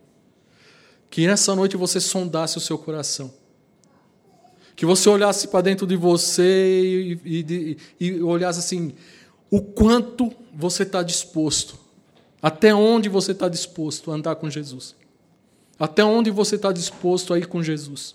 que 1.10 1.26
nessa 1.26 1.54
noite 1.54 1.76
você 1.76 2.00
sondasse 2.00 2.56
o 2.58 2.60
seu 2.60 2.78
coração. 2.78 3.32
Que 4.74 4.84
você 4.84 5.08
olhasse 5.08 5.48
para 5.48 5.62
dentro 5.62 5.86
de 5.86 5.96
você 5.96 6.82
e, 6.82 7.20
e, 7.24 7.76
e 7.98 8.22
olhasse 8.22 8.58
assim: 8.58 8.92
o 9.50 9.62
quanto 9.62 10.32
você 10.52 10.82
está 10.82 11.02
disposto, 11.02 11.78
até 12.42 12.74
onde 12.74 13.08
você 13.08 13.32
está 13.32 13.48
disposto 13.48 14.10
a 14.10 14.14
andar 14.14 14.36
com 14.36 14.50
Jesus. 14.50 14.94
Até 15.78 16.04
onde 16.04 16.30
você 16.30 16.56
está 16.56 16.72
disposto 16.72 17.34
a 17.34 17.38
ir 17.38 17.46
com 17.46 17.62
Jesus? 17.62 18.14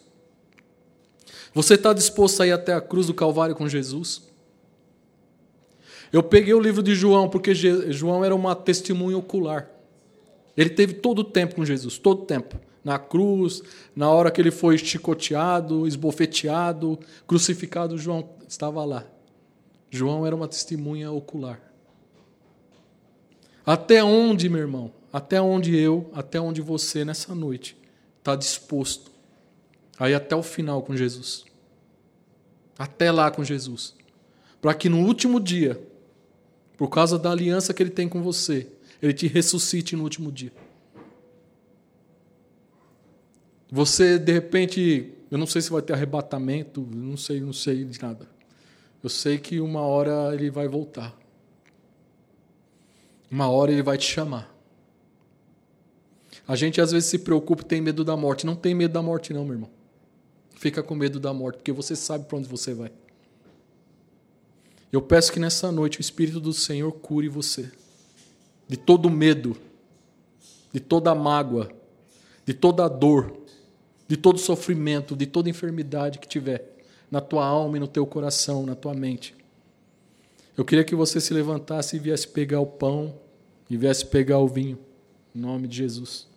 Você 1.53 1.75
está 1.75 1.93
disposto 1.93 2.41
a 2.41 2.47
ir 2.47 2.51
até 2.51 2.73
a 2.73 2.81
cruz 2.81 3.07
do 3.07 3.13
Calvário 3.13 3.55
com 3.55 3.67
Jesus? 3.67 4.23
Eu 6.11 6.21
peguei 6.21 6.53
o 6.53 6.59
livro 6.59 6.83
de 6.83 6.93
João, 6.93 7.29
porque 7.29 7.53
João 7.55 8.23
era 8.23 8.35
uma 8.35 8.55
testemunha 8.55 9.17
ocular. 9.17 9.69
Ele 10.57 10.69
teve 10.69 10.95
todo 10.95 11.19
o 11.19 11.23
tempo 11.23 11.55
com 11.55 11.65
Jesus, 11.65 11.97
todo 11.97 12.23
o 12.23 12.25
tempo. 12.25 12.59
Na 12.83 12.99
cruz, 12.99 13.61
na 13.95 14.09
hora 14.09 14.31
que 14.31 14.41
ele 14.41 14.51
foi 14.51 14.77
chicoteado, 14.77 15.87
esbofeteado, 15.87 16.99
crucificado, 17.25 17.97
João 17.97 18.29
estava 18.47 18.83
lá. 18.83 19.05
João 19.89 20.25
era 20.25 20.35
uma 20.35 20.47
testemunha 20.47 21.11
ocular. 21.11 21.61
Até 23.65 24.03
onde, 24.03 24.49
meu 24.49 24.61
irmão, 24.61 24.91
até 25.13 25.39
onde 25.41 25.77
eu, 25.77 26.09
até 26.13 26.39
onde 26.41 26.61
você 26.61 27.05
nessa 27.05 27.35
noite 27.35 27.77
está 28.17 28.35
disposto 28.35 29.11
a 29.99 30.09
ir 30.09 30.15
até 30.15 30.35
o 30.35 30.41
final 30.41 30.81
com 30.81 30.95
Jesus. 30.95 31.45
Até 32.77 33.11
lá 33.11 33.29
com 33.29 33.43
Jesus. 33.43 33.95
Para 34.59 34.73
que 34.73 34.89
no 34.89 35.05
último 35.05 35.39
dia, 35.39 35.79
por 36.77 36.89
causa 36.89 37.17
da 37.17 37.31
aliança 37.31 37.73
que 37.73 37.81
ele 37.83 37.89
tem 37.89 38.07
com 38.09 38.21
você, 38.21 38.67
ele 39.01 39.13
te 39.13 39.27
ressuscite 39.27 39.95
no 39.95 40.03
último 40.03 40.31
dia. 40.31 40.51
Você, 43.71 44.19
de 44.19 44.31
repente, 44.33 45.13
eu 45.29 45.37
não 45.37 45.47
sei 45.47 45.61
se 45.61 45.69
vai 45.69 45.81
ter 45.81 45.93
arrebatamento, 45.93 46.81
não 46.81 47.15
sei, 47.15 47.39
não 47.39 47.53
sei 47.53 47.85
de 47.85 48.01
nada. 48.01 48.27
Eu 49.01 49.09
sei 49.09 49.37
que 49.37 49.61
uma 49.61 49.81
hora 49.81 50.33
ele 50.33 50.49
vai 50.51 50.67
voltar. 50.67 51.17
Uma 53.29 53.49
hora 53.49 53.71
ele 53.71 53.81
vai 53.81 53.97
te 53.97 54.05
chamar. 54.05 54.53
A 56.45 56.55
gente 56.55 56.81
às 56.81 56.91
vezes 56.91 57.09
se 57.09 57.19
preocupa 57.19 57.61
e 57.61 57.65
tem 57.65 57.79
medo 57.79 58.03
da 58.03 58.17
morte. 58.17 58.45
Não 58.45 58.55
tem 58.55 58.75
medo 58.75 58.91
da 58.91 59.01
morte, 59.01 59.33
não, 59.33 59.45
meu 59.45 59.53
irmão. 59.53 59.69
Fica 60.55 60.83
com 60.83 60.93
medo 60.93 61.19
da 61.19 61.33
morte, 61.33 61.55
porque 61.55 61.71
você 61.71 61.95
sabe 61.95 62.25
para 62.25 62.37
onde 62.37 62.47
você 62.47 62.73
vai. 62.73 62.91
Eu 64.91 65.01
peço 65.01 65.31
que 65.31 65.39
nessa 65.39 65.71
noite 65.71 65.99
o 65.99 66.01
Espírito 66.01 66.39
do 66.39 66.51
Senhor 66.51 66.91
cure 66.91 67.29
você 67.29 67.71
de 68.67 68.77
todo 68.77 69.09
medo, 69.09 69.55
de 70.71 70.79
toda 70.79 71.15
mágoa, 71.15 71.71
de 72.45 72.53
toda 72.53 72.87
dor, 72.87 73.37
de 74.07 74.17
todo 74.17 74.37
sofrimento, 74.37 75.15
de 75.15 75.25
toda 75.25 75.49
enfermidade 75.49 76.19
que 76.19 76.27
tiver 76.27 76.77
na 77.09 77.21
tua 77.21 77.45
alma 77.45 77.77
e 77.77 77.79
no 77.79 77.87
teu 77.87 78.05
coração, 78.05 78.65
na 78.65 78.75
tua 78.75 78.93
mente. 78.93 79.35
Eu 80.57 80.65
queria 80.65 80.83
que 80.83 80.95
você 80.95 81.19
se 81.19 81.33
levantasse 81.33 81.95
e 81.95 81.99
viesse 81.99 82.27
pegar 82.27 82.59
o 82.59 82.65
pão 82.65 83.13
e 83.69 83.77
viesse 83.77 84.05
pegar 84.05 84.39
o 84.39 84.47
vinho, 84.47 84.77
em 85.33 85.39
nome 85.39 85.67
de 85.67 85.77
Jesus. 85.77 86.31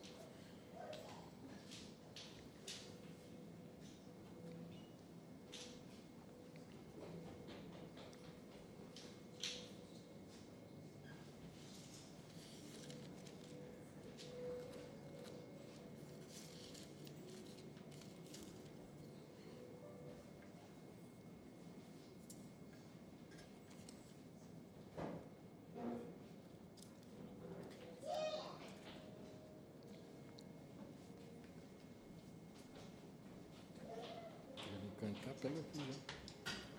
pega 35.45 35.61
aqui 35.61 35.79
já. 35.79 36.01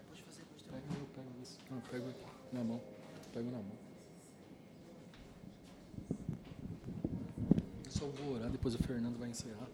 Pode 0.07 0.23
fazer, 0.23 0.43
pode 0.45 0.63
Pega, 0.63 0.99
eu 0.99 1.05
pego 1.13 1.29
isso. 1.43 1.59
Não, 1.69 1.81
pego 1.81 2.09
aqui, 2.09 2.25
na 2.51 2.63
mão. 2.63 2.81
Pego 3.31 3.51
na 3.51 3.57
mão. 3.57 3.77
Depois 8.51 8.75
o 8.75 8.77
Fernando 8.79 9.17
vai 9.17 9.29
encerrar. 9.29 9.67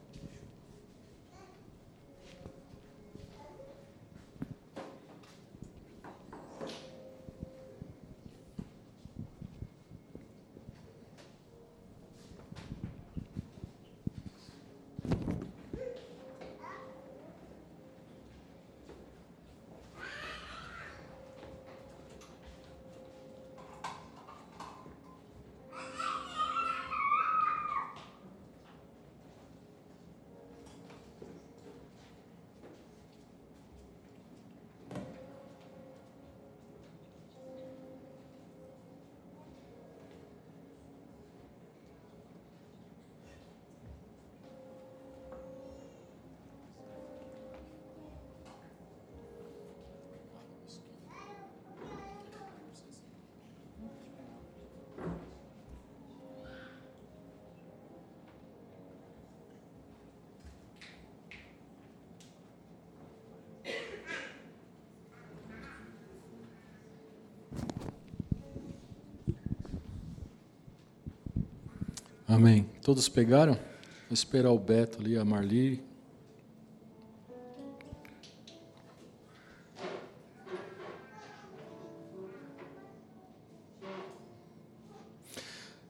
Amém. 72.32 72.66
Todos 72.82 73.10
pegaram? 73.10 73.56
Vou 73.56 74.14
esperar 74.14 74.52
o 74.52 74.58
Beto 74.58 75.02
ali, 75.02 75.18
a 75.18 75.26
Marli. 75.26 75.84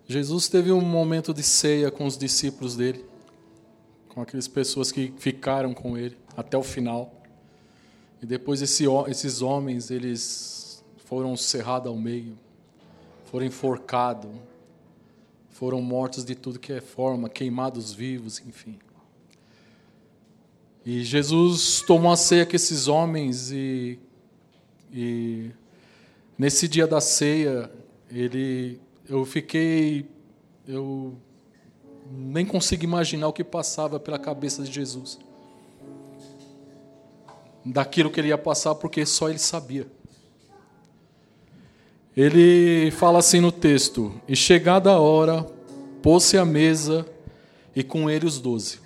Jesus 0.07 0.49
teve 0.49 0.71
um 0.71 0.81
momento 0.81 1.31
de 1.31 1.43
ceia 1.43 1.91
com 1.91 2.07
os 2.07 2.17
discípulos 2.17 2.75
dele, 2.75 3.05
com 4.09 4.19
aquelas 4.19 4.47
pessoas 4.47 4.91
que 4.91 5.13
ficaram 5.19 5.75
com 5.75 5.95
ele 5.95 6.17
até 6.35 6.57
o 6.57 6.63
final. 6.63 7.21
E 8.19 8.25
depois 8.25 8.63
esse, 8.63 8.85
esses 9.07 9.43
homens, 9.43 9.91
eles 9.91 10.83
foram 11.05 11.37
cerrados 11.37 11.87
ao 11.87 11.95
meio, 11.95 12.35
foram 13.25 13.45
enforcados, 13.45 14.31
foram 15.61 15.79
mortos 15.79 16.25
de 16.25 16.33
tudo 16.33 16.57
que 16.57 16.73
é 16.73 16.81
forma, 16.81 17.29
queimados 17.29 17.93
vivos, 17.93 18.41
enfim. 18.47 18.79
E 20.83 21.03
Jesus 21.03 21.83
tomou 21.85 22.11
a 22.11 22.17
ceia 22.17 22.47
com 22.47 22.55
esses 22.55 22.87
homens 22.87 23.51
e, 23.51 23.99
e 24.91 25.51
nesse 26.35 26.67
dia 26.67 26.87
da 26.87 26.99
ceia, 26.99 27.71
ele, 28.09 28.81
eu 29.07 29.23
fiquei, 29.23 30.09
eu 30.67 31.15
nem 32.09 32.43
consigo 32.43 32.83
imaginar 32.83 33.27
o 33.27 33.33
que 33.33 33.43
passava 33.43 33.99
pela 33.99 34.17
cabeça 34.17 34.63
de 34.63 34.71
Jesus. 34.71 35.19
Daquilo 37.63 38.09
que 38.09 38.19
ele 38.19 38.29
ia 38.29 38.37
passar, 38.39 38.73
porque 38.73 39.05
só 39.05 39.29
ele 39.29 39.37
sabia. 39.37 39.85
Ele 42.15 42.91
fala 42.91 43.19
assim 43.19 43.39
no 43.39 43.51
texto: 43.51 44.13
E 44.27 44.35
chegada 44.35 44.91
a 44.91 44.99
hora, 44.99 45.43
pôs-se 46.01 46.37
à 46.37 46.45
mesa 46.45 47.05
e 47.75 47.83
com 47.83 48.09
ele 48.09 48.25
os 48.25 48.39
doze. 48.39 48.79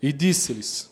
E 0.00 0.12
disse-lhes: 0.12 0.90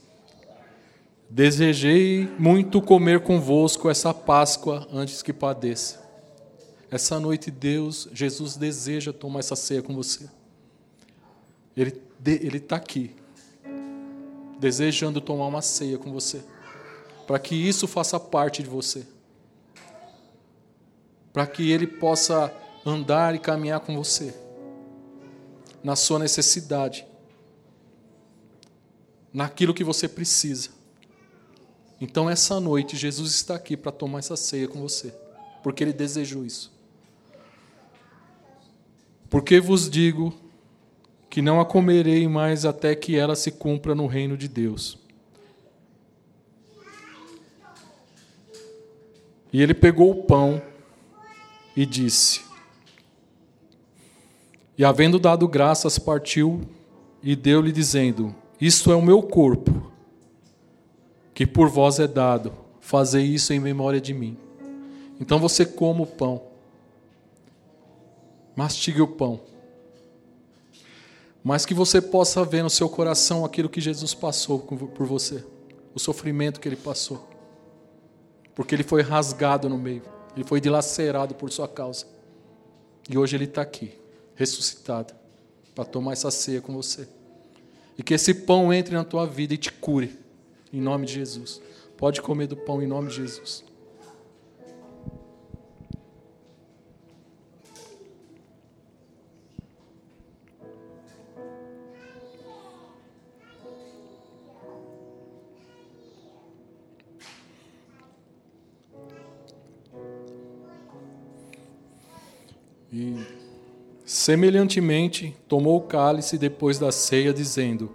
Desejei 1.31 2.29
muito 2.39 2.83
comer 2.83 3.21
convosco 3.21 3.89
essa 3.89 4.13
Páscoa 4.13 4.87
antes 4.93 5.23
que 5.23 5.33
padeça. 5.33 6.05
Essa 6.91 7.19
noite 7.19 7.51
Deus, 7.51 8.09
Jesus 8.13 8.57
deseja 8.57 9.13
tomar 9.13 9.41
essa 9.41 9.57
ceia 9.57 9.83
com 9.83 9.95
você. 9.95 10.29
Ele 11.77 12.07
ele 12.25 12.57
está 12.57 12.77
aqui, 12.77 13.15
desejando 14.59 15.21
tomar 15.21 15.47
uma 15.47 15.63
ceia 15.63 15.99
com 15.99 16.13
você, 16.13 16.43
para 17.27 17.39
que 17.39 17.55
isso 17.55 17.87
faça 17.87 18.19
parte 18.19 18.63
de 18.63 18.69
você, 18.69 19.07
para 21.37 21.47
que 21.47 21.71
Ele 21.71 21.87
possa 21.87 22.51
andar 22.83 23.35
e 23.35 23.39
caminhar 23.39 23.81
com 23.81 23.95
você 23.95 24.35
na 25.85 25.95
sua 25.95 26.19
necessidade, 26.19 27.07
naquilo 29.35 29.75
que 29.75 29.85
você 29.85 30.09
precisa. 30.09 30.71
Então, 32.01 32.31
essa 32.31 32.59
noite, 32.59 32.97
Jesus 32.97 33.35
está 33.35 33.57
aqui 33.57 33.77
para 33.77 33.93
tomar 33.93 34.21
essa 34.21 34.35
ceia 34.35 34.67
com 34.67 34.81
você, 34.81 35.13
porque 35.63 35.85
Ele 35.85 35.93
desejou 35.93 36.43
isso. 36.43 36.73
Porque 39.29 39.61
vos 39.61 39.91
digo 39.91 40.33
que 41.29 41.43
não 41.43 41.61
a 41.61 41.67
comerei 41.67 42.27
mais 42.27 42.65
até 42.65 42.95
que 42.95 43.15
ela 43.15 43.37
se 43.37 43.51
cumpra 43.51 43.95
no 43.95 44.07
reino 44.07 44.39
de 44.39 44.49
Deus. 44.49 44.99
E 49.53 49.61
ele 49.61 49.75
pegou 49.75 50.11
o 50.13 50.23
pão 50.23 50.63
e 51.77 51.85
disse: 51.87 52.41
E 54.77 54.85
havendo 54.85 55.19
dado 55.19 55.47
graças, 55.47 55.99
partiu 55.99 56.63
e 57.23 57.37
deu-lhe, 57.37 57.71
dizendo: 57.71 58.35
Isto 58.61 58.91
é 58.91 58.97
o 58.97 59.03
meu 59.03 59.23
corpo, 59.23 59.93
que 61.35 61.47
por 61.47 61.69
vós 61.69 62.01
é 62.01 62.09
dado, 62.09 62.53
fazei 62.81 63.25
isso 63.27 63.53
em 63.53 63.61
memória 63.61 64.01
de 64.01 64.15
mim. 64.15 64.37
Então 65.21 65.39
você 65.39 65.67
coma 65.67 66.03
o 66.03 66.07
pão, 66.07 66.43
mastigue 68.57 69.03
o 69.03 69.09
pão 69.09 69.41
mas 71.47 71.65
que 71.65 71.73
você 71.73 72.03
possa 72.03 72.45
ver 72.45 72.65
no 72.65 72.69
seu 72.69 72.89
coração 72.89 73.45
aquilo 73.45 73.69
que 73.69 73.81
Jesus 73.81 74.13
passou 74.13 74.59
por 74.59 75.07
você, 75.07 75.45
o 75.95 76.01
sofrimento 76.01 76.59
que 76.59 76.69
ele 76.69 76.75
passou, 76.75 77.25
porque 78.53 78.75
ele 78.75 78.83
foi 78.83 79.01
rasgado 79.01 79.69
no 79.69 79.79
meio, 79.79 80.03
ele 80.37 80.45
foi 80.45 80.61
dilacerado 80.61 81.35
por 81.35 81.51
sua 81.51 81.67
causa, 81.67 82.07
e 83.09 83.17
hoje 83.17 83.35
ele 83.35 83.45
está 83.45 83.63
aqui, 83.63 83.93
ressuscitado, 84.35 85.15
para 85.75 85.85
tomar 85.85 86.13
essa 86.13 86.31
ceia 86.31 86.61
com 86.61 86.75
você, 86.75 87.09
e 87.97 88.03
que 88.03 88.15
esse 88.15 88.35
pão 88.35 88.73
entre 88.73 88.95
na 88.95 89.05
tua 89.05 89.27
vida 89.27 89.55
e 89.55 89.57
te 89.57 89.73
cure, 89.73 90.19
em 90.73 90.81
nome 90.81 91.07
de 91.07 91.15
Jesus. 91.15 91.63
Pode 91.97 92.21
comer 92.21 92.47
do 92.47 92.57
pão 92.57 92.83
em 92.83 92.87
nome 92.87 93.09
de 93.09 93.17
Jesus. 93.17 93.65
E, 112.97 113.15
semelhantemente, 114.07 115.37
tomou 115.47 115.77
o 115.77 115.83
cálice 115.83 116.39
depois 116.39 116.79
da 116.79 116.91
ceia, 116.91 117.31
dizendo: 117.31 117.91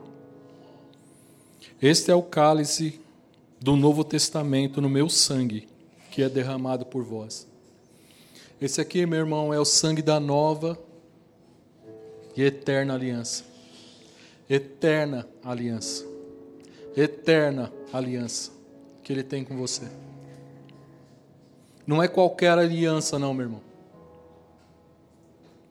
Este 1.81 2.11
é 2.11 2.15
o 2.15 2.21
cálice 2.21 3.01
do 3.59 3.75
Novo 3.75 4.03
Testamento 4.03 4.79
no 4.79 4.87
meu 4.87 5.09
sangue, 5.09 5.67
que 6.11 6.21
é 6.21 6.29
derramado 6.29 6.85
por 6.85 7.03
vós. 7.03 7.47
Esse 8.61 8.79
aqui, 8.79 9.03
meu 9.07 9.17
irmão, 9.17 9.51
é 9.51 9.59
o 9.59 9.65
sangue 9.65 10.03
da 10.03 10.19
nova 10.19 10.77
e 12.37 12.43
eterna 12.43 12.93
aliança. 12.93 13.43
Eterna 14.47 15.27
aliança. 15.43 16.05
Eterna 16.95 17.73
aliança 17.91 18.51
que 19.01 19.11
ele 19.11 19.23
tem 19.23 19.43
com 19.43 19.57
você. 19.57 19.87
Não 21.87 22.03
é 22.03 22.07
qualquer 22.07 22.51
aliança, 22.51 23.17
não, 23.17 23.33
meu 23.33 23.45
irmão. 23.47 23.70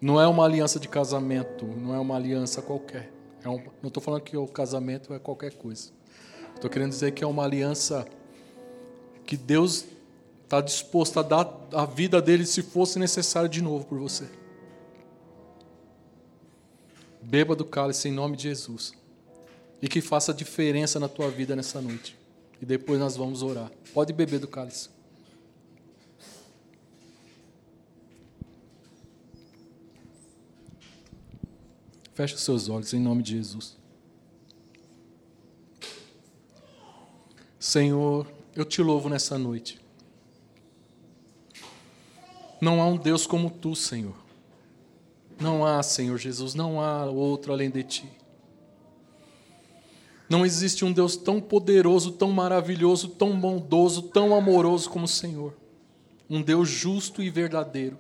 Não 0.00 0.20
é 0.20 0.26
uma 0.26 0.44
aliança 0.44 0.80
de 0.80 0.88
casamento, 0.88 1.66
não 1.66 1.94
é 1.94 1.98
uma 1.98 2.16
aliança 2.16 2.62
qualquer. 2.62 3.12
É 3.44 3.48
um, 3.48 3.62
não 3.82 3.88
estou 3.88 4.02
falando 4.02 4.22
que 4.22 4.36
o 4.36 4.46
casamento 4.46 5.12
é 5.12 5.18
qualquer 5.18 5.54
coisa. 5.54 5.90
Estou 6.54 6.70
querendo 6.70 6.90
dizer 6.90 7.12
que 7.12 7.22
é 7.22 7.26
uma 7.26 7.44
aliança 7.44 8.06
que 9.26 9.36
Deus 9.36 9.84
está 10.44 10.60
disposto 10.60 11.20
a 11.20 11.22
dar 11.22 11.68
a 11.72 11.84
vida 11.84 12.20
dele 12.20 12.44
se 12.44 12.62
fosse 12.62 12.98
necessário 12.98 13.48
de 13.48 13.62
novo 13.62 13.84
por 13.84 13.98
você. 13.98 14.28
Beba 17.22 17.54
do 17.54 17.64
cálice 17.64 18.08
em 18.08 18.12
nome 18.12 18.36
de 18.36 18.44
Jesus. 18.44 18.92
E 19.80 19.88
que 19.88 20.00
faça 20.00 20.34
diferença 20.34 20.98
na 20.98 21.08
tua 21.08 21.30
vida 21.30 21.54
nessa 21.54 21.80
noite. 21.80 22.18
E 22.60 22.66
depois 22.66 22.98
nós 22.98 23.16
vamos 23.16 23.42
orar. 23.42 23.70
Pode 23.94 24.12
beber 24.12 24.40
do 24.40 24.48
cálice. 24.48 24.90
Feche 32.14 32.34
os 32.34 32.42
seus 32.42 32.68
olhos 32.68 32.92
em 32.92 33.00
nome 33.00 33.22
de 33.22 33.36
Jesus. 33.36 33.76
Senhor, 37.58 38.26
eu 38.54 38.64
te 38.64 38.82
louvo 38.82 39.08
nessa 39.08 39.38
noite. 39.38 39.78
Não 42.60 42.80
há 42.80 42.86
um 42.86 42.96
Deus 42.96 43.26
como 43.26 43.50
tu, 43.50 43.76
Senhor. 43.76 44.16
Não 45.38 45.64
há, 45.64 45.82
Senhor 45.82 46.18
Jesus, 46.18 46.54
não 46.54 46.80
há 46.80 47.06
outro 47.06 47.52
além 47.52 47.70
de 47.70 47.82
ti. 47.82 48.08
Não 50.28 50.44
existe 50.44 50.84
um 50.84 50.92
Deus 50.92 51.16
tão 51.16 51.40
poderoso, 51.40 52.12
tão 52.12 52.30
maravilhoso, 52.30 53.08
tão 53.08 53.38
bondoso, 53.38 54.02
tão 54.02 54.34
amoroso 54.34 54.88
como 54.88 55.04
o 55.04 55.08
Senhor. 55.08 55.56
Um 56.28 56.42
Deus 56.42 56.68
justo 56.68 57.22
e 57.22 57.30
verdadeiro. 57.30 57.98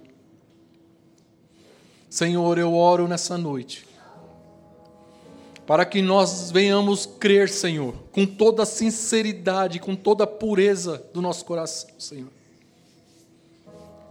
Senhor, 2.08 2.58
eu 2.58 2.74
oro 2.74 3.08
nessa 3.08 3.36
noite 3.36 3.89
para 5.70 5.84
que 5.84 6.02
nós 6.02 6.50
venhamos 6.50 7.06
crer, 7.06 7.48
Senhor, 7.48 7.94
com 8.10 8.26
toda 8.26 8.64
a 8.64 8.66
sinceridade, 8.66 9.78
com 9.78 9.94
toda 9.94 10.24
a 10.24 10.26
pureza 10.26 11.00
do 11.14 11.22
nosso 11.22 11.44
coração, 11.44 11.90
Senhor. 11.96 12.26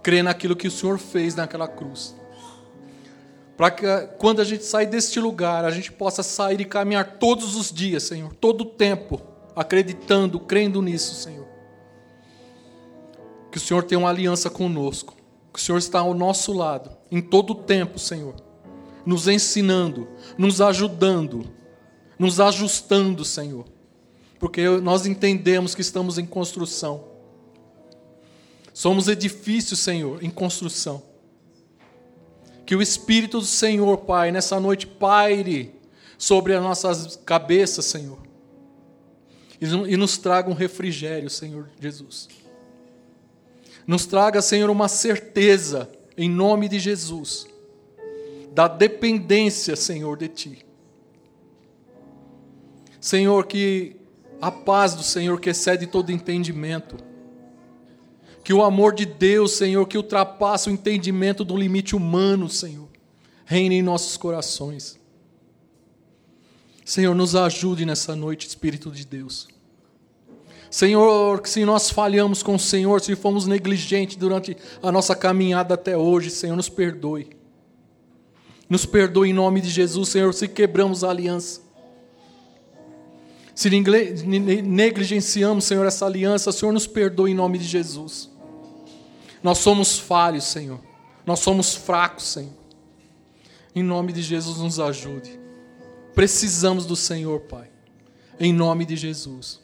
Crer 0.02 0.24
naquilo 0.24 0.56
que 0.56 0.70
o 0.70 0.72
Senhor 0.72 0.98
fez 0.98 1.36
naquela 1.36 1.68
cruz. 1.68 2.16
Para 3.58 3.72
que 3.72 3.86
quando 4.18 4.40
a 4.40 4.46
gente 4.46 4.64
sair 4.64 4.86
deste 4.86 5.20
lugar, 5.20 5.66
a 5.66 5.70
gente 5.70 5.92
possa 5.92 6.24
sair 6.24 6.62
e 6.62 6.64
caminhar 6.64 7.18
todos 7.18 7.58
os 7.58 7.74
dias, 7.74 8.04
Senhor, 8.04 8.34
todo 8.36 8.62
o 8.62 8.66
tempo, 8.66 9.22
acreditando, 9.54 10.40
crendo 10.40 10.82
nisso, 10.82 11.14
Senhor. 11.14 11.48
Que 13.52 13.58
o 13.58 13.62
Senhor 13.62 13.84
tem 13.84 13.98
uma 13.98 14.08
aliança 14.08 14.50
conosco, 14.50 15.14
que 15.52 15.60
o 15.60 15.62
Senhor 15.62 15.78
está 15.78 16.00
ao 16.00 16.14
nosso 16.14 16.54
lado, 16.54 16.90
em 17.12 17.20
todo 17.20 17.52
o 17.52 17.56
tempo, 17.56 18.00
Senhor 18.00 18.48
nos 19.10 19.28
ensinando, 19.28 20.08
nos 20.38 20.62
ajudando, 20.62 21.44
nos 22.20 22.40
ajustando, 22.40 23.26
Senhor. 23.26 23.66
Porque 24.38 24.70
nós 24.70 25.08
entendemos 25.08 25.74
que 25.74 25.82
estamos 25.82 26.20
em 26.20 26.28
construção. 26.28 27.06
Somos 28.72 29.08
edifícios, 29.08 29.80
Senhor, 29.80 30.24
em 30.24 30.30
construção. 30.30 31.02
Que 32.68 32.76
o 32.76 32.84
Espírito 32.84 33.40
do 33.40 33.46
Senhor, 33.48 33.98
Pai, 33.98 34.32
nessa 34.32 34.60
noite 34.60 34.86
paire 34.86 35.74
sobre 36.16 36.54
as 36.54 36.62
nossas 36.62 37.16
cabeças, 37.26 37.86
Senhor. 37.86 38.20
E 39.60 39.98
nos 39.98 40.20
traga 40.20 40.52
um 40.52 40.54
refrigério, 40.54 41.32
Senhor 41.32 41.68
Jesus. 41.82 42.30
Nos 43.88 44.06
traga, 44.06 44.40
Senhor, 44.40 44.70
uma 44.70 44.88
certeza, 44.88 45.90
em 46.16 46.30
nome 46.30 46.70
de 46.70 46.78
Jesus 46.78 47.48
da 48.54 48.68
dependência, 48.68 49.76
Senhor, 49.76 50.18
de 50.18 50.28
Ti. 50.28 50.66
Senhor, 53.00 53.46
que 53.46 53.96
a 54.42 54.52
paz 54.52 54.94
do 54.94 55.04
Senhor 55.04 55.40
que 55.40 55.50
excede 55.50 55.88
todo 55.88 56.12
entendimento, 56.12 56.98
que 58.44 58.54
o 58.54 58.64
amor 58.64 58.94
de 58.94 59.06
Deus, 59.06 59.54
Senhor, 59.54 59.86
que 59.86 59.98
ultrapassa 59.98 60.70
o 60.70 60.74
entendimento 60.74 61.44
do 61.44 61.56
limite 61.56 61.96
humano, 61.96 62.50
Senhor, 62.50 62.88
reine 63.46 63.76
em 63.76 63.82
nossos 63.82 64.18
corações. 64.18 65.00
Senhor, 66.84 67.14
nos 67.14 67.36
ajude 67.36 67.86
nessa 67.86 68.16
noite, 68.16 68.48
Espírito 68.48 68.90
de 68.90 69.06
Deus. 69.06 69.48
Senhor, 70.72 71.46
se 71.46 71.66
nós 71.66 71.90
falhamos 71.90 72.44
com 72.44 72.56
o 72.56 72.60
Senhor, 72.60 73.02
se 73.02 73.16
fomos 73.16 73.46
negligentes 73.46 74.16
durante 74.16 74.56
a 74.82 74.92
nossa 74.92 75.16
caminhada 75.16 75.74
até 75.74 75.98
hoje, 75.98 76.30
Senhor, 76.30 76.56
nos 76.56 76.70
perdoe. 76.70 77.39
Nos 78.70 78.86
perdoe 78.86 79.32
em 79.32 79.34
nome 79.34 79.62
de 79.62 79.70
Jesus, 79.70 80.10
Senhor, 80.10 80.34
se 80.34 80.48
quebramos 80.48 81.04
a 81.04 81.10
aliança. 81.10 81.62
Se 83.56 83.70
negligenciamos, 83.70 85.66
Senhor, 85.66 85.86
essa 85.86 86.06
aliança, 86.06 86.52
Senhor, 86.52 86.72
nos 86.72 86.88
perdoe 86.88 87.32
em 87.32 87.36
nome 87.36 87.58
de 87.58 87.66
Jesus. 87.66 88.30
Nós 89.44 89.58
somos 89.58 89.98
falhos, 90.00 90.46
Senhor. 90.46 90.80
Nós 91.26 91.40
somos 91.40 91.76
fracos, 91.76 92.26
Senhor. 92.26 92.54
Em 93.76 93.84
nome 93.84 94.14
de 94.14 94.22
Jesus, 94.22 94.60
nos 94.60 94.80
ajude. 94.80 95.40
Precisamos 96.16 96.86
do 96.86 96.96
Senhor, 96.96 97.42
Pai. 97.42 97.70
Em 98.40 98.54
nome 98.54 98.86
de 98.86 98.96
Jesus. 98.96 99.60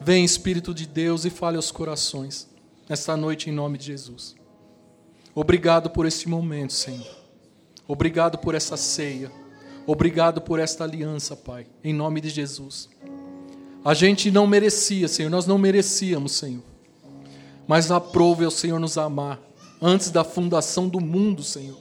Vem, 0.00 0.24
Espírito 0.24 0.74
de 0.74 0.86
Deus, 0.86 1.24
e 1.24 1.30
fale 1.30 1.56
aos 1.56 1.70
corações. 1.70 2.48
Nesta 2.88 3.16
noite, 3.16 3.48
em 3.48 3.52
nome 3.52 3.78
de 3.78 3.86
Jesus. 3.86 4.34
Obrigado 5.34 5.88
por 5.88 6.04
este 6.04 6.28
momento, 6.28 6.74
Senhor. 6.74 7.23
Obrigado 7.86 8.38
por 8.38 8.54
essa 8.54 8.76
ceia. 8.76 9.30
Obrigado 9.86 10.40
por 10.40 10.58
esta 10.58 10.84
aliança, 10.84 11.36
Pai. 11.36 11.66
Em 11.82 11.92
nome 11.92 12.20
de 12.20 12.30
Jesus. 12.30 12.88
A 13.84 13.92
gente 13.92 14.30
não 14.30 14.46
merecia, 14.46 15.06
Senhor. 15.06 15.28
Nós 15.28 15.46
não 15.46 15.58
merecíamos, 15.58 16.32
Senhor. 16.32 16.62
Mas 17.66 17.90
aprove 17.90 18.44
ao 18.44 18.50
Senhor 18.50 18.78
nos 18.78 18.96
amar. 18.96 19.38
Antes 19.80 20.10
da 20.10 20.24
fundação 20.24 20.88
do 20.88 21.00
mundo, 21.00 21.42
Senhor. 21.42 21.76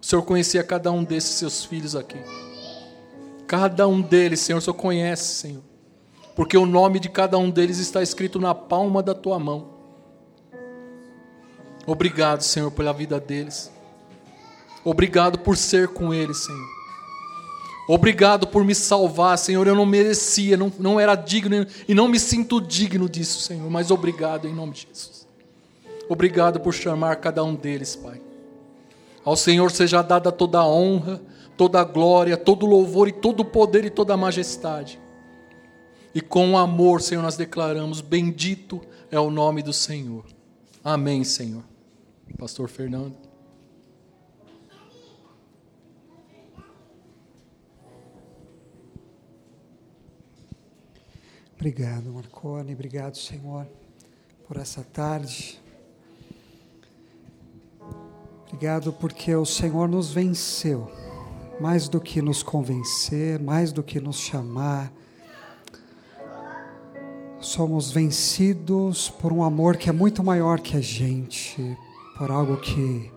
O 0.00 0.06
Senhor 0.06 0.22
conhecia 0.22 0.62
cada 0.62 0.92
um 0.92 1.02
desses 1.02 1.32
seus 1.32 1.64
filhos 1.64 1.96
aqui. 1.96 2.18
Cada 3.48 3.88
um 3.88 4.00
deles, 4.00 4.38
Senhor, 4.38 4.58
o 4.58 4.62
Senhor 4.62 4.74
conhece, 4.74 5.34
Senhor. 5.34 5.62
Porque 6.36 6.56
o 6.56 6.64
nome 6.64 7.00
de 7.00 7.08
cada 7.08 7.36
um 7.36 7.50
deles 7.50 7.78
está 7.78 8.00
escrito 8.00 8.38
na 8.38 8.54
palma 8.54 9.02
da 9.02 9.12
tua 9.12 9.38
mão. 9.38 9.70
Obrigado, 11.84 12.42
Senhor, 12.42 12.70
pela 12.70 12.92
vida 12.92 13.18
deles. 13.18 13.72
Obrigado 14.84 15.38
por 15.38 15.56
ser 15.56 15.88
com 15.88 16.12
eles, 16.12 16.38
Senhor. 16.38 16.80
Obrigado 17.88 18.46
por 18.46 18.64
me 18.64 18.74
salvar, 18.74 19.36
Senhor. 19.36 19.66
Eu 19.66 19.74
não 19.74 19.84
merecia, 19.84 20.56
não, 20.56 20.72
não 20.78 21.00
era 21.00 21.16
digno 21.16 21.66
e 21.88 21.94
não 21.94 22.06
me 22.06 22.20
sinto 22.20 22.60
digno 22.60 23.08
disso, 23.08 23.40
Senhor. 23.40 23.68
Mas 23.68 23.90
obrigado 23.90 24.46
em 24.46 24.54
nome 24.54 24.72
de 24.72 24.86
Jesus. 24.88 25.26
Obrigado 26.08 26.60
por 26.60 26.72
chamar 26.72 27.16
cada 27.16 27.42
um 27.42 27.54
deles, 27.54 27.96
Pai. 27.96 28.20
Ao 29.24 29.36
Senhor 29.36 29.70
seja 29.70 30.02
dada 30.02 30.30
toda 30.32 30.58
a 30.58 30.66
honra, 30.66 31.20
toda 31.56 31.80
a 31.80 31.84
glória, 31.84 32.36
todo 32.36 32.64
o 32.64 32.68
louvor 32.68 33.08
e 33.08 33.12
todo 33.12 33.40
o 33.40 33.44
poder 33.44 33.84
e 33.84 33.90
toda 33.90 34.14
a 34.14 34.16
majestade. 34.16 35.00
E 36.14 36.20
com 36.20 36.56
amor, 36.56 37.02
Senhor, 37.02 37.22
nós 37.22 37.36
declaramos: 37.36 38.00
Bendito 38.00 38.80
é 39.10 39.18
o 39.18 39.30
nome 39.30 39.62
do 39.62 39.72
Senhor. 39.72 40.24
Amém, 40.82 41.24
Senhor. 41.24 41.62
Pastor 42.38 42.68
Fernando. 42.68 43.14
Obrigado, 51.60 52.10
Marcone. 52.10 52.72
Obrigado, 52.72 53.18
Senhor, 53.18 53.66
por 54.48 54.56
essa 54.56 54.82
tarde. 54.82 55.60
Obrigado 58.46 58.94
porque 58.94 59.34
o 59.34 59.44
Senhor 59.44 59.86
nos 59.86 60.10
venceu, 60.10 60.90
mais 61.60 61.86
do 61.86 62.00
que 62.00 62.22
nos 62.22 62.42
convencer, 62.42 63.38
mais 63.38 63.72
do 63.72 63.82
que 63.82 64.00
nos 64.00 64.18
chamar. 64.18 64.90
Somos 67.38 67.92
vencidos 67.92 69.10
por 69.10 69.30
um 69.30 69.42
amor 69.42 69.76
que 69.76 69.90
é 69.90 69.92
muito 69.92 70.24
maior 70.24 70.60
que 70.60 70.78
a 70.78 70.80
gente, 70.80 71.76
por 72.16 72.30
algo 72.30 72.56
que 72.56 73.12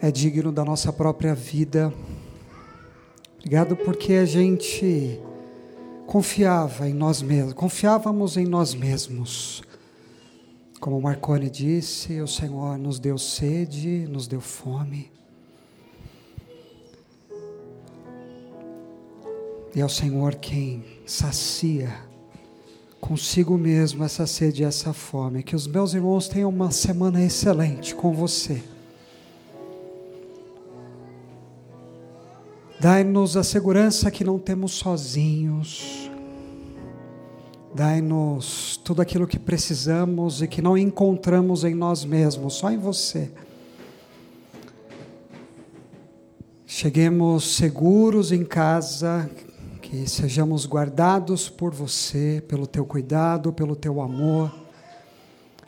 é 0.00 0.10
digno 0.10 0.50
da 0.50 0.64
nossa 0.64 0.90
própria 0.90 1.34
vida. 1.34 1.92
Obrigado 3.44 3.76
porque 3.76 4.14
a 4.14 4.24
gente 4.24 5.20
confiava 6.06 6.88
em 6.88 6.94
nós 6.94 7.20
mesmos, 7.20 7.52
confiávamos 7.52 8.38
em 8.38 8.46
nós 8.46 8.74
mesmos 8.74 9.62
como 10.80 11.00
Marconi 11.00 11.48
disse, 11.48 12.20
o 12.22 12.26
Senhor 12.26 12.78
nos 12.78 12.98
deu 12.98 13.16
sede, 13.18 14.06
nos 14.06 14.26
deu 14.26 14.40
fome. 14.40 15.10
E 19.74 19.80
é 19.80 19.84
o 19.84 19.88
Senhor 19.88 20.36
quem 20.36 20.82
sacia 21.06 21.90
consigo 23.00 23.56
mesmo 23.56 24.04
essa 24.04 24.26
sede 24.26 24.62
e 24.62 24.66
essa 24.66 24.92
fome. 24.92 25.42
Que 25.42 25.56
os 25.56 25.66
meus 25.66 25.94
irmãos 25.94 26.28
tenham 26.28 26.50
uma 26.50 26.70
semana 26.70 27.22
excelente 27.22 27.94
com 27.94 28.12
você. 28.12 28.62
Dai-nos 32.84 33.34
a 33.34 33.42
segurança 33.42 34.10
que 34.10 34.22
não 34.22 34.38
temos 34.38 34.72
sozinhos 34.72 36.04
Dai-nos 37.74 38.76
tudo 38.84 39.02
aquilo 39.02 39.26
que 39.26 39.36
precisamos 39.36 40.40
e 40.40 40.46
que 40.46 40.62
não 40.62 40.78
encontramos 40.78 41.64
em 41.64 41.74
nós 41.74 42.04
mesmos, 42.04 42.54
só 42.54 42.70
em 42.70 42.78
você. 42.78 43.32
Cheguemos 46.64 47.56
seguros 47.56 48.30
em 48.30 48.44
casa, 48.44 49.28
que 49.82 50.08
sejamos 50.08 50.66
guardados 50.66 51.48
por 51.48 51.74
você, 51.74 52.44
pelo 52.46 52.64
teu 52.64 52.86
cuidado, 52.86 53.52
pelo 53.52 53.74
teu 53.74 54.00
amor. 54.00 54.54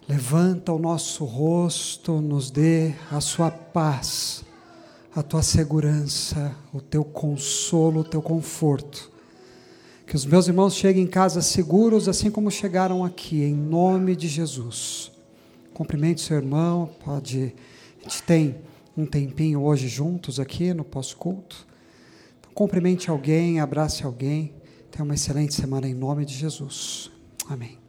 Levanta 0.09 0.73
o 0.73 0.79
nosso 0.79 1.25
rosto, 1.25 2.21
nos 2.21 2.53
dê 2.53 2.95
a 3.11 3.21
sua 3.21 3.51
paz, 3.51 4.45
a 5.17 5.23
tua 5.23 5.43
segurança, 5.43 6.55
o 6.73 6.81
teu 6.81 7.03
consolo, 7.03 8.03
o 8.03 8.05
teu 8.05 8.23
conforto 8.23 9.17
que 10.07 10.15
os 10.15 10.25
meus 10.25 10.47
irmãos 10.47 10.75
cheguem 10.75 11.03
em 11.03 11.09
casa 11.09 11.43
seguros, 11.43 12.09
assim 12.09 12.31
como 12.31 12.49
chegaram 12.49 13.05
aqui, 13.05 13.43
em 13.43 13.55
nome 13.55 14.15
de 14.15 14.29
Jesus. 14.29 15.11
Cumprimente 15.75 16.21
seu 16.21 16.37
irmão, 16.37 16.89
pode. 17.05 17.53
A 18.01 18.03
gente 18.05 18.23
tem 18.23 18.57
um 18.97 19.05
tempinho 19.05 19.61
hoje 19.63 19.89
juntos 19.89 20.39
aqui 20.39 20.73
no 20.73 20.85
pós-culto. 20.85 21.67
Então, 22.39 22.53
cumprimente 22.55 23.11
alguém, 23.11 23.59
abrace 23.59 24.05
alguém. 24.05 24.55
Tenha 24.93 25.05
uma 25.05 25.15
excelente 25.15 25.55
semana 25.55 25.89
em 25.89 25.95
nome 25.95 26.25
de 26.25 26.35
Jesus. 26.35 27.11
Amém. 27.49 27.86